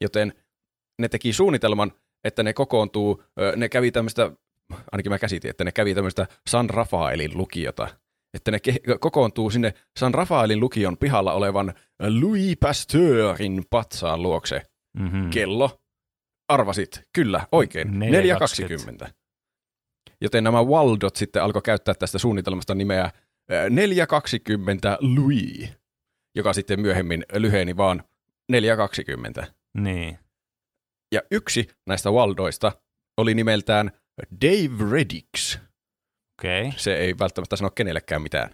[0.00, 0.32] Joten
[0.98, 1.92] ne teki suunnitelman,
[2.24, 3.22] että ne kokoontuu,
[3.56, 4.30] ne kävi tämmöistä,
[4.92, 7.88] ainakin mä käsitin, että ne kävi tämmöistä San Rafaelin lukiota.
[8.34, 11.74] Että ne ke- kokoontuu sinne San Rafaelin lukion pihalla olevan
[12.20, 14.62] Louis Pasteurin patsaan luokse.
[14.98, 15.30] Mm-hmm.
[15.30, 15.80] Kello,
[16.48, 17.88] arvasit, kyllä, oikein,
[19.04, 19.10] 4.20.
[20.20, 23.10] Joten nämä Waldot sitten alkoi käyttää tästä suunnitelmasta nimeä
[23.52, 25.70] ö, 420 Louis,
[26.34, 28.02] joka sitten myöhemmin lyheni vaan
[28.48, 29.46] 420.
[29.78, 30.18] Niin.
[31.12, 32.72] Ja yksi näistä Waldoista
[33.16, 33.90] oli nimeltään
[34.44, 35.58] Dave Reddix.
[36.40, 36.72] Okay.
[36.76, 38.50] Se ei välttämättä sano kenellekään mitään.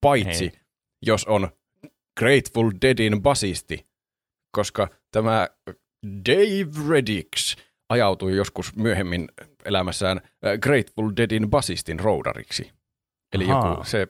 [0.00, 0.60] Paitsi, Ei.
[1.02, 1.48] jos on
[2.18, 3.86] Grateful Deadin basisti,
[4.52, 5.48] koska tämä
[6.28, 7.56] Dave Reddix
[7.88, 9.28] ajautui joskus myöhemmin
[9.64, 12.72] elämässään äh, Grateful Deadin basistin roudariksi.
[13.34, 13.70] Eli Ahaa.
[13.70, 14.08] joku, se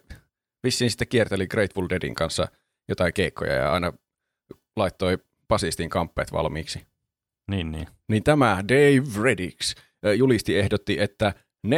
[0.65, 2.49] vissiin sitten kierteli Grateful Deadin kanssa
[2.89, 3.93] jotain keikkoja ja aina
[4.77, 5.19] laittoi
[5.49, 6.87] basistin kamppeet valmiiksi.
[7.51, 7.89] Niin, niin.
[8.09, 9.75] Niin tämä Dave Reddix
[10.07, 11.35] ö, julisti ehdotti, että
[11.67, 11.73] 4.20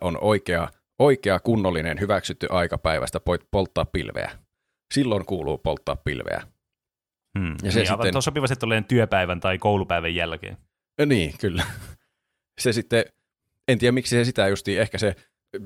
[0.00, 4.38] on oikea, oikea kunnollinen hyväksytty aika päivästä poit- polttaa pilveä.
[4.94, 6.42] Silloin kuuluu polttaa pilveä.
[7.38, 7.50] Hmm.
[7.62, 8.22] Ja se niin, sitten- sitten...
[8.22, 10.56] sopivasti tolleen työpäivän tai koulupäivän jälkeen.
[11.06, 11.64] Niin, kyllä.
[12.60, 13.04] Se sitten,
[13.68, 15.16] en tiedä miksi se sitä justiin, ehkä se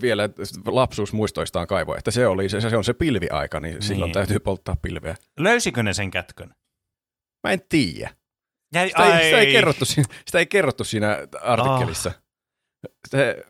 [0.03, 0.28] vielä
[0.66, 3.82] lapsuusmuistoistaan kaivoi, että se, oli, se, se on se pilviaika, niin, niin.
[3.82, 5.15] silloin täytyy polttaa pilveä.
[5.39, 6.55] Löysikö ne sen kätkön?
[7.47, 8.11] Mä en tiedä.
[8.74, 12.11] Jäi, Sitä ei, sitä ei, kerrottu, siinä- sitä ei kerrottu siinä artikkelissa.
[12.11, 12.23] Ah.
[13.09, 13.44] Se,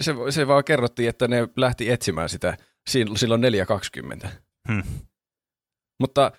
[0.00, 2.56] se, se vaan kerrottiin, että ne lähti etsimään sitä
[2.90, 3.42] sil- silloin
[4.22, 4.28] 4.20.
[4.68, 4.82] Hmm.
[6.00, 6.32] Mutta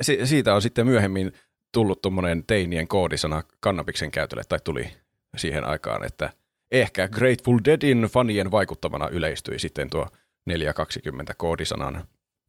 [0.00, 1.32] si- siitä on sitten myöhemmin
[1.72, 4.90] tullut tuommoinen teinien koodisana kannabiksen käytölle, tai tuli
[5.36, 6.32] siihen aikaan, että
[6.70, 10.06] ehkä Grateful Deadin fanien vaikuttamana yleistyi sitten tuo
[10.50, 12.08] 4.20 koodisanan.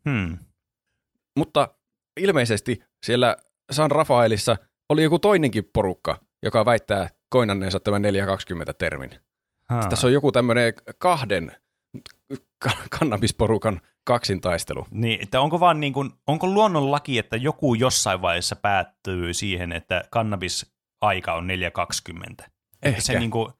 [0.09, 0.37] Hmm.
[1.37, 1.75] Mutta
[2.19, 3.37] ilmeisesti siellä
[3.71, 4.57] San Rafaelissa
[4.89, 9.28] oli joku toinenkin porukka, joka väittää koinanneensa tämän 420-termin.
[9.89, 11.51] Tässä on joku tämmöinen kahden
[12.63, 14.87] ka- kannabisporukan kaksintaistelu.
[14.91, 20.03] Niin, että onko vaan niin kuin, onko luonnonlaki, että joku jossain vaiheessa päättyy siihen, että
[20.09, 22.31] kannabisaika on 4.20?
[22.31, 22.49] Että
[22.81, 23.01] Ehkä.
[23.01, 23.53] se, niin kuin,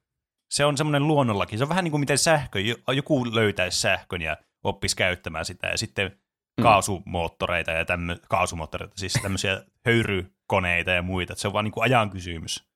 [0.51, 1.57] se on semmoinen luonnonlaki.
[1.57, 5.67] Se on vähän niin kuin miten sähkö, jo- joku löytäisi sähkön ja oppisi käyttämään sitä,
[5.67, 6.19] ja sitten
[6.59, 6.63] Mm.
[6.63, 11.71] kaasumoottoreita ja tämmö, kaasumoottoreita, siis tämmöisiä höyry, koneita ja muita, että se on vaan niin
[11.71, 12.67] kuin ajan kysymys.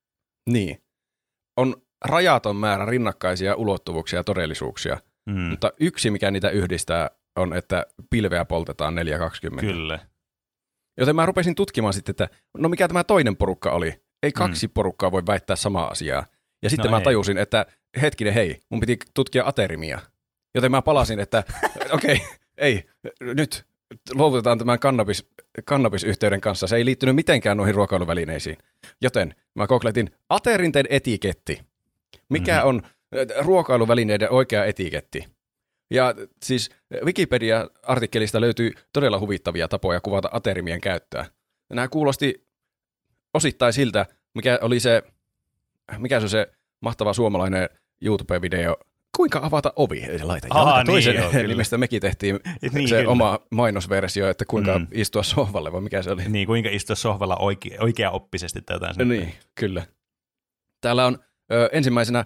[0.49, 0.83] Niin.
[1.57, 1.75] On
[2.07, 4.97] rajaton määrä rinnakkaisia ulottuvuuksia ja todellisuuksia,
[5.29, 5.39] Mm.
[5.39, 9.73] mutta yksi, mikä niitä yhdistää, on, että pilveä poltetaan 420.
[9.73, 9.99] Kyllä.
[10.97, 14.01] Joten mä rupesin tutkimaan sitten, että no mikä tämä toinen porukka oli.
[14.23, 14.71] Ei kaksi mm.
[14.73, 16.25] porukkaa voi väittää samaa asiaa.
[16.63, 17.03] Ja sitten No no mä ei.
[17.03, 17.65] tajusin, että
[18.01, 19.99] hetkinen hei, mun piti tutkia aterimia.
[20.55, 21.43] Joten mä palasin, että
[21.91, 22.27] okei, okay,
[22.57, 22.83] ei,
[23.21, 23.65] nyt
[24.13, 25.29] luovutetaan tämän kannabis,
[25.65, 26.67] kannabisyhteyden kanssa.
[26.67, 28.57] Se ei liittynyt mitenkään noihin ruokailuvälineisiin.
[29.01, 31.61] Joten mä kokletin aterinten etiketti.
[32.29, 32.67] Mikä Mhm.
[32.67, 35.27] on äh, ruokailuvälineiden oikea etiketti?
[35.91, 36.13] Ja
[36.43, 36.69] siis
[37.05, 41.25] Wikipedia-artikkelista löytyy todella huvittavia tapoja kuvata aterimien käyttöä.
[41.73, 42.47] Nämä kuulosti
[43.33, 45.03] osittain siltä, mikä oli se,
[45.97, 47.69] mikä se on se mahtava suomalainen
[48.05, 48.75] YouTube-video,
[49.17, 52.39] kuinka avata ovi, eli laita Aa, jalka niin toisen, joo, mistä mekin tehtiin
[52.73, 53.11] Niin, se kyllä.
[53.11, 54.87] oma mainosversio, että kuinka Mm.
[54.91, 56.23] istua sohvalle, vai mikä se oli.
[56.29, 59.09] Niin, kuinka istua sohvalla oike- oikea-oppisesti tai jotain.
[59.09, 59.85] Niin, kyllä.
[60.81, 61.17] Täällä on
[61.51, 62.25] ö, ensimmäisenä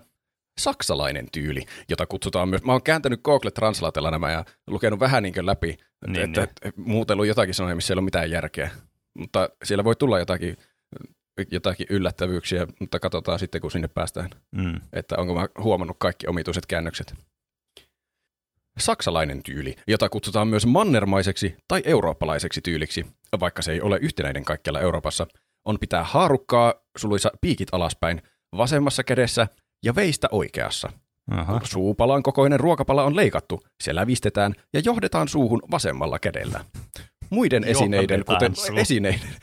[0.60, 5.46] saksalainen tyyli, jota kutsutaan myös, mä oon kääntänyt Google Translatella nämä ja lukenut vähän niin
[5.46, 8.70] läpi, Niin, niin, että, että muutellut jotakin sanoja, missä ei ole mitään järkeä.
[9.18, 10.58] Mutta siellä voi tulla jotakin,
[11.52, 14.82] jotakin yllättävyyksiä, mutta katsotaan sitten, kun sinne päästään, Mm.
[14.94, 17.14] että onko mä huomannut kaikki omituiset käännökset.
[18.80, 23.06] Saksalainen tyyli, jota kutsutaan myös mannermaiseksi tai eurooppalaiseksi tyyliksi,
[23.40, 25.28] vaikka se ei ole yhtenäinen kaikkialla Euroopassa,
[25.66, 28.22] on pitää haarukkaa, suluissa piikit alaspäin,
[28.58, 29.48] vasemmassa kädessä
[29.84, 30.92] ja veistä oikeassa.
[31.32, 31.62] Aha.
[31.64, 36.66] Suupalan kokoinen ruokapala on leikattu, se lävistetään ja johdetaan suuhun vasemmalla kädellä.
[37.30, 39.38] Muiden esineiden, kuten esineiden,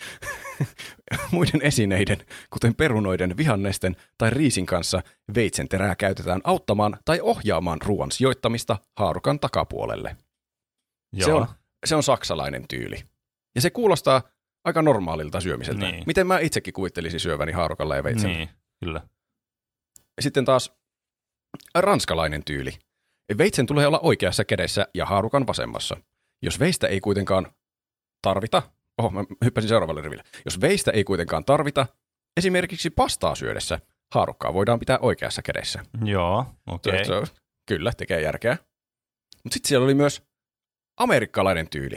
[1.33, 2.19] muiden esineiden,
[2.51, 5.03] kuten perunoiden, vihannesten tai riisin kanssa,
[5.35, 10.17] veitsen terää käytetään auttamaan tai ohjaamaan ruoan sijoittamista haarukan takapuolelle.
[11.13, 11.27] Joo.
[11.27, 11.47] Se on,
[11.85, 12.97] se on saksalainen tyyli.
[13.55, 14.23] Ja se kuulostaa
[14.65, 15.91] aika normaalilta syömiseltä.
[15.91, 16.03] Niin.
[16.07, 18.37] Miten mä itsekin kuvittelisin syöväni haarukalla ja veitsellä.
[18.37, 18.49] Niin,
[18.85, 19.01] kyllä.
[20.21, 20.73] Sitten taas
[21.75, 22.73] ranskalainen tyyli.
[23.39, 25.97] Veitsen tulee olla oikeassa kädessä ja haarukan vasemmassa.
[26.43, 27.47] Jos veistä ei kuitenkaan
[28.23, 28.63] tarvita,
[28.99, 30.23] oho, mä hyppäsin seuraavalle riville.
[30.45, 31.87] Jos veistä ei kuitenkaan tarvita,
[32.37, 33.81] esimerkiksi pastaa syödessä,
[34.15, 35.85] haarukkaa voidaan pitää oikeassa kädessä.
[36.05, 36.93] Joo, okei.
[37.21, 37.27] On-
[37.69, 38.59] Kyllä, tekee järkeä.
[39.45, 40.23] Mutta sitten siellä oli myös
[41.01, 41.97] amerikkalainen tyyli.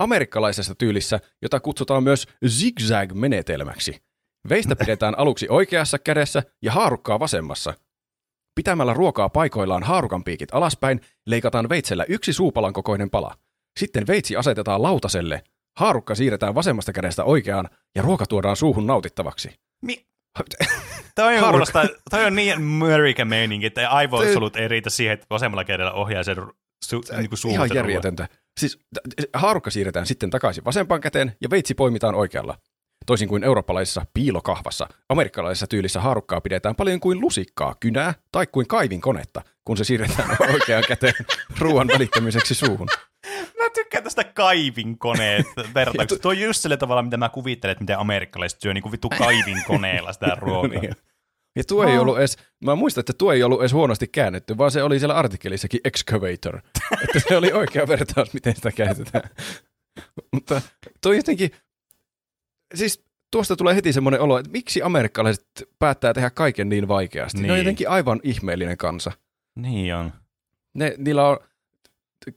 [0.00, 4.02] Amerikkalaisessa tyylissä, jota kutsutaan myös zigzag-menetelmäksi.
[4.48, 7.74] Veistä pidetään aluksi oikeassa kädessä ja haarukkaa vasemmassa.
[8.54, 13.34] Pitämällä ruokaa paikoillaan haarukan piikit alaspäin, leikataan veitsellä yksi suupalan kokoinen pala.
[13.80, 15.42] Sitten veitsi asetetaan lautaselle,
[15.78, 19.50] haarukka siirretään vasemmasta kädestä oikeaan ja ruoka tuodaan suuhun nautittavaksi.
[19.82, 20.06] Mi-
[21.14, 25.64] Toi on, kuulostaa, toi on niin American meininki, että aivosolut ei riitä siihen, että vasemmalla
[25.64, 26.36] kädellä ohjaa sen
[26.84, 28.28] su, niin kuin Ihan järjetöntä.
[28.60, 28.78] Siis
[29.34, 32.58] haarukka siirretään sitten takaisin vasempaan käteen ja veitsi poimitaan oikealla.
[33.06, 39.42] Toisin kuin eurooppalaisessa piilokahvassa, amerikkalaisessa tyylissä haarukkaa pidetään paljon kuin lusikkaa, kynää tai kuin kaivinkonetta,
[39.64, 41.14] kun se siirretään oikeaan käteen
[41.58, 42.88] ruoan välittämiseksi suuhun.
[43.58, 46.22] Mä tykkään tästä kaivinkoneet vertauksesta.
[46.22, 49.08] Tuo on just sillä tavalla, mitä mä kuvittelen, että miten amerikkalaiset syö niin kuin vittu
[49.08, 50.80] kaivinkoneella sitä ruokaa.
[50.80, 50.96] Niin.
[51.56, 54.70] Ja tuo ei ollut edes, mä muistan, että tuo ei ollut edes huonosti käännetty, vaan
[54.70, 56.60] se oli siellä artikkelissakin excavator.
[57.02, 59.30] että se oli oikea vertaus, miten sitä käytetään.
[60.32, 60.62] Mutta
[61.02, 61.50] tuo jotenkin,
[62.74, 65.46] siis tuosta tulee heti semmoinen olo, että miksi amerikkalaiset
[65.78, 67.38] päättää tehdä kaiken niin vaikeasti.
[67.38, 67.46] Niin.
[67.46, 67.64] Ne on Niin.
[67.64, 69.12] jotenkin aivan ihmeellinen kansa.
[69.56, 70.12] Niin on.
[70.74, 71.38] Ne, niillä on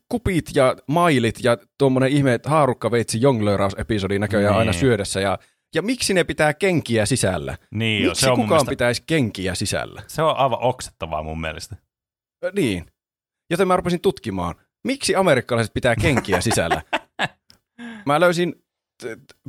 [0.09, 4.59] kupit ja mailit ja tuommoinen ihme haarukkaveitsi jonglöörausepisodi näköjään Niin.
[4.59, 5.19] aina syödessä.
[5.19, 5.39] Ja,
[5.75, 7.57] ja miksi ne pitää kenkiä sisällä?
[7.71, 10.03] Niin Miksi se on kukaan mielestä, pitäisi kenkiä sisällä?
[10.07, 11.75] se on aivan oksettavaa mun mielestä.
[12.45, 12.85] Ö, Niin.
[13.49, 16.81] Joten mä rupesin tutkimaan, miksi amerikkalaiset pitää kenkiä sisällä.
[18.05, 18.55] Mä löysin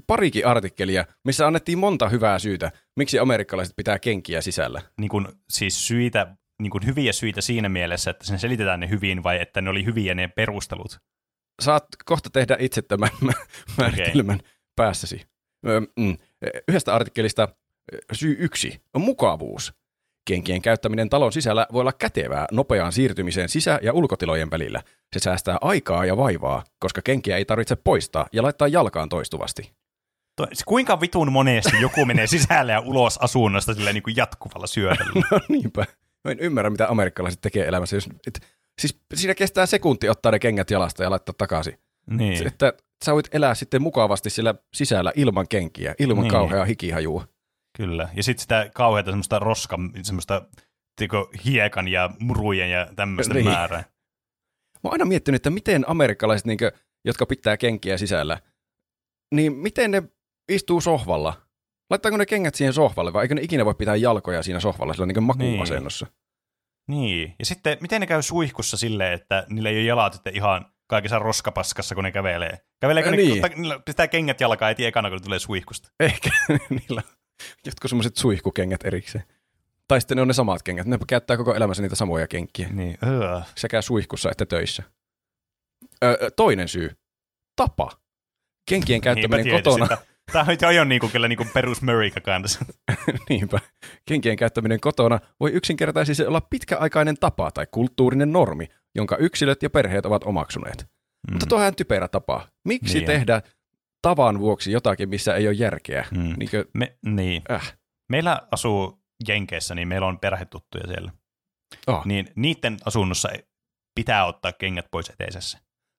[0.06, 4.82] parikin artikkelia, missä annettiin monta hyvää syytä, miksi amerikkalaiset pitää kenkiä sisällä.
[5.00, 9.22] Niin kuin, siis syitä, niin kuin hyviä syitä siinä mielessä, että sen selitetään ne hyvin
[9.22, 10.98] vai että ne oli hyviä ne perustelut.
[11.62, 13.32] Saat kohta tehdä itse tämän mä-
[13.78, 14.40] määritelmän
[14.76, 15.26] päässäsi.
[15.66, 16.16] Ö, mm.
[16.68, 17.48] Yhdestä artikkelista
[18.12, 19.72] syy yksi on mukavuus.
[20.28, 24.82] Kenkien käyttäminen talon sisällä voi olla kätevää nopeaan siirtymiseen sisä- ja ulkotilojen välillä.
[25.12, 29.72] Se säästää aikaa ja vaivaa, koska kenkiä ei tarvitse poistaa ja laittaa jalkaan toistuvasti.
[30.66, 35.12] Kuinka vitun monesti joku menee sisälle ja ulos asunnosta sillä niin kuin jatkuvalla syödellä?
[35.30, 35.86] No niinpä.
[36.24, 37.96] Mä en ymmärrä, mitä amerikkalaiset tekee elämässä.
[37.96, 38.40] Jos, et,
[38.80, 41.78] siis siinä kestää sekunti ottaa ne kengät jalasta ja laittaa takaisin.
[42.10, 42.38] niin.
[42.38, 42.72] Se, Että
[43.04, 46.32] sä voit elää sitten mukavasti siellä sisällä ilman kenkiä, ilman niin.
[46.32, 47.24] kauheaa hikihajua.
[47.78, 48.08] Kyllä.
[48.14, 50.42] Ja sitten sitä kauheata semmoista roska, semmoista
[50.96, 53.44] tiko, hiekan ja murujen ja tämmöistä Niin.
[53.46, 53.78] määrää.
[54.74, 56.58] Mä oon aina miettinyt, että miten amerikkalaiset, niin
[57.04, 58.38] jotka pitää kenkiä sisällä,
[59.34, 60.02] niin miten ne
[60.48, 61.42] istuu sohvalla.
[61.90, 65.06] Laittaako ne kengät siihen sohvalle vai eikö ne ikinä voi pitää jalkoja siinä sohvalla sillä
[65.06, 66.06] niin makuasennossa?
[66.88, 67.34] Niin.
[67.38, 71.18] Ja sitten, miten ne käy suihkussa silleen, että niillä ei ole jalat sitten ihan kaikessa
[71.18, 72.58] roskapaskassa, kun ne kävelee?
[72.80, 73.42] Käveleekö Ä, ne, niin.
[73.42, 73.52] niin.
[73.56, 75.88] niillä pistää kengät jalkaan heti ekana, kun ne tulee suihkusta?
[76.00, 76.30] Ehkä
[76.70, 77.02] niillä
[77.66, 79.24] jotkut semmoiset suihkukengät erikseen.
[79.88, 80.86] Tai sitten ne on ne samat kengät.
[80.86, 82.68] Ne käyttää koko elämänsä niitä samoja kenkiä.
[82.72, 82.98] Niin.
[83.06, 83.40] Öö.
[83.54, 84.82] Sekä suihkussa että töissä.
[86.04, 86.90] Ö, toinen syy.
[87.56, 87.90] Tapa.
[88.68, 89.84] Kenkien käyttäminen Niinpä kotona.
[89.84, 92.64] että Tämä on jo niin kuin, kyllä niin kuin perus Murrayka kanssa.
[93.28, 93.60] Niinpä.
[94.06, 100.06] Kenkien käyttäminen kotona voi yksinkertaisesti olla pitkäaikainen tapa tai kulttuurinen normi, jonka yksilöt ja perheet
[100.06, 100.78] ovat omaksuneet.
[100.80, 101.32] Mm.
[101.32, 102.48] Mutta tuohan on typerä tapa.
[102.64, 103.42] Miksi Niin on.
[104.02, 106.06] Tavan vuoksi jotakin, missä ei ole järkeä?
[106.10, 106.34] Mm.
[106.38, 107.42] Niinkö, Me, niin.
[107.50, 107.78] äh.
[108.08, 111.12] Meillä asuu Jenkeissä, niin meillä on perhetuttuja siellä.
[111.86, 112.06] Oh.
[112.06, 113.28] Niin niiden asunnossa
[113.94, 115.58] pitää ottaa kengät pois eteisessä.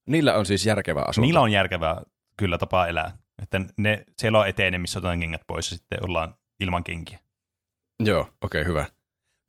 [0.09, 1.25] Niillä on siis järkevä asunto.
[1.25, 2.01] Niillä on järkevää
[2.37, 3.17] kyllä tapa elää.
[3.41, 7.19] Että ne, siellä on eteinen, missä otetaan kengät pois ja sitten ollaan ilman kenkiä.
[8.03, 8.85] Joo, okei, okay, hyvä.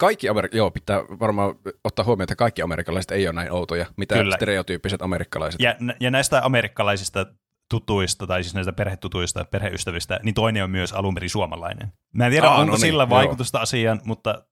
[0.00, 1.54] Kaikki Amerik- joo, pitää varmaan
[1.84, 4.36] ottaa huomioon, että kaikki amerikkalaiset ei ole näin outoja, mitä Kyllä.
[4.36, 5.60] stereotyyppiset amerikkalaiset.
[5.60, 7.26] Ja, ja näistä amerikkalaisista
[7.70, 11.92] tutuista, tai siis näistä perhetutuista, perheystävistä, niin toinen on myös alun perin suomalainen.
[12.14, 13.10] Mä en tiedä, Aa, onko no niin, sillä joo.
[13.10, 14.44] vaikutusta asiaan, mutta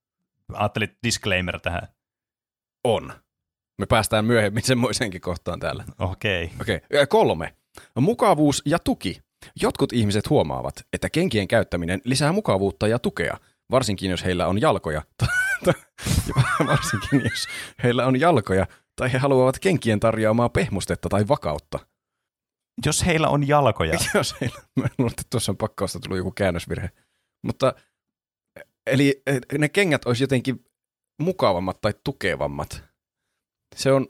[0.53, 1.89] ajattelin disclaimer tähän.
[2.85, 3.13] On.
[3.79, 5.85] Me päästään myöhemmin semmoiseenkin kohtaan täällä.
[5.99, 6.51] Okei.
[6.61, 7.07] Okei, okay.
[7.07, 7.55] kolme.
[8.01, 9.21] Mukavuus ja tuki.
[9.63, 13.37] Jotkut ihmiset huomaavat, että kenkien käyttäminen lisää mukavuutta ja tukea,
[13.71, 15.03] varsinkin jos heillä on jalkoja.
[15.67, 15.75] Ja
[16.67, 17.47] varsinkin jos
[17.83, 18.67] heillä on jalkoja
[18.97, 21.79] tai he haluavat kenkien tarjoamaa pehmustetta tai vakautta.
[22.87, 23.99] Jos heillä on jalkoja.
[24.15, 26.91] Jos heillä, mä luulen, että tuossa on pakkausta tullut joku käännösvirhe.
[27.43, 27.75] Mutta,
[28.87, 30.65] eli eh, ne kengät olisi jotenkin
[31.23, 32.85] mukavammat tai tukevammat.
[33.77, 34.07] Se on,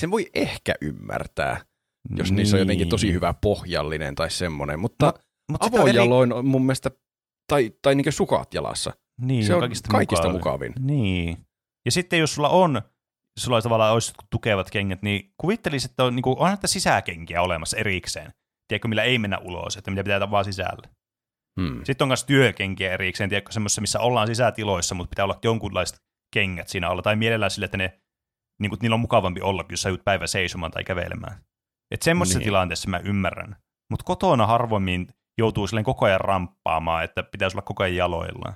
[0.00, 1.64] sen voi ehkä ymmärtää,
[2.16, 5.24] jos niissä on jotenkin tosi hyvä pohjallinen tai semmoinen, mutta Niin.
[5.50, 6.90] Mut on eri- avojaloin on mun mielestä,
[7.52, 8.92] tai, tai niin sukat jalassa.
[9.20, 10.72] Niin, se on kaikista, kaikista mukavin.
[10.72, 10.86] mukavin.
[10.86, 11.46] Niin.
[11.84, 12.82] Ja sitten jos sulla on,
[13.40, 17.42] sulla olisi tavallaan olisi tukevat kengät, niin kuvittelisit, että on, niin kuin, on näitä sisäkenkiä
[17.42, 18.32] olemassa erikseen.
[18.68, 20.88] Tiedätkö, millä ei mennä ulos, että mitä pitää vaan sisällä.
[21.60, 21.84] Hmm.
[21.84, 25.96] Sitten on myös työkenkiä erikseen, tiedätkö, semmoisessa, missä ollaan sisätiloissa, mutta pitää olla jonkunlaiset
[26.34, 27.02] kengät siinä alla.
[27.02, 28.00] Tai mielellään sille, että ne,
[28.60, 31.44] niin kuin, niillä on mukavampi olla, jos sä joudut päivä seisomaan tai kävelemään.
[31.90, 32.44] Että semmoisessa Niin.
[32.44, 33.56] tilanteessa mä ymmärrän.
[33.90, 35.08] Mutta kotona harvemmin
[35.38, 38.54] joutuu silleen koko ajan ramppaamaan, että pitäisi olla koko ajan jaloillaan.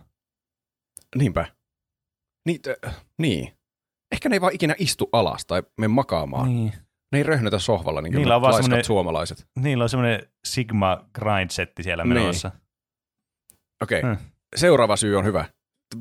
[1.17, 1.47] Niinpä.
[2.47, 3.53] Niin, t- niin.
[4.15, 6.49] Ehkä ne ei vaan ikinä istu alas tai mene makaamaan.
[6.49, 6.73] Niin.
[7.13, 9.47] Ne ei röhnötä sohvalla niin kuin Niillä on suomalaiset.
[9.59, 12.15] Niillä on semmoinen Sigma grind-setti siellä Niin.
[12.15, 12.51] menossa.
[13.83, 14.17] Okei, Hmm.
[14.57, 15.45] seuraava syy on hyvä.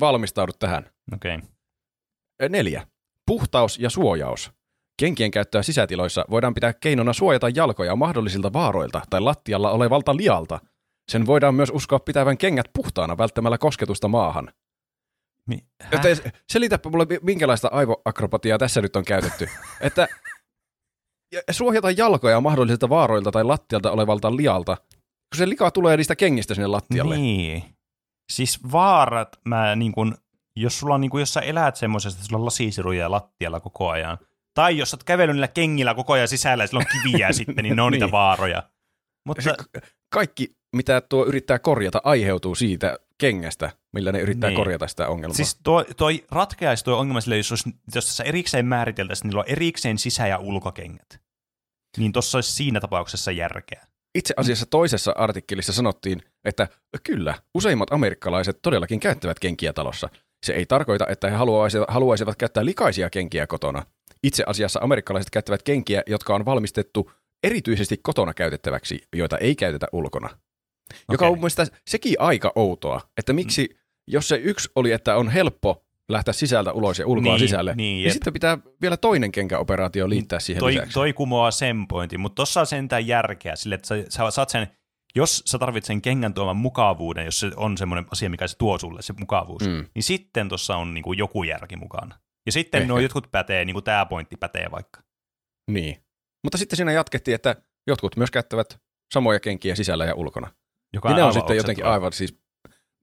[0.00, 0.90] Valmistaudut tähän.
[1.14, 1.36] Okei.
[1.36, 2.48] Okay.
[2.48, 2.86] Neljä.
[3.26, 4.52] Puhtaus ja suojaus.
[5.00, 10.60] Kenkien käyttöä sisätiloissa voidaan pitää keinona suojata jalkoja mahdollisilta vaaroilta tai lattialla olevalta lialta.
[11.12, 14.52] Sen voidaan myös uskoa pitävän kengät puhtaana välttämällä kosketusta maahan.
[15.48, 16.16] Mi- Joten
[16.52, 19.48] selitäpä mulle, mi- minkälaista aivoakrobatiaa tässä nyt on käytetty.
[19.80, 20.08] että
[21.32, 26.54] ja- suojata jalkoja mahdollisilta vaaroilta tai lattialta olevalta lialta, kun se lika tulee niistä kengistä
[26.54, 27.16] sinne lattialle.
[27.16, 27.64] Niin.
[28.32, 30.14] Siis vaarat, mä niin kun,
[30.56, 33.88] jos sulla on niin kun, jos sä elät semmoisesta, että sulla on lasisiruja lattialla koko
[33.90, 34.18] ajan,
[34.54, 37.62] tai jos sä oot kävellyt niillä kengillä koko ajan sisällä ja sillä on kiviä sitten,
[37.62, 38.12] niin ne on niitä Niin.
[38.12, 38.62] vaaroja.
[39.26, 39.54] Mutta Se,
[40.14, 44.56] kaikki, mitä tuo yrittää korjata, aiheutuu siitä kengästä, millä ne yrittää Niin.
[44.56, 45.36] korjata sitä ongelmaa.
[45.36, 49.48] siis toi, toi ratkeaisi tuo ongelma sille, jos, olisi, jos tässä erikseen määriteltäisiin, niillä on
[49.48, 51.20] erikseen sisä- ja ulkokengät.
[51.96, 53.86] Niin tuossa olisi siinä tapauksessa järkeä.
[54.14, 56.68] Itse asiassa toisessa artikkelissa sanottiin, että
[57.02, 60.08] kyllä, useimmat amerikkalaiset todellakin käyttävät kenkiä talossa.
[60.46, 63.86] Se ei tarkoita, että he haluaisivat, haluaisivat käyttää likaisia kenkiä kotona.
[64.22, 67.10] Itse asiassa amerikkalaiset käyttävät kenkiä, jotka on valmistettu
[67.42, 70.28] erityisesti kotona käytettäväksi, joita ei käytetä ulkona.
[71.12, 71.26] Joka Okei.
[71.26, 73.76] on mun mielestä sekin aika outoa, että miksi,
[74.08, 78.02] jos se yksi oli, että on helppo lähteä sisältä ulos ja ulkoa Niin, sisälle, niin,
[78.02, 80.94] niin sitten pitää vielä toinen kenkäoperaatio liittää siihen toi, lisäksi.
[80.94, 84.66] toi kumoaa sen pointin, mutta tuossa on sentään järkeä sille, että sä, sä saat sen,
[85.14, 88.78] jos sä tarvitset sen kengän tuoman mukavuuden, jos se on semmoinen asia, mikä se tuo
[88.78, 89.68] sulle, se mukavuus, Mm.
[89.72, 89.84] mm.
[89.94, 92.18] niin sitten tuossa on niinku joku järki mukana.
[92.46, 92.88] Ja sitten Ehkä.
[92.88, 95.00] nuo jotkut pätee, niin kuin tämä pointti pätee vaikka.
[95.70, 95.96] Niin.
[96.44, 97.56] Mutta sitten siinä jatkettiin, että
[97.86, 98.78] jotkut myös käyttävät
[99.14, 100.50] samoja kenkiä sisällä ja ulkona.
[100.94, 102.38] Joka Ja ne on sitten jotenkin aivan siis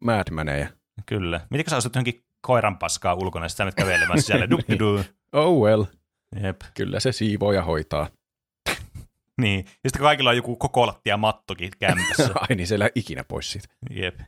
[0.04, 0.68] madmaneja.
[1.06, 1.42] Kyllä.
[1.50, 4.50] Miten sä ostat johonkin koiran paskaa ulkona, ja sitten sä menet kävelemään sisälle.
[4.52, 5.04] Duppidu.
[5.34, 5.84] Oh well,
[6.44, 6.62] Jep.
[6.74, 8.08] kyllä se siivoo ja hoitaa.
[9.42, 9.66] Niin.
[9.66, 12.30] Ja sitten kaikilla on joku koko lattia mattokin kämpässä.
[12.50, 13.68] Ai niin, se ei lähde ikinä pois siitä.
[13.90, 14.20] Jep.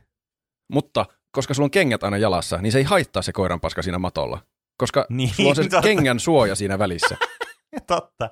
[0.72, 4.40] Mutta koska sulla on kengät aina jalassa, niin se ei haittaa se koiranpaska siinä matolla.
[4.78, 5.82] Koska Niin, sulla on se totta.
[5.82, 7.16] kengän suoja siinä välissä.
[7.86, 8.30] Totta.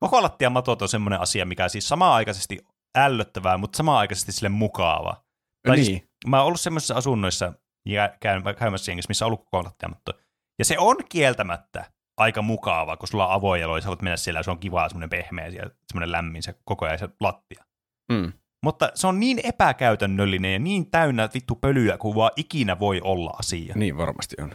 [0.00, 2.58] Koko lattia matot on semmoinen asia, mikä siis samaan aikaisesti
[2.96, 5.24] ällöttävää, mutta samaan aikaisesti sille mukava.
[5.68, 6.08] Tai siis niin.
[6.26, 7.52] mä oon ollut semmoisissa asunnoissa
[7.86, 10.12] ja käyn, käymässä jengissä, missä on ollut kontaktiamatto.
[10.58, 14.38] Ja se on kieltämättä aika mukava, kun sulla on avojalo ja sä voit mennä siellä
[14.38, 17.64] ja se on kiva, semmoinen pehmeä ja semmoinen lämmin se koko ajan se lattia.
[18.12, 18.32] Mm.
[18.64, 23.30] Mutta se on niin epäkäytännöllinen ja niin täynnä vittu pölyä kuin vaan ikinä voi olla
[23.38, 23.74] asia.
[23.76, 24.54] Niin varmasti on.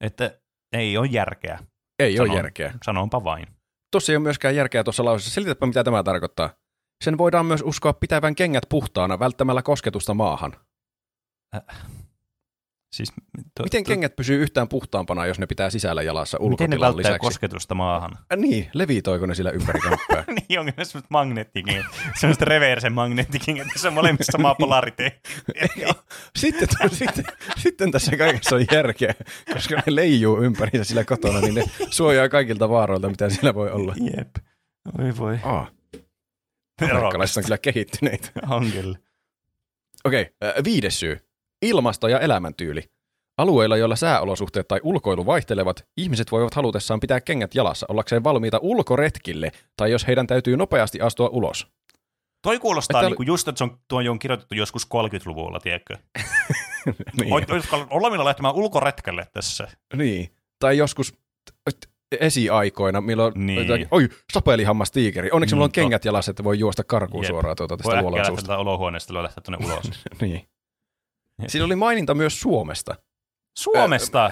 [0.00, 0.40] Että
[0.72, 1.58] ei ole järkeä.
[1.98, 2.30] Ei Sanon.
[2.30, 2.74] ole järkeä.
[2.84, 3.46] Sanonpa vain.
[3.92, 5.34] Tuossa ei ole myöskään järkeä tuossa lauseessa.
[5.34, 6.50] Selitäpä, mitä tämä tarkoittaa.
[7.04, 10.56] Sen voidaan myös uskoa pitävän kengät puhtaana välttämällä kosketusta maahan.
[12.92, 13.12] Siis,
[13.54, 17.12] to, Miten kengät pysyy yhtään puhtaampana, jos ne pitää sisällä jalassa miten ne ulkotilan välttää
[17.12, 17.26] lisäksi?
[17.26, 18.18] kosketusta maahan?
[18.32, 20.24] Äh, niin, levitoiko ne sillä ympäri kämppää?
[20.48, 25.30] niin onko ne semmoiset magneettikengät, semmoiset reverse magneettikengät, jossa on molemmissa sama polariteetti.
[26.38, 27.24] sitten, sitten,
[27.56, 29.14] sitten tässä kaikessa on järkeä,
[29.52, 33.94] koska ne leijuu ympäriinsä sillä kotona, niin ne suojaa kaikilta vaaroilta, mitä siellä voi olla.
[34.16, 34.36] Jep.
[34.98, 35.38] Oi voi.
[35.42, 35.66] Aa,
[36.82, 38.30] amerikkalaiset on kyllä kehittyneitä.
[38.50, 38.98] On kyllä.
[40.04, 41.18] Okei, äh, viides syy.
[41.62, 42.82] Ilmasto ja elämäntyyli.
[43.38, 49.52] Alueilla, joilla sääolosuhteet tai ulkoilu vaihtelevat, ihmiset voivat halutessaan pitää kengät jalassa ollakseen valmiita ulkoretkille,
[49.76, 51.66] tai jos heidän täytyy nopeasti astua ulos.
[52.42, 55.96] Toi kuulostaa Että- niinku just, että se on, tuo on kirjoitettu joskus 30-luvulla, tiedätkö?
[57.20, 57.32] niin.
[57.32, 59.68] Oit, olisiko ollaan lähtemään ulkoretkelle tässä?
[59.94, 60.28] niin.
[60.58, 61.14] Tai joskus
[62.20, 63.58] esiaikoina, milloin Niin.
[63.66, 65.30] jotakin, oi, sapelihammas tiikeri.
[65.32, 66.08] Onneksi Mm, mulla on kengät totta.
[66.08, 67.30] jalassa, että voi juosta karkuun Jep.
[67.30, 68.46] suoraan tuota Voi tästä äkkiä luolan lähteä suusta.
[68.46, 69.90] tätä olohuoneesta lähteä tuonne ulos.
[70.20, 70.48] niin.
[71.48, 72.94] Siinä oli maininta myös Suomesta.
[73.58, 74.30] Suomesta!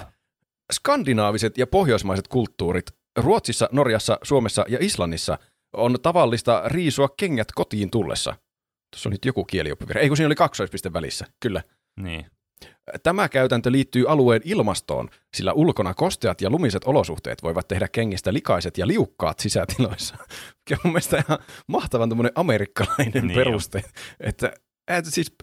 [0.73, 2.85] skandinaaviset ja pohjoismaiset kulttuurit
[3.17, 5.37] Ruotsissa, Norjassa, Suomessa ja Islannissa
[5.73, 8.35] on tavallista riisua kengät kotiin tullessa.
[8.91, 10.01] Tuossa on nyt joku kielioppivirhe.
[10.01, 11.25] Ei kun siinä oli kaksoispiste välissä.
[11.39, 11.63] Kyllä.
[11.99, 12.25] Niin.
[13.03, 18.77] Tämä käytäntö liittyy alueen ilmastoon, sillä ulkona kosteat ja lumiset olosuhteet voivat tehdä kengistä likaiset
[18.77, 20.15] ja liukkaat sisätiloissa.
[20.59, 23.83] Mikä on mun mielestä ihan mahtavan amerikkalainen Niin peruste.
[24.19, 24.53] Että,
[24.87, 25.35] että siis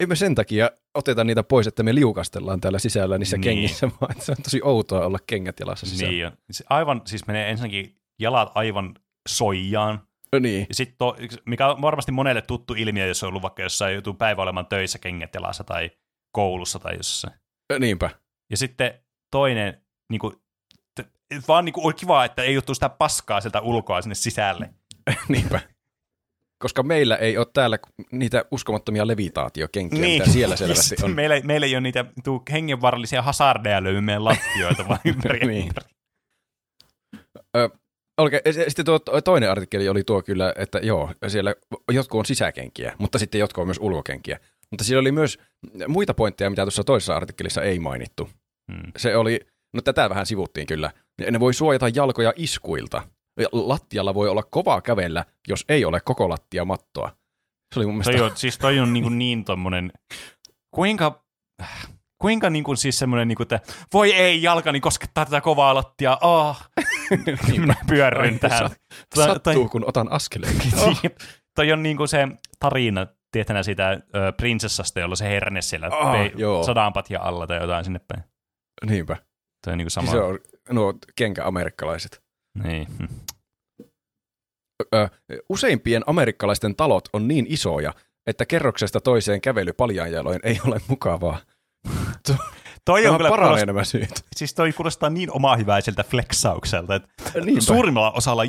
[0.00, 3.42] ei me sen takia oteta niitä pois, että me liukastellaan täällä sisällä niissä Niin.
[3.44, 6.12] kengissä, vaan se on tosi outoa olla kengät jalassa sisällä.
[6.12, 6.32] Niin.
[6.50, 8.94] Se aivan, siis menee ensinnäkin jalat aivan
[9.28, 10.00] soijaan.
[10.40, 10.66] niin.
[10.68, 11.16] Ja sit to,
[11.46, 14.98] mikä on varmasti monelle tuttu ilmiö, jos on ollut vaikka jossain joutuu päivä olemaan töissä
[14.98, 15.90] kengät jalassa tai
[16.32, 17.34] koulussa tai jossain.
[17.78, 18.10] Niinpä.
[18.50, 18.94] Ja sitten
[19.30, 20.36] toinen, niin kuin,
[21.48, 24.70] vaan niin kuin, on kiva, että ei juttu sitä paskaa sieltä ulkoa sinne sisälle.
[25.28, 25.60] Niinpä.
[26.58, 27.78] Koska meillä ei ole täällä
[28.12, 30.22] niitä uskomattomia levitaatiokenkiä, Niin.
[30.22, 31.14] mitä siellä selvästi on.
[31.14, 35.46] Meillä, meillä ei ole niitä tuu, hengenvaarallisia hasardeja löydy meidän lattioita vaan ympäri.
[35.46, 35.72] Niin.
[38.18, 41.54] Okei, ja sitten tuo to- toinen artikkeli oli tuo kyllä, että joo, siellä
[41.92, 44.38] jotkut on sisäkenkiä, mutta sitten jotkut on myös ulkokenkiä.
[44.70, 45.38] Mutta siellä oli myös
[45.88, 48.30] muita pointteja, mitä tuossa toisessa artikkelissa ei mainittu.
[48.72, 48.92] Hmm.
[48.96, 49.40] Se oli,
[49.74, 50.90] no tätä vähän sivuttiin kyllä.
[51.30, 53.02] Ne voi suojata jalkoja iskuilta.
[53.52, 57.16] Lattialla voi olla kovaa kävellä, jos ei ole koko lattia mattoa.
[57.74, 58.12] Se oli mun mielestä...
[58.12, 59.92] Toi on, siis toi on niin, kuin niin tommonen,
[60.74, 61.24] kuinka,
[62.22, 63.60] kuinka niin kuin siis semmoinen, niin kuin, että
[63.92, 66.70] voi ei, jalkani koskettaa tätä kovaa lattiaa, ah,
[67.50, 68.38] minä pyörryn
[69.14, 70.54] Toi- Sattuu, kun otan askeleen.
[70.80, 70.94] toi,
[71.54, 72.28] toi on niin kuin se
[72.58, 76.62] tarina, tietänä siitä ö, prinsessasta, jolla se herne siellä Ah, joo.
[76.64, 78.24] sadanpatja alla tai jotain sinne päin.
[78.86, 79.16] Niinpä.
[79.64, 80.10] Toi on niin kuin sama.
[80.10, 80.38] Se on
[80.70, 82.22] nuo kenkä-amerikkalaiset.
[82.62, 82.88] Niin.
[82.98, 83.04] hm.
[84.94, 85.08] Ö,
[85.48, 87.94] useimpien amerikkalaisten talot on niin isoja,
[88.26, 91.38] että kerroksesta toiseen kävely paljain jaloin ei ole mukavaa.
[92.84, 94.10] Toi on kyllä paranee kuulost- nämä syyt.
[94.36, 97.08] siis toi kuulostaa niin omahyväiseltä flexaukselta, että
[97.44, 97.60] Niinpä.
[97.60, 98.42] suurimmalla osalla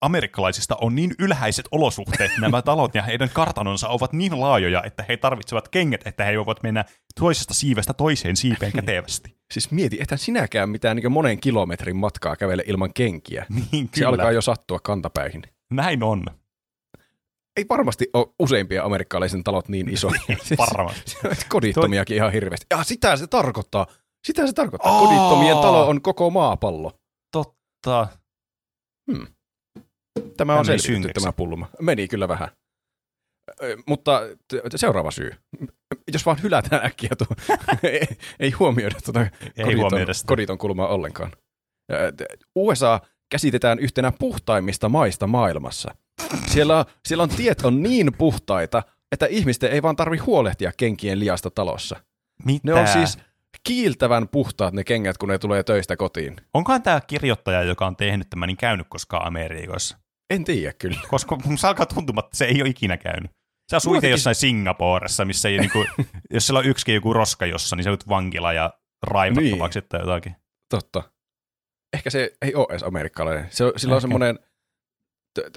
[0.00, 5.16] amerikkalaisista on niin ylhäiset olosuhteet, nämä talot ja heidän kartanonsa ovat niin laajoja, että he
[5.16, 6.84] tarvitsevat kengät, että he voivat mennä
[7.20, 9.36] toisesta siivestä toiseen siipeen kätevästi.
[9.52, 13.46] Siis mieti, ethän sinäkään mitään niin monen kilometrin matkaa kävele ilman kenkiä.
[13.72, 15.42] Niin Se kyllä, alkaa jo sattua kantapäihin.
[15.72, 16.24] näin on.
[17.56, 20.20] Ei varmasti ole useimpia amerikkalaisen talot niin isoja.
[20.42, 21.16] Siis- Varmasti.
[21.48, 22.66] Kodittomiakin ihan hirveästi.
[22.70, 23.86] Ja sitä se tarkoittaa.
[24.26, 24.92] Sitä se tarkoittaa.
[24.92, 25.00] Aa.
[25.06, 26.92] Kodittomien talo on koko maapallo.
[27.32, 28.08] Totta.
[30.36, 31.68] Tämä Hän on selvitetty tämä pulma.
[31.80, 32.48] Meni kyllä vähän.
[33.62, 34.20] Ö, Mutta
[34.76, 35.36] seuraava syy.
[36.12, 37.26] Jos vaan hylätään äkkiä tuo,
[37.82, 38.06] ei,
[38.40, 39.28] ei huomioida tuota Ei
[39.64, 40.28] koditon, huomioida sitä.
[40.28, 41.32] koditon kulmaa ollenkaan.
[42.56, 43.00] USA
[43.30, 45.94] käsitetään yhtenä puhtaimmista maista maailmassa.
[46.46, 48.82] Siellä, siellä on tiet on niin puhtaita,
[49.12, 51.96] että ihmisten ei vaan tarvi huolehtia kenkien liasta talossa.
[52.44, 52.60] Mitä?
[52.66, 53.18] Ne on siis
[53.62, 56.36] kiiltävän puhtaat ne kengät, kun ne tulee töistä kotiin.
[56.54, 59.98] Onkohan tämä kirjoittaja, joka on tehnyt tämän, niin käynyt koskaan Amerikassa?
[60.30, 61.00] En tiedä kyllä.
[61.08, 63.30] Koska se alkaa tuntumaan, että se ei ole ikinä käynyt.
[63.70, 65.84] Se asuu itse jossain Singaporessa, missä ei niinku,
[66.34, 68.72] jos siellä on yksikin joku roska jossa, niin se on vankila ja
[69.02, 69.88] raivattavaksi niin.
[69.88, 70.36] tai jotakin.
[70.70, 71.02] Totta.
[71.92, 73.46] Ehkä se ei ole edes amerikkalainen.
[73.50, 73.94] Se, sillä Ehkä.
[73.94, 74.38] on semmoinen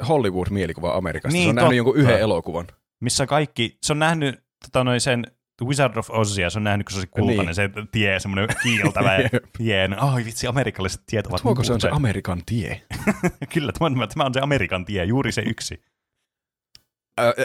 [0.07, 1.33] Hollywood-mielikuva Amerikasta.
[1.33, 2.03] Niin, se on nähnyt jonkun totta.
[2.09, 2.67] yhden elokuvan.
[2.99, 4.35] missä kaikki, se on nähnyt
[4.65, 5.23] tota, noin sen
[5.63, 7.55] Wizard of Ozia, se on nähnyt, kun se on se kultainen, Niin.
[7.55, 9.11] se tie, semmoinen kiiltävä
[9.59, 9.95] hieno.
[9.99, 11.89] Ai vitsi, amerikkalaiset tiet ovat Tuoko se on se.
[11.89, 12.81] Amerikan tie?
[13.53, 15.81] Kyllä, tämä on, tämä on se Amerikan tie, juuri se yksi.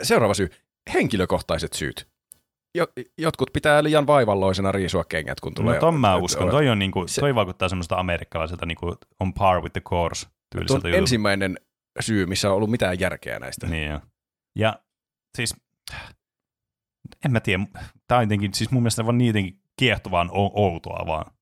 [0.02, 0.48] Seuraava syy.
[0.94, 2.06] Henkilökohtaiset syyt.
[2.74, 2.86] Jo,
[3.18, 5.74] jotkut pitää liian vaivalloisena riisua kengät, kun tulee...
[5.74, 9.60] no ton mä uskon, toi, on niinku, Se- toi vaikuttaa semmoista amerikkalaiselta niinku on par
[9.62, 10.96] with the course tyyliseltä jutulta.
[10.98, 11.56] ensimmäinen
[12.01, 13.66] syy, missä on ollut mitään järkeä näistä.
[13.66, 14.01] Niin jo.
[14.59, 14.82] Ja
[15.36, 15.55] siis,
[17.24, 17.66] en mä tiedä,
[18.09, 21.32] tää on jotenkin, siis mun mielestä vaan niin jotenkin kiehtovaan outoa vaan.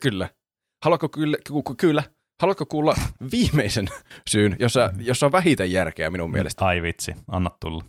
[0.00, 0.28] Kyllä.
[0.84, 1.36] Haluatko kyllä,
[1.78, 2.02] kyllä.
[2.40, 2.94] Haluatko kuulla
[3.32, 3.88] viimeisen
[4.30, 6.64] syyn, jossa, jossa on vähiten järkeä minun mielestä?
[6.64, 7.84] Ai vitsi, anna tulla.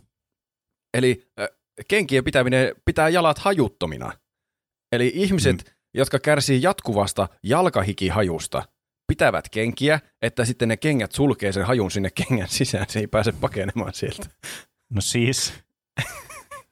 [0.94, 1.48] Eli äh,
[1.88, 4.12] kenkien pitäminen pitää jalat hajuttomina.
[4.92, 5.72] Eli ihmiset, mm.
[5.94, 8.62] jotka kärsii jatkuvasta jalkahikihajusta,
[9.10, 13.32] pitävät kenkiä, että sitten ne kengät sulkee sen hajun sinne kengän sisään, se ei pääse
[13.32, 14.26] pakenemaan sieltä.
[14.90, 15.54] No siis,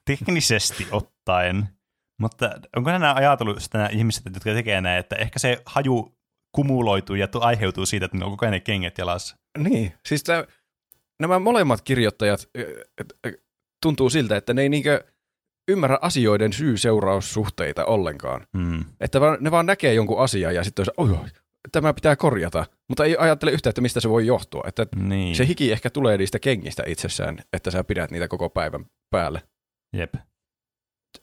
[0.05, 1.69] teknisesti ottaen,
[2.19, 6.15] mutta onko nämä ajatellut sitä nämä ihmiset, jotka tekee näin, että ehkä se haju
[6.51, 9.37] kumuloituu ja tu- aiheutuu siitä, että ne on koko ajan ne kengät jalassa.
[9.57, 10.43] Niin, siis tää,
[11.19, 12.49] nämä molemmat kirjoittajat
[13.81, 15.03] tuntuu siltä, että ne ei niinkö
[15.67, 18.47] ymmärrä asioiden syy-seuraussuhteita ollenkaan.
[18.53, 18.85] Mm.
[18.99, 21.29] Että ne vaan näkee jonkun asian ja sitten on se, oi,
[21.71, 24.63] tämä pitää korjata, mutta ei ajattele yhtään, että mistä se voi johtua.
[24.67, 28.85] Että Niin, se hiki ehkä tulee niistä kengistä itsessään, että sä pidät niitä koko päivän
[29.09, 29.41] päällä.
[29.93, 30.13] jep.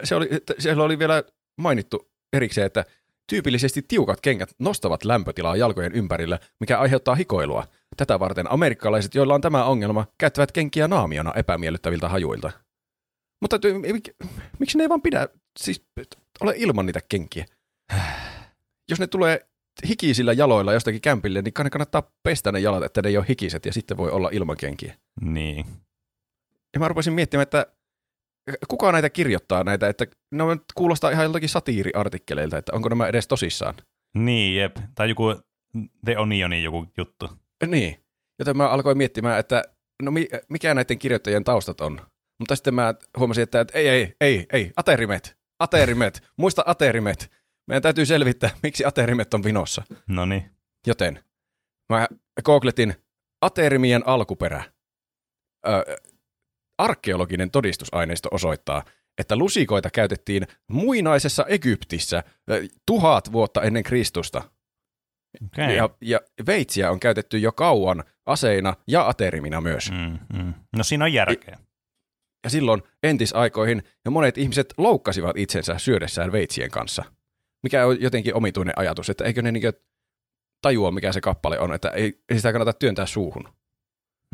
[0.05, 0.29] Se oli,
[0.59, 1.23] siellä oli vielä
[1.61, 2.85] mainittu erikseen, että
[3.31, 7.67] tyypillisesti tiukat kengät nostavat lämpötilaa jalkojen ympärillä, mikä aiheuttaa hikoilua.
[7.97, 12.51] Tätä varten amerikkalaiset, joilla on tämä ongelma, käyttävät kenkiä naamiona epämiellyttäviltä hajuilta.
[13.43, 14.27] Mutta ty- mik-
[14.59, 15.29] miksi ne ei vaan pidä,
[15.59, 15.85] siis
[16.41, 17.47] ole ilman niitä kenkiä?
[18.91, 19.47] Jos ne tulee
[19.89, 23.67] hikisillä jaloilla jostakin kämpille, niin kann- kannattaa pestä ne jalat, että ne ei ole hikiset
[23.67, 24.95] ja sitten voi olla ilman kenkiä.
[25.21, 25.67] Niin.
[26.75, 27.67] Ja mä rupesin miettimään, että
[28.69, 33.29] kuka näitä kirjoittaa näitä, että ne on- kuulostaa ihan joltakin satiiriartikkeleilta, että onko nämä edes
[33.29, 33.75] tosissaan.
[34.15, 34.77] Niin, jep.
[34.95, 35.35] Tai joku
[36.05, 37.29] The Onionin joku juttu.
[37.67, 37.97] Niin,
[38.39, 39.63] joten mä alkoin miettimään, että
[40.03, 42.01] no mi- mikä näiden kirjoittajien taustat on.
[42.39, 47.31] Mutta sitten mä huomasin, että, että ei, ei, ei, ei, aterimet, aterimet, muista aterimet.
[47.67, 49.83] Meidän täytyy selvittää, miksi aterimet on vinossa.
[50.09, 50.51] No niin.
[50.87, 51.25] Joten
[51.93, 52.09] mä
[52.45, 52.95] googletin
[53.41, 54.65] aterimien alkuperä.
[55.69, 55.97] Ö,
[56.79, 58.85] arkeologinen todistusaineisto osoittaa,
[59.19, 64.43] että lusikoita käytettiin muinaisessa Egyptissä ö, tuhat vuotta ennen Kristusta.
[65.45, 65.75] Okay.
[65.75, 69.91] Ja, ja veitsiä on käytetty jo kauan aseina ja aterimina myös.
[69.91, 70.55] Mm, mm.
[70.77, 71.59] No siinä on järkeä.
[72.45, 77.05] Ja silloin entisaikoihin ja monet ihmiset loukkasivat itsensä syödessään veitsien kanssa.
[77.63, 79.73] Mikä on jotenkin omituinen ajatus, että eikö ne niinkö
[80.63, 83.49] tajua, mikä se kappale on, että ei, ei sitä kannata työntää suuhun.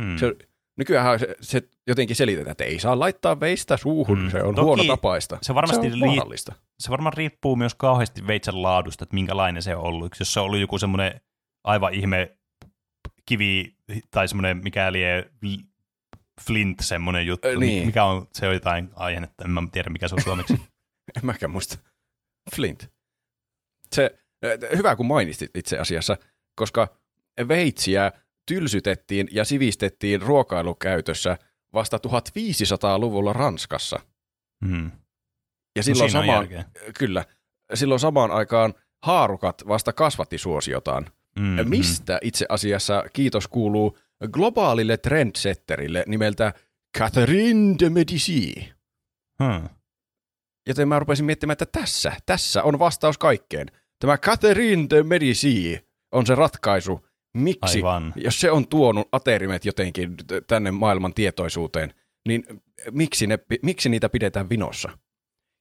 [0.00, 0.16] Mm.
[0.18, 0.34] Se,
[0.78, 4.30] nykyään se, se jotenkin selitetään, että ei saa laittaa veistä suuhun, Mm.
[4.30, 5.38] se on Toki huono tapaista.
[5.42, 6.52] se varmasti se on vaarallista.
[6.78, 10.12] se varmaan riippuu myös kauheasti veitsen laadusta, että minkälainen se on ollut.
[10.20, 11.20] Jos se on ollut joku semmoinen
[11.64, 12.36] aivan ihme
[13.26, 13.76] kivi
[14.10, 15.30] tai semmoinen mikä lie
[16.46, 17.60] flint semmoinen juttu, Ö, niin.
[17.60, 17.86] niin.
[17.86, 20.54] mikä on, se on jotain aiennetta, en mä tiedä mikä se on suomeksi.
[21.16, 21.78] En mäkään muista.
[22.56, 22.90] Flint.
[23.92, 26.16] Se, äh, hyvä kun mainitsit itse asiassa,
[26.54, 26.88] koska
[27.48, 28.12] veitsiä
[28.46, 31.38] tylsytettiin ja sivistettiin ruokailukäytössä
[31.72, 34.00] vasta 1500-luvulla Ranskassa.
[34.66, 34.90] Hmm.
[35.76, 36.64] Ja silloin siinä on samaan,
[36.98, 37.24] kyllä,
[37.74, 41.06] silloin samaan aikaan haarukat vasta kasvatti suosiotaan.
[41.38, 43.98] Mm, Mistä itse asiassa kiitos kuuluu
[44.32, 46.52] globaalille trendsetterille nimeltä
[46.98, 48.72] Catherine de Medici.
[49.40, 49.46] Mm.
[49.46, 49.68] Hmm.
[50.66, 53.66] Joten mä rupesin miettimään, että tässä, tässä on vastaus kaikkeen.
[54.02, 55.80] Tämä Catherine de Medici
[56.12, 57.06] on se ratkaisu,
[57.36, 58.12] miksi, Aivan.
[58.16, 60.16] jos se on tuonut aterimet jotenkin
[60.46, 61.94] tänne maailman tietoisuuteen,
[62.28, 62.44] niin
[62.90, 64.98] miksi, ne, miksi niitä pidetään vinossa?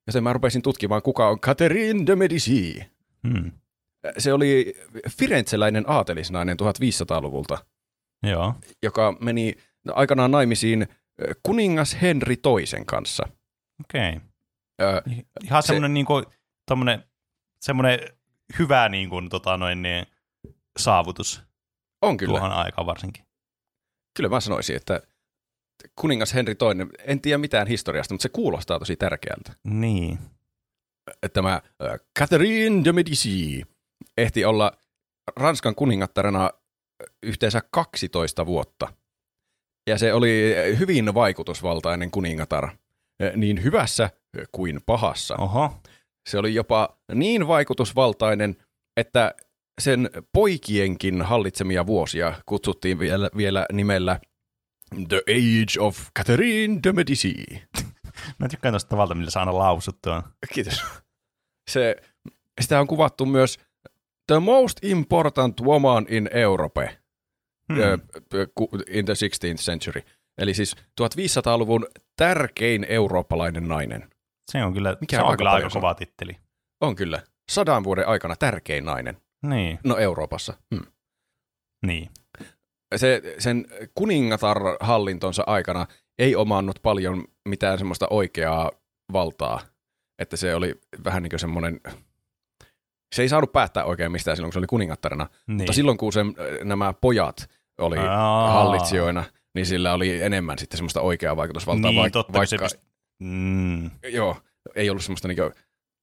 [0.08, 2.84] Joten mä rupesin tutkimaan, kuka on Catherine de Medici.
[3.28, 3.52] Hmm.
[4.18, 4.74] Se oli
[5.10, 7.58] firenzeläinen aatelisnainen 1500-luvulta,
[8.24, 8.54] Joo.
[8.84, 9.56] joka meni
[9.88, 10.88] aikanaan naimisiin
[11.44, 13.24] kuningas Henri toisen kanssa.
[13.82, 14.10] Okei.
[14.10, 14.22] Okay.
[14.82, 15.02] Ö,
[15.44, 16.24] Ihan Se- semmoinen niinku,
[16.68, 17.04] tommonen,
[17.62, 18.00] semmoinen
[18.60, 20.06] hyvä niinku, tota, noin, niin,
[20.80, 21.44] saavutus
[22.02, 22.32] on kyllä.
[22.32, 23.26] tuohon aikaan varsinkin.
[24.18, 25.02] Kyllä mä sanoisin, että
[25.96, 29.54] kuningas Henri II, en tiedä mitään historiasta, mutta se kuulostaa tosi tärkeältä.
[29.64, 30.20] Niin.
[31.24, 33.62] Että Tämä äh, Catherine de Medici
[34.18, 34.72] ehti olla
[35.36, 36.52] Ranskan kuningattarena
[37.24, 38.94] yhteensä 12 vuotta.
[39.90, 42.70] Ja se oli hyvin vaikutusvaltainen kuningatar,
[43.36, 44.10] niin hyvässä
[44.52, 45.36] kuin pahassa.
[45.36, 45.82] Oho.
[46.30, 48.56] Se oli jopa niin vaikutusvaltainen,
[48.98, 49.36] että
[49.82, 54.20] sen poikienkin hallitsemia vuosia kutsuttiin vielä, vielä nimellä
[55.08, 57.34] The Age of Catherine de Medici.
[58.40, 60.24] Mä tykkään tuosta tavalla, millä saa aina lausuttua.
[60.54, 60.84] Kiitos.
[61.72, 61.96] Se,
[62.62, 63.60] sitä on kuvattu myös
[64.28, 67.02] The Most Important Woman in Europe
[67.74, 68.02] Hmm.
[68.88, 70.02] in the 16th century.
[70.38, 74.10] Eli siis 1500-luvun tärkein eurooppalainen nainen.
[74.52, 76.38] Se on kyllä, Mikä se on kyllä aika kova titteli.
[76.82, 77.24] On kyllä.
[77.52, 79.18] Sadan vuoden aikana tärkein nainen.
[79.46, 80.54] Niin, No Euroopassa.
[80.76, 80.86] Hmm.
[81.86, 82.10] niin.
[82.96, 83.66] Se, sen
[83.96, 85.88] kuningatar-hallintonsa aikana
[86.20, 88.72] ei omannut paljon mitään semmoista oikeaa
[89.14, 89.60] valtaa.
[90.20, 91.80] Että se oli vähän niin kuin semmoinen...
[93.16, 95.28] Se ei saanut päättää oikein mistään silloin, kun se oli kuningattarena.
[95.48, 95.58] niin.
[95.58, 96.22] Mutta silloin, kun se,
[96.64, 98.52] nämä pojat oli Aa.
[98.52, 99.24] hallitsijoina,
[99.56, 101.92] niin sillä oli enemmän sitten semmoista oikeaa vaikutusvaltaa.
[101.92, 102.91] niin, vaik- totta, kun se vaikka, pyst-
[103.22, 104.38] mm, joo,
[104.76, 105.52] ei ollut semmoista niinku,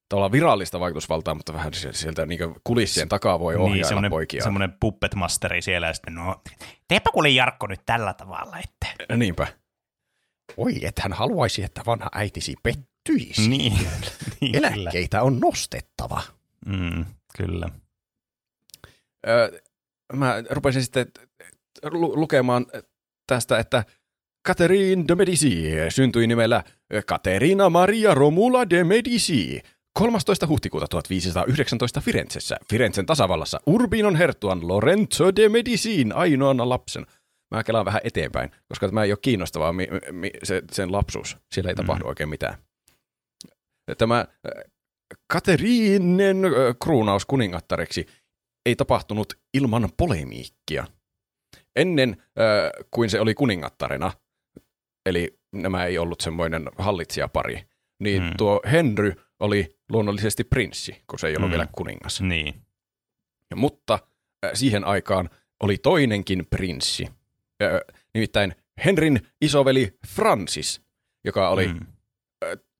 [0.09, 4.43] tavallaan virallista vaikutusvaltaa, mutta vähän sieltä, niinku kulissien takaa voi ohjailla niin, semmoinen, poikia.
[4.43, 6.41] semmoinen puppet masteri siellä ja sitten no,
[6.87, 9.15] teepä kuule Jarkko nyt tällä tavalla, että.
[9.15, 9.47] Niinpä.
[10.57, 13.49] Oi, että hän haluaisi, että vanha äitisi pettyisi.
[13.49, 13.73] Niin,
[14.41, 14.67] niin kyllä.
[14.67, 16.21] Eläkkeitä on nostettava.
[16.65, 17.05] Mm,
[17.37, 17.69] kyllä.
[19.27, 19.59] Öö,
[20.13, 21.05] mä rupesin sitten
[21.83, 22.65] lu- lukemaan
[23.27, 23.83] tästä, että
[24.47, 26.63] Catherine de Medici syntyi nimellä
[27.07, 29.61] Caterina Maria Romula de Medici
[29.93, 30.47] 13.
[30.47, 37.05] huhtikuuta 1519 Firenzessä, Firenzen tasavallassa, Urbinon herttuan Lorenzo de Medicin ainoana lapsen.
[37.55, 41.37] Mä kelaan vähän eteenpäin, koska tämä ei ole kiinnostavaa mi- mi- se, sen lapsuus.
[41.53, 42.57] Siellä ei tapahdu oikein mitään.
[43.97, 44.25] Tämä
[45.33, 46.51] Katerinen äh,
[46.83, 48.05] kruunaus kuningattareksi
[48.65, 50.87] ei tapahtunut ilman polemiikkia.
[51.75, 54.11] Ennen äh, kuin se oli kuningattarena,
[55.09, 57.63] eli nämä ei ollut semmoinen hallitsijapari,
[57.99, 58.33] niin Mm.
[58.37, 61.51] tuo Henry oli luonnollisesti prinssi, kun se ei ollut Mm.
[61.51, 62.21] vielä kuningas.
[62.21, 62.55] Niin.
[63.49, 63.93] Ja, mutta
[64.45, 65.29] äh, siihen aikaan
[65.63, 67.05] oli toinenkin prinssi,
[67.63, 67.69] äh,
[68.13, 68.55] nimittäin
[68.85, 70.81] Henrin isoveli Francis,
[71.25, 71.79] joka oli Mm.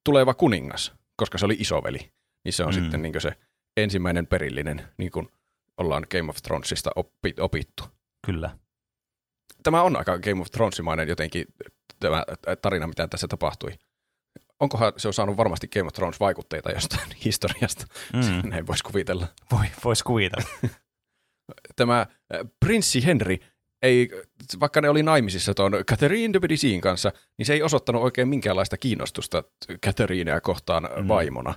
[0.06, 2.12] tuleva kuningas, koska se oli isoveli.
[2.46, 2.82] Niin se on Mm.
[2.82, 3.32] sitten niin se
[3.78, 5.28] ensimmäinen perillinen, niin kuin
[5.78, 7.84] ollaan Game of Thronesista oppi, opittu.
[8.26, 8.58] Kyllä.
[9.64, 11.46] Tämä on aika Game of Thronesimainen jotenkin
[12.00, 12.24] tämä
[12.62, 13.72] tarina, mitä tässä tapahtui.
[14.60, 17.86] Onkohan se on saanut varmasti Game of Thrones vaikutteita jostain historiasta?
[18.14, 18.50] Mm.
[18.50, 19.28] Näin voisi kuvitella.
[19.52, 20.50] Voi, vois kuvitella.
[21.76, 22.06] Tämä
[22.60, 23.38] prinssi Henry
[23.82, 24.10] ei,
[24.60, 28.78] vaikka ne oli naimisissa tuon Catherine de Medicin kanssa, niin se ei osoittanut oikein minkäänlaista
[28.78, 29.44] kiinnostusta
[29.86, 31.08] Catherinea kohtaan Mm.
[31.08, 31.54] vaimona.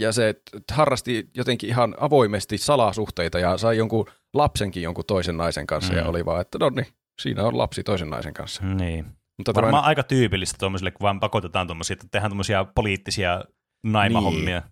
[0.00, 0.34] Ja se
[0.72, 5.98] harrasti jotenkin ihan avoimesti salasuhteita ja sai jonkun lapsenkin jonkun toisen naisen kanssa Mm.
[5.98, 6.86] ja oli vaan, että no niin,
[7.22, 8.62] siinä on lapsi toisen naisen kanssa.
[8.64, 9.06] niin.
[9.38, 13.44] Mutta Varmaan tämän, aika tyypillistä tuommoisille, kun vaan pakotetaan tuommoisia, että tehdään tuommoisia poliittisia
[13.86, 14.62] naimahommia.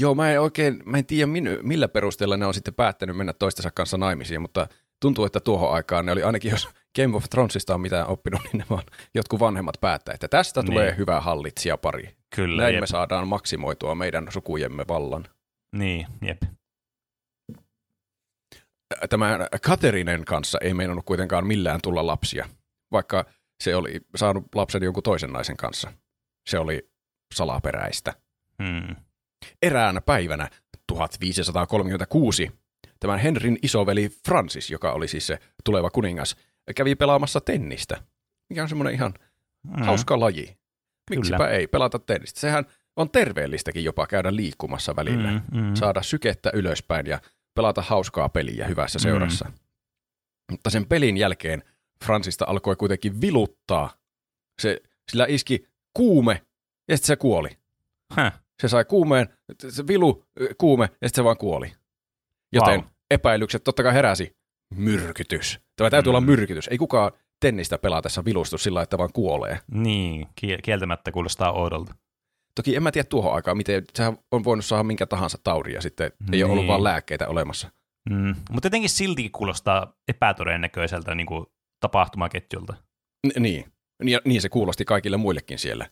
[0.00, 1.32] joo, mä en oikein, mä en tiedä
[1.62, 4.66] millä perusteella ne on sitten päättänyt mennä toistensa kanssa naimisiin, mutta
[5.02, 8.58] tuntuu, että tuohon aikaan ne oli ainakin, jos Game of Thronesista on mitään oppinut, niin
[8.58, 8.84] ne vaan
[9.14, 10.66] jotkut vanhemmat päättää, että tästä Niin.
[10.66, 12.16] tulee hyvä hallitsijapari.
[12.34, 12.80] Kyllä, Näin jep.
[12.80, 15.24] me saadaan maksimoitua meidän sukujemme vallan.
[15.76, 16.42] Niin, jep.
[19.10, 22.48] Tämän Katerinen kanssa ei meinannut kuitenkaan millään tulla lapsia,
[22.92, 23.24] vaikka
[23.62, 25.92] se oli saanut lapsen jonkun toisen naisen kanssa.
[26.46, 26.90] Se oli
[27.34, 28.12] salaperäistä.
[28.62, 28.96] Hmm.
[29.62, 30.48] Eräänä päivänä
[30.86, 32.50] 1536
[33.00, 36.36] tämän Henrin isoveli Francis, joka oli siis se tuleva kuningas,
[36.76, 38.02] kävi pelaamassa tennistä,
[38.50, 39.14] mikä on semmoinen ihan
[39.76, 39.82] Mm.
[39.84, 40.56] hauska laji.
[41.10, 41.50] Miksipä Kyllä.
[41.50, 42.40] ei pelata tennistä?
[42.40, 42.66] Sehän
[42.96, 45.30] on terveellistäkin jopa käydä liikkumassa välillä.
[45.32, 45.74] Mm, mm.
[45.74, 47.20] saada sykettä ylöspäin ja
[47.54, 49.02] pelata hauskaa peliä hyvässä Mm.
[49.02, 49.52] seurassa.
[50.50, 51.62] Mutta sen pelin jälkeen
[52.02, 53.90] Fransista alkoi kuitenkin viluttaa.
[54.62, 54.80] Se,
[55.10, 56.42] sillä iski kuume
[56.88, 57.48] ja sitten se kuoli.
[58.12, 58.40] Häh.
[58.62, 59.28] Se sai kuumeen,
[59.68, 60.24] se vilu,
[60.58, 61.72] kuume ja sitten se vaan kuoli.
[62.52, 62.88] Joten Vau.
[63.10, 64.36] epäilykset totta kai heräsi.
[64.74, 65.60] Myrkytys.
[65.76, 66.14] Tämä täytyy Mm.
[66.14, 66.68] olla myrkytys.
[66.68, 69.58] Ei kukaan tennistä pelatessa vilustu sillä, että vaan kuolee.
[69.70, 71.94] Niin, kie- kieltämättä kuulostaa oudolta.
[72.54, 76.12] Toki en mä tiedä tuohon aikaan, miten sehän on voinut saada minkä tahansa tauria sitten.
[76.32, 76.68] Ei ole ollut Niin.
[76.68, 77.70] vaan lääkkeitä olemassa.
[78.10, 78.34] Mm.
[78.50, 81.46] Mutta jotenkin siltikin kuulostaa epätodennäköiseltä niin kuin
[81.82, 82.72] tapahtumaketjulta.
[83.26, 83.72] N- niin.
[84.02, 84.20] niin.
[84.24, 85.90] Niin se kuulosti kaikille muillekin siellä.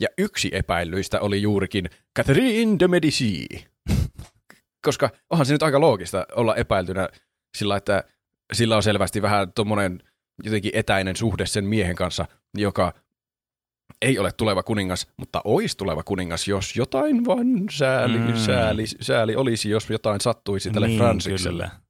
[0.00, 3.46] Ja yksi epäilyistä oli juurikin Catherine de Medici.
[4.86, 7.08] Koska onhan se nyt aika loogista olla epäiltynä
[7.56, 8.04] sillä, että
[8.52, 10.02] sillä on selvästi vähän tuommoinen
[10.44, 12.92] jotenkin etäinen suhde sen miehen kanssa, joka
[14.02, 18.36] ei ole tuleva kuningas, mutta olisi tuleva kuningas, jos jotain vaan sääli, Mm.
[18.36, 21.62] sääli, sääli olisi, jos jotain sattuisi tälle niin, Fransikselle.
[21.62, 21.86] kyllä.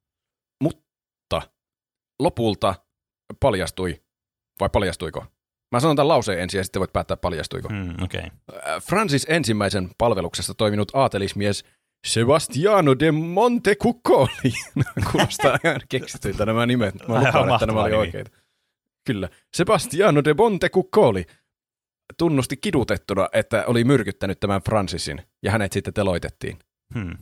[2.19, 2.75] Lopulta
[3.39, 4.01] paljastui,
[4.59, 5.25] vai paljastuiko?
[5.71, 7.69] Mä sanon tämän lauseen ensin ja sitten voit päättää paljastuiko.
[7.69, 7.89] Mm.
[8.03, 8.21] Okay.
[8.81, 11.65] Francis ensimmäisen palveluksessa toiminut aatelismies
[12.07, 14.53] Sebastiano de Montecuccoli.
[15.11, 16.95] Kuulostaa ihan keksityiltä nämä nimet.
[17.07, 17.99] Mä lupaan, että nämä oli nimi.
[18.01, 18.31] oikeita.
[19.05, 19.29] Kyllä.
[19.55, 21.25] Sebastiano de Montecuccoli
[22.17, 26.59] tunnusti kidutettuna, että oli myrkyttänyt tämän Francisin, ja hänet sitten teloitettiin.
[26.93, 27.17] Hmm.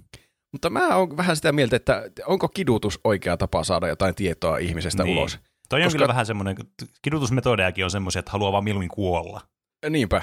[0.52, 5.04] Mutta mä oon vähän sitä mieltä, että onko kidutus oikea tapa saada jotain tietoa ihmisestä
[5.04, 5.18] Niin.
[5.18, 5.40] ulos.
[5.70, 6.56] Toi on Koska- kyllä vähän semmoinen,
[7.02, 9.42] kidutusmetodejakin on semmoisia, että haluaa vaan mieluummin kuolla.
[9.90, 10.22] Niinpä.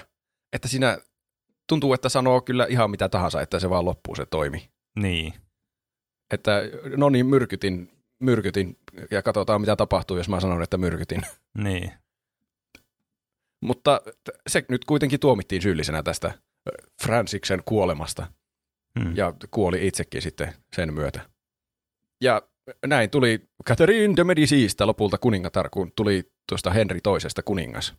[0.53, 0.99] Että siinä
[1.69, 4.71] tuntuu, että sanoo kyllä ihan mitä tahansa, että se vaan loppuu se toimi.
[4.97, 5.35] Niin.
[6.31, 6.63] Että
[6.97, 7.91] no niin, myrkytin,
[8.21, 8.79] myrkytin
[9.11, 11.23] ja katsotaan mitä tapahtuu, jos mä sanon, että myrkytin.
[11.59, 11.93] Niin.
[13.63, 14.01] Mutta
[14.49, 16.29] se nyt kuitenkin tuomittiin syyllisenä tästä
[16.69, 16.71] ö,
[17.03, 18.27] Fransiksen kuolemasta
[19.01, 19.17] Hmm.
[19.17, 21.21] ja kuoli itsekin sitten sen myötä.
[22.21, 22.43] Ja
[22.87, 27.95] näin tuli Catherine de Medicistä lopulta kuningatar, kun tuli tuosta Henri toisesta kuningas.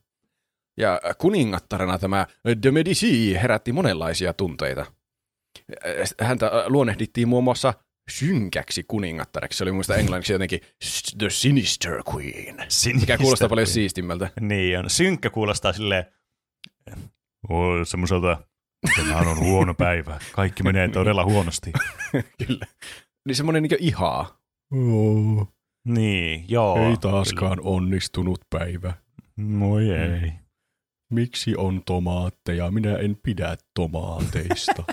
[0.77, 2.27] Ja kuningattarena tämä
[2.64, 4.85] de Medici herätti monenlaisia tunteita.
[6.22, 7.73] Häntä luonnehdittiin muun muassa
[8.10, 9.57] synkäksi kuningattareksi.
[9.57, 10.60] Se oli muista englanniksi jotenkin
[11.18, 12.56] The Sinister Queen,
[12.99, 14.30] mikä kuulostaa paljon siistimmältä.
[14.40, 14.90] Niin on.
[14.90, 16.06] Synkkä kuulostaa silleen,
[17.49, 18.38] oh, semmoiselta,
[18.95, 20.19] tänään on huono päivä.
[20.31, 21.73] Kaikki menee todella huonosti.
[22.48, 22.65] Kyllä.
[23.27, 24.43] Niin semmoinen niin ihaa.
[25.88, 26.90] Niin, joo.
[26.90, 28.94] Ei taaskaan onnistunut päivä.
[29.35, 30.31] Moi ei.
[31.14, 32.72] Miksi on tomaatteja?
[32.72, 34.84] Minä en pidä tomaateista.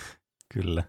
[0.54, 0.84] Kyllä.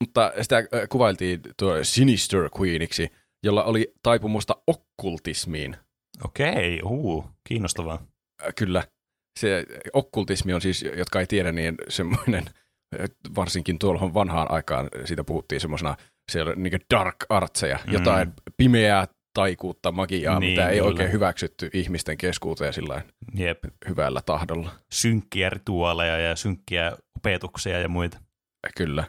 [0.00, 3.08] Mutta sitä äh, kuvailtiin tuo Sinister Queeniksi,
[3.44, 5.76] jolla oli taipumusta okkultismiin.
[6.24, 8.06] Okei, uu, kiinnostavaa.
[8.44, 8.84] Äh, Kyllä.
[9.38, 12.44] Se okkultismi on siis, jotka ei tiedä, niin semmoinen,
[13.00, 15.96] äh, varsinkin tuolla vanhaan aikaan siitä puhuttiin semmoisena
[16.30, 17.92] siellä niin dark artseja, Mm.
[17.92, 20.88] jotain pimeää taikuutta, magiaa, Niin, mitä ei kyllä.
[20.88, 23.02] oikein hyväksytty ihmisten keskuuteen sillä
[23.34, 23.58] Jep.
[23.88, 24.70] hyvällä tahdolla.
[24.92, 28.18] Synkkiä rituaaleja ja synkkiä opetuksia ja muita.
[28.76, 29.04] Kyllä.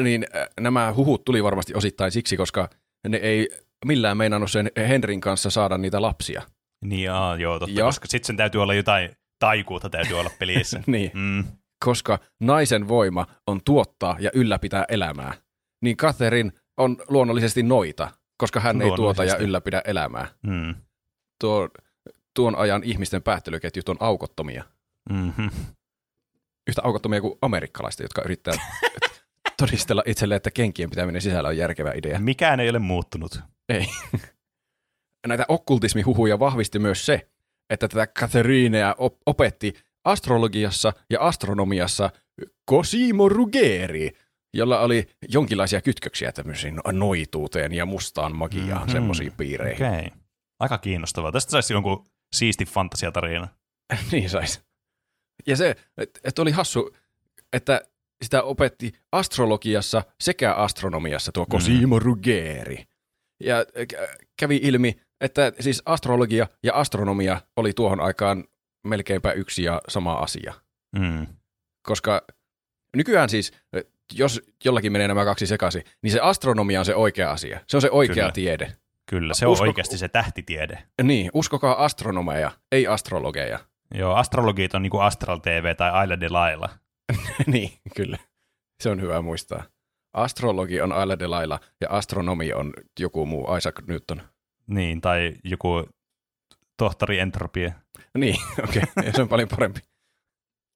[0.00, 2.68] Niin äh, nämä huhut tuli varmasti osittain siksi, koska
[3.08, 3.48] ne ei
[3.84, 6.42] millään meinannut sen Henrin kanssa saada niitä lapsia.
[6.84, 10.82] Niin, aa, joo, totta, Ja- koska sitten sen täytyy olla jotain taikuutta täytyy olla pelissä.
[10.86, 11.44] Niin, mm.
[11.84, 15.34] koska naisen voima on tuottaa ja ylläpitää elämää.
[15.82, 20.28] Niin Catherine on luonnollisesti noita, koska hän ei tuota ja ylläpidä elämää.
[20.42, 20.74] Mm.
[21.40, 21.68] Tuo,
[22.34, 24.64] tuon ajan ihmisten päättelyketjut on aukottomia.
[25.10, 25.50] Mm-hmm.
[26.68, 28.54] Yhtä aukottomia kuin amerikkalaiset, jotka yrittää
[29.60, 32.18] todistella itselleen, että kenkien pitäminen sisällä on järkevä idea.
[32.18, 33.40] Mikään ei ole muuttunut.
[33.68, 33.86] Ei.
[35.26, 37.28] Näitä okkultismihuhuja vahvisti myös se,
[37.70, 42.10] että tätä Catherinea op- opetti astrologiassa ja astronomiassa
[42.70, 44.10] Cosimo Ruggeri,
[44.54, 48.74] jolla oli jonkinlaisia kytköksiä tämmöisiin noituuteen ja mustaan magiaan, Mhm.
[48.78, 48.92] mm-hmm.
[48.92, 49.86] semmoisiin piireihin.
[49.86, 50.06] Okei.
[50.06, 50.18] Okay.
[50.60, 51.32] Aika kiinnostavaa.
[51.32, 52.06] Tästä saisi jonkun
[52.36, 53.48] siisti fantasiatarina.
[54.12, 54.62] niin sais.
[55.46, 56.96] Ja se, että et oli hassu,
[57.52, 57.80] että
[58.24, 62.84] sitä opetti astrologiassa sekä astronomiassa tuo Cosimo Ruggeri.
[63.44, 68.44] Ja kä- kävi ilmi, että siis astrologia ja astronomia oli tuohon aikaan
[68.86, 70.54] melkeinpä yksi ja sama asia.
[70.98, 71.26] Mm.
[71.86, 72.26] Koska
[72.96, 73.52] nykyään siis,
[74.14, 77.60] jos jollakin menee nämä kaksi sekaisin, niin se astronomia on se oikea asia.
[77.66, 78.32] Se on se oikea Kyllä.
[78.32, 78.72] tiede.
[79.06, 80.82] Kyllä, se on Usko- oikeasti se tähtitiede.
[81.02, 83.58] Niin, uskokaa astronomeja, ei astrologeja.
[83.94, 86.68] Joo, astrologit on niinku Astral TV tai Aila de Laila.
[87.46, 88.18] niin, kyllä.
[88.82, 89.62] Se on hyvä muistaa.
[90.12, 94.22] Astrologi on Aila de Laila ja astronomi on joku muu Isaac Newton.
[94.66, 95.88] Niin, tai joku
[96.76, 97.72] tohtori Entropia.
[98.18, 98.36] Niin,
[98.68, 99.12] okei, okay.
[99.12, 99.80] se on paljon parempi.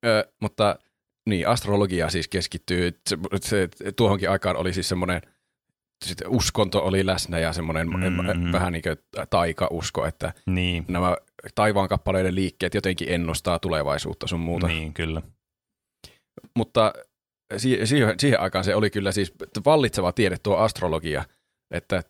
[0.07, 0.79] Ö, mutta
[1.27, 5.21] niin, astrologia siis keskittyy, se, se, tuohonkin aikaan oli siis semmoinen,
[6.05, 8.53] sitten uskonto oli läsnä ja semmoinen Mm.
[8.53, 8.97] vähän niin kuin
[9.31, 11.17] taikausko, että Niin, nämä
[11.55, 14.67] taivaan kappaleiden liikkeet jotenkin ennustaa tulevaisuutta sun muuta.
[14.67, 15.23] niin kyllä.
[16.57, 16.93] Mutta
[17.57, 19.33] si- siihen, siihen aikaan se oli kyllä siis
[19.65, 21.25] vallitseva tiede tuo astrologia,
[21.71, 22.03] että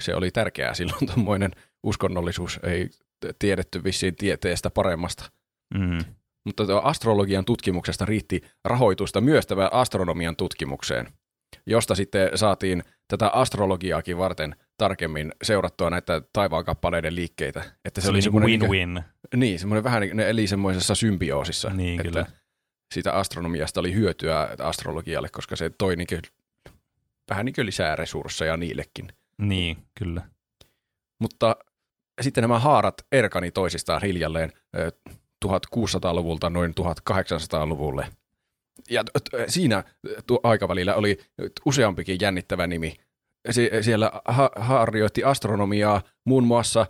[0.00, 1.50] se oli tärkeää silloin tuommoinen
[1.82, 2.90] uskonnollisuus, ei
[3.38, 5.30] tiedetty vissiin tieteestä paremmasta.
[5.78, 5.98] Mm.
[6.46, 11.06] Mutta astrologian tutkimuksesta riitti rahoitusta myös tämän astronomian tutkimukseen,
[11.66, 17.64] josta sitten saatiin tätä astrologiaakin varten tarkemmin seurattua näitä taivaankappaleiden liikkeitä.
[17.84, 19.02] Että Se, se oli niinku niin, win-win.
[19.36, 21.70] niin, semmoinen vähän, niin- ne eli semmoisessa symbioosissa.
[21.70, 22.26] Niin, että kyllä.
[22.94, 26.20] siitä astronomiasta oli hyötyä astrologialle, koska se toi niin kuin,
[27.30, 29.08] vähän niin kuin lisää resursseja niillekin.
[29.38, 30.22] Niin, kyllä.
[31.20, 31.56] Mutta
[32.20, 34.52] sitten nämä haarat erkani toisistaan hiljalleen
[35.46, 38.06] 1600-luvulta noin 1800-luvulle.
[38.90, 39.04] Ja
[39.46, 39.84] siinä
[40.26, 41.18] tuo aikavälillä oli
[41.66, 42.96] useampikin jännittävä nimi.
[43.50, 46.86] Sie- siellä ha- harjoitti astronomiaa muun muassa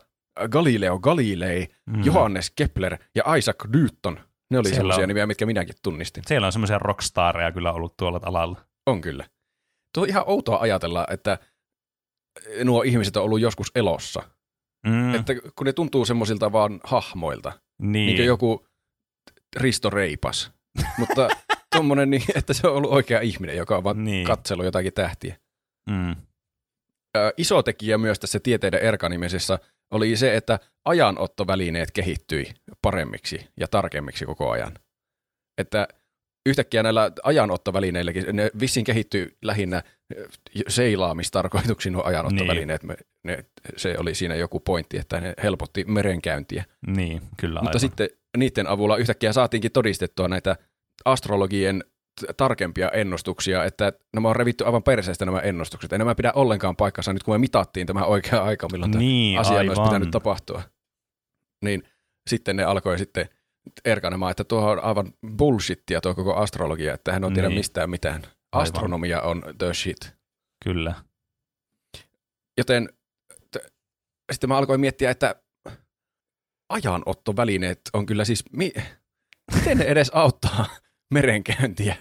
[0.51, 2.05] Galileo Galilei, Mm.
[2.05, 4.21] Johannes Kepler ja Isaac Newton.
[4.51, 6.23] Ne oli sellaisia on- nimiä, mitkä minäkin tunnistin.
[6.27, 8.59] Siellä on semmoisia rockstareja kyllä ollut tuolla alalla.
[8.87, 9.25] On kyllä.
[9.95, 11.39] Tuo on ihan outoa ajatella, että
[12.65, 14.23] nuo ihmiset on ollut joskus elossa.
[14.87, 18.07] Mm, Että kun ne tuntuu semmoisilta vaan hahmoilta, niin.
[18.17, 18.67] niin joku
[19.57, 20.53] Risto Reipas.
[20.99, 21.29] Mutta
[21.77, 24.05] tommonen, niin, että se on ollut oikea ihminen, joka on vaan Niin.
[24.05, 24.27] niin.
[24.27, 25.37] katsellut jotakin tähtiä.
[25.91, 26.11] Mm.
[27.17, 29.59] Ö, iso tekijä myös tässä tieteiden erkanimisessa
[29.91, 32.47] oli se, että ajanottovälineet kehittyi
[32.83, 34.75] paremmiksi ja tarkemmiksi koko ajan.
[35.59, 35.89] Että
[36.47, 39.83] yhtäkkiä näillä ajanottovälineilläkin, ne vissiin kehittyy lähinnä
[40.17, 40.29] ö,
[40.69, 42.83] seilaamistarkoituksiin nuo ajanottovälineet.
[42.83, 43.45] Me, ne,
[43.77, 46.65] se oli siinä joku pointti, että ne helpotti merenkäyntiä.
[46.87, 47.81] Niin, kyllä Mutta aivan.
[47.81, 50.57] sitten niiden avulla yhtäkkiä saatiinkin todistettua näitä
[51.05, 51.85] astrologien
[52.37, 55.93] tarkempia ennustuksia, että nämä on revitty aivan perseestä nämä ennustukset.
[55.93, 59.39] Ei nämä pidä ollenkaan paikkansa nyt, kun me mitattiin tämä oikea aika, milloin tämä niin,
[59.39, 59.69] asia aivan.
[59.69, 60.63] olisi pitänyt tapahtua.
[61.65, 61.83] Niin
[62.31, 63.29] sitten ne alkoi sitten
[63.85, 67.59] erkanemaan, että tuo on aivan bullshittia tuo koko astrologia, että hän on tiedä Niin.
[67.59, 68.23] mistään mitään.
[68.53, 70.13] Astronomia on the shit.
[70.65, 70.95] Kyllä.
[72.59, 72.89] Joten
[73.51, 73.73] t-
[74.33, 75.35] sitten mä alkoin miettiä, että
[76.69, 78.73] ajanottovälineet on kyllä siis, mi-
[79.55, 80.67] miten ne edes auttaa
[81.15, 81.97] merenkäyntiä?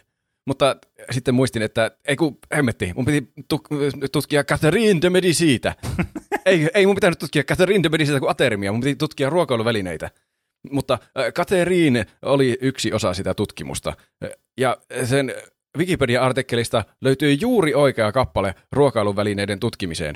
[0.48, 0.76] Mutta
[1.11, 3.64] sitten muistin, että ei kun hemmetti, mun piti tu-
[4.11, 5.76] tutkia Catherine de Medicitä.
[6.45, 10.11] ei, ei mun pitänyt tutkia Catherine de Medicitä kuin atermia, mun piti tutkia ruokailuvälineitä.
[10.72, 10.98] Mutta
[11.36, 13.94] Catherine oli yksi osa sitä tutkimusta.
[14.60, 15.34] Ja sen
[15.77, 20.15] Wikipedia-artikkelista löytyy juuri oikea kappale ruokailuvälineiden tutkimiseen.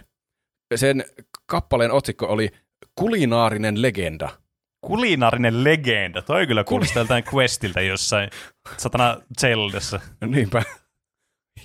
[0.76, 1.06] Sen
[1.46, 2.50] kappaleen otsikko oli
[2.96, 4.30] Kulinaarinen legenda.
[4.86, 6.22] Kulinaarinen legenda.
[6.22, 8.30] Toi kyllä kuulostaa joltain questiltä jossain
[8.78, 10.00] satana Zeldassa.
[10.26, 10.64] Niinpä.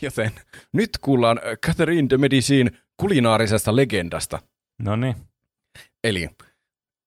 [0.03, 0.31] Joten
[0.73, 4.39] nyt kuullaan Catherine de Medicin kulinaarisesta legendasta.
[4.83, 5.17] No niin.
[6.05, 6.29] Eli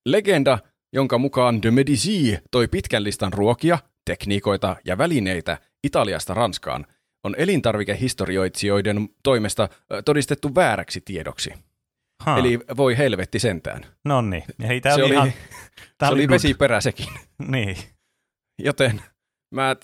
[0.06, 0.60] legenda,
[0.94, 6.86] jonka mukaan de Medici toi pitkän listan ruokia, tekniikoita ja välineitä Italiasta Ranskaan,
[7.24, 9.70] on elintarvikehistorioitsijoiden toimesta
[10.06, 11.54] todistettu vääräksi tiedoksi.
[12.20, 12.38] Ha.
[12.38, 13.86] Eli voi helvetti sentään.
[14.06, 14.44] No niin.
[14.64, 15.34] Eli tää se oli, oli, ihan...
[15.98, 16.34] Tää se oli good.
[16.34, 17.08] vesiperä sekin.
[17.48, 17.78] Niin.
[18.60, 19.02] Joten
[19.52, 19.76] mä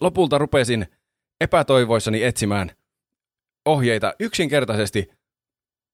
[0.00, 0.86] lopulta rupesin
[1.40, 2.70] epätoivoissani etsimään
[3.64, 5.10] ohjeita yksinkertaisesti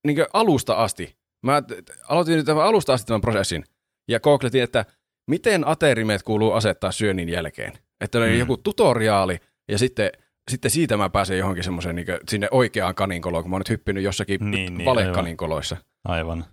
[0.06, 1.16] niin alusta asti.
[1.42, 1.62] Mä
[2.08, 3.64] aloitin nyt tämän alusta asti tämän prosessin
[4.08, 4.84] ja googletin, että
[5.30, 7.72] miten aterimet kuuluu asettaa syönnin jälkeen.
[8.00, 8.38] Että oli Mm.
[8.38, 9.38] joku tutoriaali
[9.68, 10.10] ja sitten,
[10.50, 14.04] sitten siitä mä pääsen johonkin semmoiseen niin sinne oikeaan kaninkoloon, kun mä oon nyt hyppinyt
[14.04, 15.76] jossakin Niin, niin, valekaninkoloissa.
[16.04, 16.44] Aivan.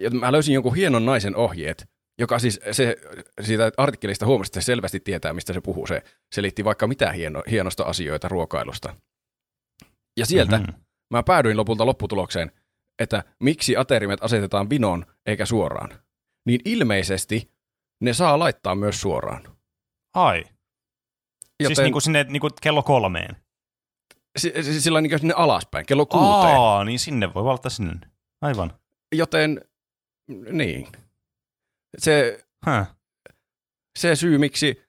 [0.00, 1.88] Ja mä löysin jonkun hienon naisen ohjeet,
[2.18, 2.96] joka siis se,
[3.40, 5.86] siitä artikkelista huomasi, että se selvästi tietää, mistä se puhuu.
[5.86, 6.02] Se
[6.34, 8.94] selitti vaikka mitä hieno, hienosta asioita ruokailusta.
[10.18, 10.70] Ja sieltä Mhm.
[11.12, 12.52] mä päädyin lopulta lopputulokseen,
[12.98, 15.90] että miksi aterimet asetetaan vinoon eikä suoraan.
[16.48, 17.50] Niin ilmeisesti
[18.02, 19.56] ne saa laittaa myös suoraan.
[20.14, 20.38] Ai.
[20.38, 20.54] Joten...
[21.60, 23.36] Joten Siis niinku sinne niinku kello kolmeen.
[24.38, 26.56] si- sillä niin sinne alaspäin, kello kuuteen.
[26.56, 27.94] Aa, niin sinne voi valita sinne.
[28.42, 28.78] Aivan.
[29.14, 29.60] Joten
[30.52, 30.88] niin.
[31.98, 32.86] Se, Huh.
[33.98, 34.82] se syy, miksi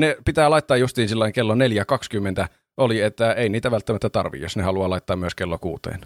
[0.00, 4.62] ne pitää laittaa justiin silloin kello 4.20 oli, että ei niitä välttämättä tarvi, jos ne
[4.62, 6.00] haluaa laittaa myös kello kuuteen.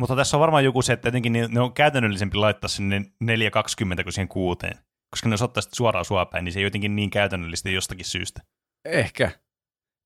[0.00, 4.02] Mutta tässä on varmaan joku se, että jotenkin ne ne on käytännöllisempi laittaa sinne 4.20
[4.02, 4.78] kuin siihen kuuteen.
[5.10, 8.40] Koska ne jos ottaa suoraan suopäin, niin se ei jotenkin niin käytännöllistä jostakin syystä.
[8.84, 9.30] Ehkä.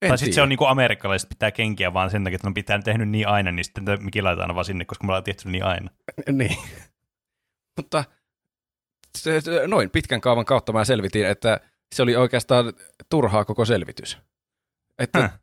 [0.02, 2.54] En tai sitten se on niinku amerikkalaiset pitää kenkiä vaan sen takia, että ne on
[2.54, 5.64] pitää tehnyt niin aina, niin sitten mikin laitetaan vaan sinne, koska me ollaan tehty niin
[5.64, 5.90] aina.
[6.32, 6.56] Niin.
[7.76, 8.04] Mutta
[9.18, 11.60] se, se, noin pitkän kaavan kautta mä selvitin, että
[11.94, 12.72] se oli oikeastaan
[13.10, 14.18] turhaa koko selvitys.
[14.98, 15.40] Että Häh.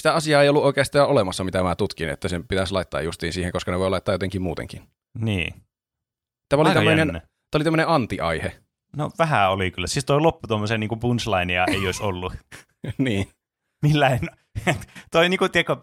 [0.00, 3.52] Sitä asiaa ei ollut oikeastaan olemassa, mitä mä tutkin, että sen pitäisi laittaa justiin siihen,
[3.52, 4.82] koska ne voi laittaa jotenkin muutenkin.
[5.18, 5.54] Niin.
[6.48, 7.22] Tämä oli tämmöinen, tämä
[7.54, 8.52] oli tämmöinen anti-aihe.
[8.96, 9.86] No vähän oli kyllä.
[9.86, 12.32] Siis toi loppu tuommoisen niinku punchlinea ei olisi ollut.
[12.98, 13.28] niin.
[13.82, 14.20] Millä en...
[15.12, 15.76] toi, niinku, tiedätkö,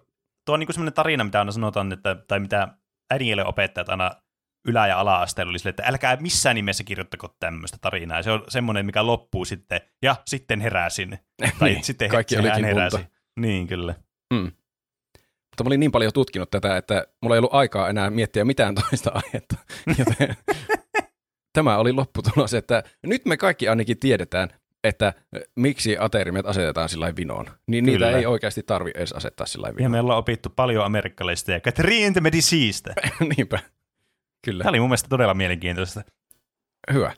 [0.46, 2.68] tuo on niinku semmoinen tarina, mitä aina sanotaan, että, tai mitä
[3.12, 4.12] äidinkielen opettajat aina
[4.68, 8.24] ylä- ja ala-asteella oli sille, että älkää missään nimessä kirjoittako tämmöistä tarinaa.
[8.24, 11.20] Se on semmoinen, mikä loppuu sitten, ja sitten heräsin.
[11.60, 11.84] Tai niin.
[11.84, 12.96] sitten Kaikki olikin heräsi.
[12.96, 13.10] unta.
[13.40, 13.96] Niin, kyllä.
[14.34, 14.52] Mm.
[15.52, 18.76] Mutta mä olin niin paljon tutkinut tätä, että mulla ei ollut aikaa enää miettiä mitään
[18.90, 19.56] toista aihetta.
[19.98, 20.36] Joten
[21.54, 24.50] tämä oli lopputulos, että nyt me kaikki ainakin tiedetään,
[24.84, 25.14] että
[25.56, 27.46] miksi aterimet asetetaan sillä vinoon.
[27.68, 28.18] Niin niitä Kyllä.
[28.18, 29.92] ei oikeasti tarvi edes asettaa sillä lailla Ja vinoon.
[29.92, 32.94] me ollaan opittu paljon amerikkalaisista ja Catherine Mediciistä.
[33.38, 33.60] Niinpä.
[34.46, 34.64] Kyllä.
[34.64, 36.02] Tämä oli mun mielestä todella mielenkiintoista.
[36.94, 37.14] Hyvä.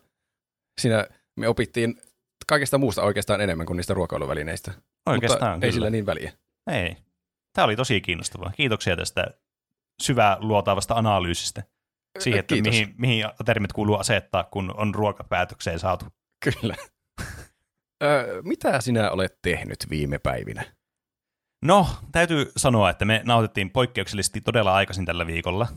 [0.82, 1.96] Siinä me opittiin
[2.48, 4.72] kaikesta muusta oikeastaan enemmän kuin niistä ruokailuvälineistä.
[5.06, 5.72] Oikeastaan Mutta ei kyllä.
[5.72, 6.34] sillä niin väliä.
[6.72, 6.98] Ei.
[7.54, 8.52] Tämä oli tosi kiinnostavaa.
[8.58, 9.26] Kiitoksia tästä
[10.02, 11.64] syvää luotaavasta analyysistä.
[12.20, 12.72] Siihen, että Kiitos.
[12.72, 16.06] mihin, mihin termit kuuluu asettaa, kun on ruokapäätökseen saatu.
[16.44, 16.76] Kyllä.
[18.04, 20.76] Ö, mitä sinä olet tehnyt viime päivinä?
[21.66, 25.68] No, täytyy sanoa, että me nautettiin poikkeuksellisesti todella aikaisin tällä viikolla.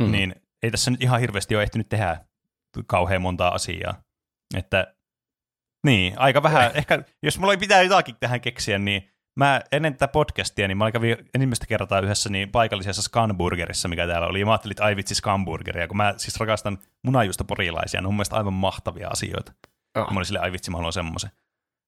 [0.00, 0.12] Mm.
[0.12, 2.24] Niin ei tässä nyt ihan hirveästi ole ehtinyt tehdä
[2.86, 4.02] kauhean montaa asiaa.
[4.56, 4.94] Että
[5.86, 6.70] niin, aika vähän.
[6.74, 10.92] Ehkä jos mulla ei pitää jotakin tähän keksiä, niin mä ennen tätä podcastia, niin mä
[10.92, 14.96] kävin ensimmäistä kertaa yhdessä niin paikallisessa Scanburgerissa, mikä täällä oli, ja mä ajattelin, että ai
[14.96, 19.52] vitsi Scanburgeria, kun mä siis rakastan munajuusta porilaisia, ne on mun mielestä aivan mahtavia asioita.
[19.96, 20.10] Oh.
[20.10, 21.30] Mä olin silleen, ai vitsi, mä haluan semmoisen.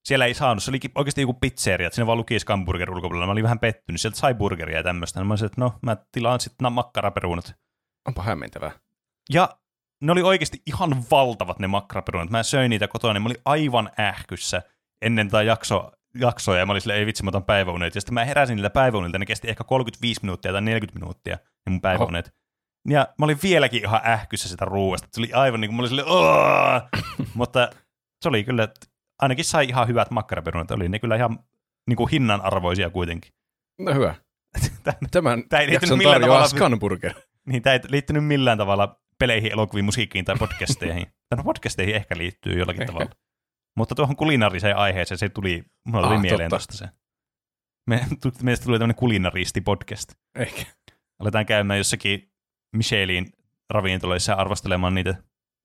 [0.04, 3.26] Siellä ei saanut, se oli oikeasti joku pizzeria, että siinä vaan luki Scanburger ulkopuolella.
[3.26, 5.24] Mä olin vähän pettynyt, sieltä sai burgeria ja tämmöistä.
[5.24, 7.54] Mä olisin, että no, mä tilaan sitten makkaraperuunat.
[8.08, 8.70] Onpa hämmentävää.
[9.32, 9.48] Ja
[10.06, 12.30] ne oli oikeasti ihan valtavat ne makkaraperunat.
[12.30, 14.62] Mä söin niitä kotona, niin mä olin aivan ähkyssä
[15.02, 17.94] ennen tätä jakso, jaksoa, ja mä olin silleen, ei vitsi, mä otan päiväunet.
[17.94, 21.70] Ja sitten mä heräsin niiltä päiväunilta, ne kesti ehkä 35 minuuttia tai 40 minuuttia, ne
[21.70, 22.34] mun päiväunet.
[22.88, 25.08] Ja mä olin vieläkin ihan ähkyssä sitä ruuasta.
[25.12, 26.82] Se oli aivan niin kuin, mä olin silleen, Aah!
[27.34, 27.70] Mutta
[28.22, 28.86] se oli kyllä, että
[29.22, 30.70] ainakin sai ihan hyvät makkaraperunat.
[30.70, 31.38] Oli ne kyllä ihan
[31.88, 33.32] niin kuin hinnan arvoisia kuitenkin.
[33.78, 34.14] No hyvä.
[35.10, 37.14] Tämän Tää ei liittynyt jakson tarjoaa tavalla- Scanburger.
[37.46, 41.06] Niin, tämä ei liittynyt millään tavalla peleihin, elokuviin, musiikkiin tai podcasteihin.
[41.28, 42.92] tai no podcasteihin ehkä liittyy jollakin Ehkä.
[42.92, 43.10] tavalla.
[43.76, 46.66] Mutta tuohon kulinaariseen aiheeseen se tuli, mulla tuli Ah, mieleen totta.
[46.66, 46.88] tuosta se.
[47.90, 48.06] Me,
[48.42, 50.14] meistä tuli tämmöinen kulinaristi-podcast.
[50.34, 50.62] Ehkä.
[51.20, 52.32] Aletaan käymään jossakin
[52.76, 53.32] Michelin
[53.70, 55.14] ravintoloissa ja arvostelemaan niitä.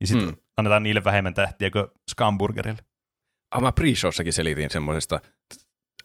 [0.01, 0.31] Ja sitten Mm.
[0.35, 0.41] mm.
[0.57, 2.81] annetaan niille vähemmän tähtiä kuin Scamburgerille.
[3.51, 5.19] Ah, mä pre-showssakin selitin semmoisesta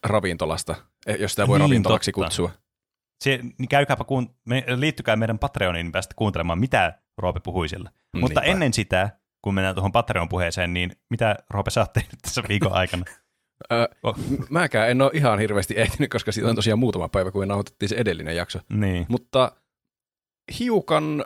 [0.07, 0.75] ravintolasta,
[1.07, 2.25] eh, jos sitä voi Niin, ravintolaksi totta.
[2.27, 2.51] kutsua.
[3.25, 7.91] Se, niin käykääpä, kuun, me, liittykää meidän Patreoniin, niin päästä kuuntelemaan, mitä Roope puhui siellä.
[8.13, 8.53] Mm, Mutta niinpä.
[8.53, 9.11] ennen sitä,
[9.43, 13.05] kun mennään tuohon Patreon-puheeseen, niin mitä Roope sä oot tehnyt tässä viikon aikana?
[13.73, 14.17] Ö, Oh.
[14.51, 17.89] mäkään en ole ihan hirveästi ehtinyt, koska siitä on tosiaan muutama päivä, kun me nauhoitettiin
[17.89, 18.59] se edellinen jakso.
[18.71, 19.07] niin.
[19.09, 19.53] Mutta
[20.59, 21.25] hiukan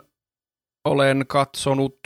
[0.85, 1.99] olen katsonut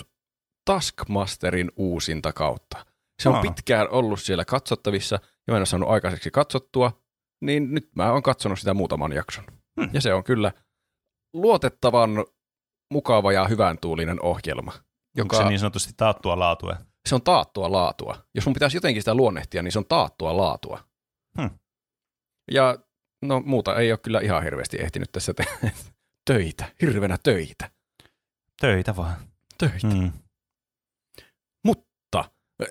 [0.66, 2.86] Taskmasterin uusinta kautta.
[3.22, 3.42] Se on Aa.
[3.42, 7.02] pitkään ollut siellä katsottavissa, ja mä en ole saanut aikaiseksi katsottua,
[7.42, 9.44] niin nyt mä oon katsonut sitä muutaman jakson.
[9.82, 9.90] Hmm.
[9.94, 10.52] Ja se on kyllä
[11.34, 12.26] luotettavan
[12.94, 14.72] mukava ja hyvän tuulinen ohjelma.
[14.72, 14.84] Onko
[15.16, 16.76] Joka, se niin sanotusti taattua laatua?
[17.06, 18.18] se on taattua laatua.
[18.36, 20.80] Jos mun pitäisi jotenkin sitä luonnehtia, niin se on taattua laatua.
[21.42, 21.50] Hmm.
[22.52, 22.78] Ja
[23.22, 25.52] no muuta ei ole kyllä ihan hirveästi ehtinyt tässä tehdä.
[26.28, 27.72] töitä, hirvenä töitä.
[28.62, 29.16] Töitä vaan.
[29.58, 29.88] Töitä.
[29.88, 30.12] Mm.
[31.66, 32.26] Mutta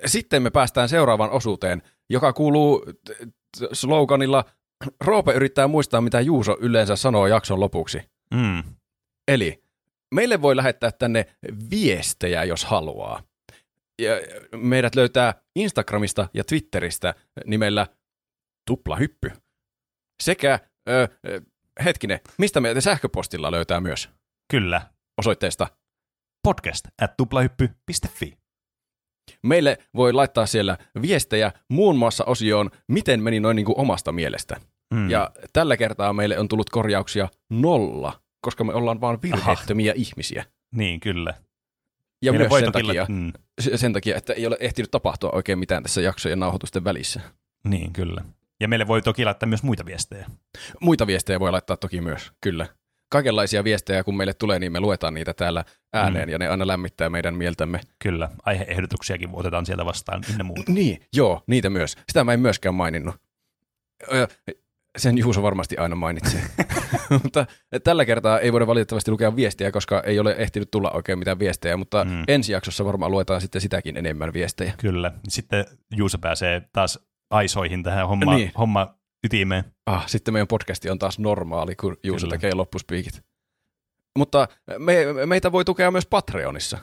[0.06, 3.10] sitten me päästään seuraavaan osuuteen, joka kuuluu t-
[3.58, 4.44] t- sloganilla
[5.00, 8.02] Roope yrittää muistaa, mitä Juuso yleensä sanoo jakson lopuksi.
[8.34, 8.62] Mm.
[9.28, 9.64] Eli
[10.12, 11.26] meille voi lähettää tänne
[11.70, 13.22] viestejä, jos haluaa.
[14.02, 14.10] Ja
[14.56, 17.14] meidät löytää Instagramista ja Twitteristä
[17.46, 17.86] nimellä
[18.70, 19.30] Tuplahyppy.
[20.22, 20.58] Sekä,
[20.88, 21.40] ö, ö,
[21.84, 24.10] hetkinen, mistä meitä sähköpostilla löytää myös
[24.52, 24.82] Kyllä.
[25.18, 25.66] osoitteesta
[26.42, 28.38] Podcast at tuplahyppy.fi.
[29.42, 34.60] Meille voi laittaa siellä viestejä muun muassa osioon, miten meni noin niin kuin omasta mielestä.
[34.94, 35.10] Mm.
[35.10, 40.44] Ja tällä kertaa meille on tullut korjauksia nolla, koska me ollaan vaan virheettömiä ihmisiä.
[40.70, 41.34] Niin, kyllä.
[42.22, 43.32] Ja Meille myös sen takia, mm.
[43.60, 47.20] se- sen takia, että ei ole ehtinyt tapahtua oikein mitään tässä jaksojen nauhoitusten välissä.
[47.64, 48.24] Niin, kyllä.
[48.60, 50.26] Ja meille voi toki laittaa myös muita viestejä.
[50.80, 52.66] Muita viestejä voi laittaa toki myös, kyllä.
[53.08, 56.32] Kaikenlaisia viestejä, kun meille tulee, niin me luetaan niitä täällä ääneen, Mm.
[56.32, 57.80] ja ne aina lämmittää meidän mieltämme.
[57.98, 58.28] Kyllä.
[58.42, 60.72] Aiheehdotuksiakin otetaan sieltä vastaan ynnä muuta.
[60.72, 61.96] Niin, joo, niitä myös.
[62.08, 63.14] Sitä mä en myöskään maininnut.
[64.98, 66.42] Sen Juuso varmasti aina mainitsee.
[67.22, 67.46] mutta
[67.84, 71.76] tällä kertaa ei voida valitettavasti lukea viestiä, koska ei ole ehtinyt tulla oikein mitään viestejä,
[71.76, 72.24] mutta Mm.
[72.28, 74.72] ensi jaksossa varmaan luetaan sitten sitäkin enemmän viestejä.
[74.78, 75.12] Kyllä.
[75.28, 75.64] Sitten
[75.96, 76.98] Juuso pääsee taas
[77.30, 78.52] aisoihin tähän homma, Niin.
[78.58, 78.94] homma
[79.24, 79.64] ytimeen.
[79.86, 82.34] Ah, sitten meidän podcasti on taas normaali, kun Juuso Kyllä.
[82.36, 83.22] tekee loppuspiikit.
[84.18, 84.48] Mutta
[84.78, 84.96] me,
[85.26, 86.78] meitä voi tukea myös Patreonissa.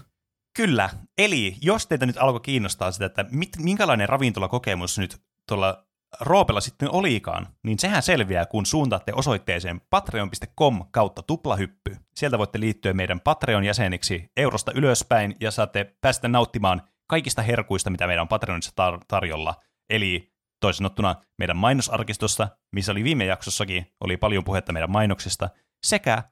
[0.56, 0.90] Kyllä.
[1.18, 5.18] Eli jos teitä nyt alkoi kiinnostaa sitä, että mit, minkälainen ravintolakokemus nyt
[5.48, 5.86] tuolla
[6.19, 11.98] Roopella sitten olikaan, niin sehän selviää, kun suuntaatte osoitteeseen patreon.com kautta tuplahyppy.
[12.15, 18.22] Sieltä voitte liittyä meidän Patreon-jäseniksi eurosta ylöspäin ja saatte päästä nauttimaan kaikista herkuista, mitä meidän
[18.22, 19.56] on Patreonissa tar- tarjolla.
[19.90, 25.49] Eli toisin sanottuna meidän mainosarkistossa, missä oli viime jaksossakin, oli paljon puhetta meidän mainoksista,
[25.84, 26.23] sekä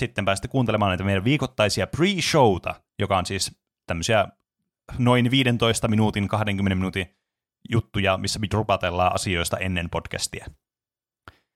[0.00, 4.28] sitten pääsette kuuntelemaan näitä meidän viikoittaisia pre-showta, joka on siis tämmöisiä
[4.98, 7.16] noin 15 minuutin, 20 minuutin
[7.70, 10.46] juttuja, missä me dropatellaan asioista ennen podcastia.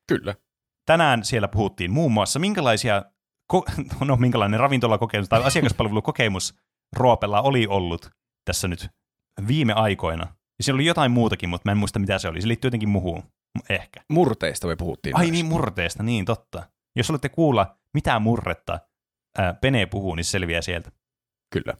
[0.09, 0.35] Kyllä.
[0.87, 3.03] Tänään siellä puhuttiin muun muassa, minkälaisia,
[3.53, 6.55] ko- no minkälainen ravintolakokemus tai asiakaspalvelukokemus
[6.97, 8.11] Roopella oli ollut
[8.45, 8.89] tässä nyt
[9.49, 10.25] viime aikoina.
[10.59, 12.41] Ja siellä oli jotain muutakin, mutta mä en muista mitä se oli.
[12.41, 13.23] Se liittyy jotenkin muuhun.
[13.69, 14.01] Ehkä.
[14.11, 15.17] Murteista me puhuttiin.
[15.17, 15.33] Ai myös.
[15.33, 16.71] niin, murteesta, niin totta.
[16.97, 18.79] Jos olette kuulla, mitä murretta
[19.39, 20.93] ää, Pene puhuu, niin se selviää sieltä.
[21.53, 21.75] Kyllä.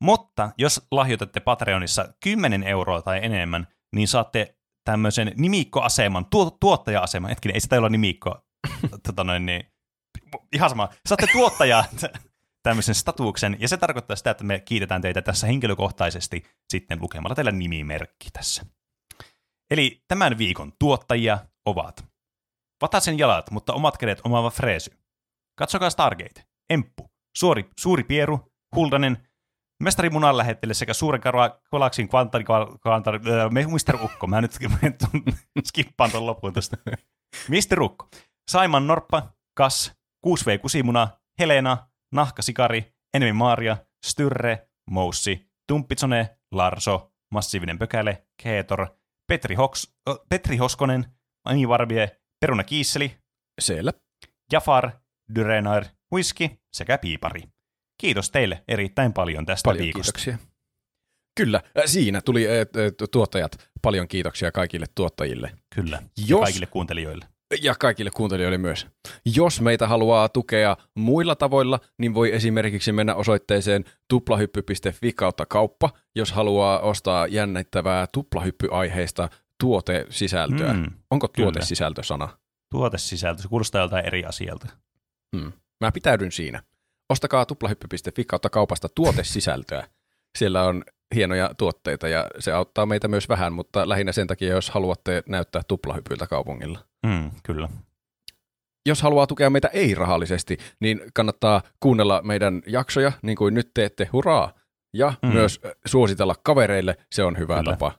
[0.00, 7.54] Mutta jos lahjoitatte Patreonissa 10 euroa tai enemmän, niin saatte tämmöisen nimikkoaseman, tuo, tuottaja-aseman, hetkinen,
[7.54, 8.46] ei sitä olla nimikko,
[9.06, 9.72] tota noin, niin,
[10.52, 11.84] ihan sama, saatte tuottaja,
[12.62, 17.52] tämmöisen statuksen, ja se tarkoittaa sitä, että me kiitetään teitä tässä henkilökohtaisesti sitten lukemalla teillä
[17.52, 18.66] nimimerkki tässä.
[19.70, 22.04] Eli tämän viikon tuottajia ovat
[22.82, 24.90] Vatasen jalat, mutta omat kädet omaava Freesy.
[25.58, 29.28] Katsokaa Stargate, Emppu, Suori, Suuri Pieru, Huldanen,
[29.82, 31.22] Mestari Munan lähettele sekä Suuren
[31.70, 32.44] galaksin kvantari,
[32.80, 34.04] kvantari, äh, Mr.
[34.04, 34.26] Ukko.
[34.26, 34.52] Mä nyt
[35.68, 36.76] skippaan tuon loppuun tästä.
[37.48, 37.80] Mr.
[37.80, 38.08] Ukko.
[38.50, 39.92] Saiman Norppa, Kas,
[40.26, 43.76] 6V Kusimuna, Helena, Nahkasikari, Enemi Maria,
[44.06, 48.86] Styrre, Moussi, Tumppitsone, Larso, Massiivinen Pökäle, Keetor,
[49.28, 51.04] Petri, Hoks, äh, Petri Hoskonen,
[51.44, 53.16] Ani Varbie, Peruna Kiisseli,
[53.60, 53.92] Siellä.
[54.52, 54.90] Jafar,
[55.34, 57.53] Dyrenair, Whisky sekä Piipari.
[58.00, 60.12] Kiitos teille erittäin paljon tästä Paljon viikosta.
[60.12, 60.48] kiitoksia.
[61.36, 62.46] Kyllä, siinä tuli
[63.10, 63.70] tuottajat.
[63.82, 65.52] Paljon kiitoksia kaikille tuottajille.
[65.74, 67.26] Kyllä, ja Jos- kaikille kuuntelijoille.
[67.62, 68.86] Ja kaikille kuuntelijoille myös.
[69.36, 76.32] Jos meitä haluaa tukea muilla tavoilla, niin voi esimerkiksi mennä osoitteeseen tuplahyppy.fi kautta kauppa, jos
[76.32, 79.28] haluaa ostaa jännittävää tuplahyppyaiheista
[79.60, 80.72] tuotesisältöä.
[80.72, 82.28] Mm, Onko tuotesisältö sana?
[82.70, 84.66] Tuotesisältö, se kuulostaa joltain eri asialta.
[85.36, 85.52] Hmm.
[85.80, 86.62] Mä pitäydyn siinä.
[87.14, 89.88] Ostakaa tuplahyppy.fi kautta kaupasta tuotesisältöä.
[90.38, 90.84] Siellä on
[91.14, 95.62] hienoja tuotteita ja se auttaa meitä myös vähän, mutta lähinnä sen takia, jos haluatte näyttää
[95.68, 96.78] tuplahypyltä kaupungilla.
[97.06, 97.68] Mm, kyllä.
[98.86, 104.52] jos haluaa tukea meitä ei-rahallisesti, niin kannattaa kuunnella meidän jaksoja, niin kuin nyt teette, hurraa!
[104.94, 105.32] Ja Mm.
[105.32, 107.70] myös äh, suositella kavereille, se on hyvä Kyllä.
[107.72, 107.92] tapa.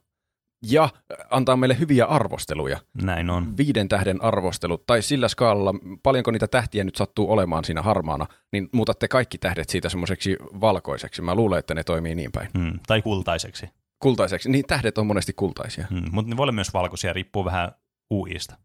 [0.71, 0.89] Ja
[1.29, 3.57] antaa meille hyviä arvosteluja, Näin on.
[3.57, 5.73] viiden tähden arvostelut, tai sillä skaalalla,
[6.03, 11.21] paljonko niitä tähtiä nyt sattuu olemaan siinä harmaana, niin muutatte kaikki tähdet siitä semmoiseksi valkoiseksi.
[11.21, 12.49] Mä luulen, että ne toimii niin päin.
[12.57, 13.69] Mm, tai kultaiseksi.
[13.99, 15.87] Kultaiseksi, niin tähdet on monesti kultaisia.
[15.91, 17.71] Mm, mutta ne voi olla myös valkoisia, riippuu vähän
[18.13, 18.55] UIsta.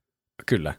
[0.46, 0.74] Kyllä.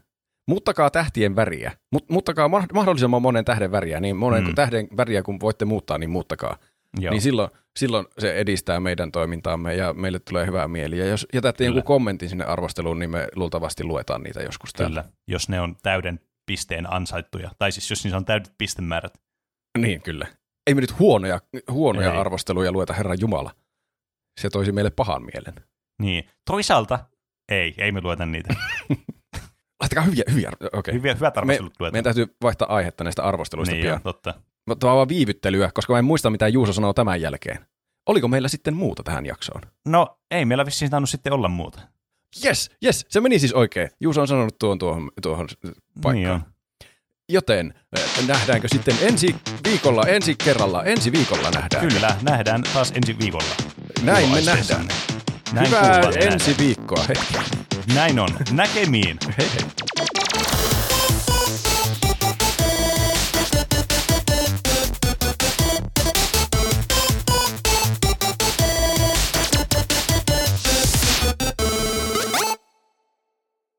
[0.48, 1.72] Muuttakaa tähtien väriä.
[1.92, 4.00] Mut, muuttakaa ma- mahdollisimman monen tähden väriä.
[4.00, 4.48] Niin monen Mm.
[4.48, 4.54] mm.
[4.54, 6.56] tähden väriä, kun voitte muuttaa, niin muuttakaa.
[7.00, 7.10] Joo.
[7.10, 10.98] Niin silloin, silloin se edistää meidän toimintaamme ja meille tulee hyvää mieli.
[10.98, 11.68] Ja jos jätätte Kyllä.
[11.68, 15.02] jonkun kommentin sinne arvosteluun, niin me luultavasti luetaan niitä joskus täällä.
[15.02, 17.50] Kyllä, jos ne on täyden pisteen ansaittuja.
[17.58, 19.14] Tai siis jos niissä on täydet pistemäärät.
[19.78, 20.26] Niin, kyllä.
[20.66, 21.40] Ei me nyt huonoja,
[21.70, 22.18] huonoja Ei.
[22.18, 23.54] arvosteluja lueta Herran Jumala.
[24.40, 25.54] Se toisi meille pahan mielen.
[26.02, 26.98] Niin, toisaalta
[27.48, 28.54] ei, ei me lueta niitä.
[29.80, 30.50] Laittakaa hyviä, hyviä.
[30.60, 30.78] Okei.
[30.78, 30.94] Okay.
[30.94, 31.94] Hyviä, hyvät arvostelut luetaan.
[31.94, 33.92] Meidän täytyy vaihtaa aihetta näistä arvosteluista niin, pian.
[33.92, 34.34] joo, totta.
[34.66, 37.66] Mutta vaan viivyttelyä, koska mä en muista, mitä Juuso sanoo tämän jälkeen.
[38.06, 39.60] Oliko meillä sitten muuta tähän jaksoon?
[39.86, 41.80] No, ei meillä vissiin tainnut sitten olla muuta.
[42.44, 43.90] Yes, yes, se meni siis oikein.
[44.00, 45.48] Juuso on sanonut tuon tuohon, tuohon
[46.02, 46.40] paikkaan.
[46.40, 46.52] Niin.
[47.28, 51.88] Joten äh, nähdäänkö sitten ensi viikolla, ensi kerralla, ensi viikolla nähdään.
[51.88, 53.54] Kyllä, nähdään taas ensi viikolla.
[54.02, 54.88] Näin me nähdään.
[55.52, 57.04] Näin Hyvää ensi viikkoa.
[57.08, 57.46] Hei, nähdään.
[57.94, 58.28] Näin on.
[58.52, 59.18] Näkemiin.
[59.38, 59.48] hei.
[59.48, 60.21] hei.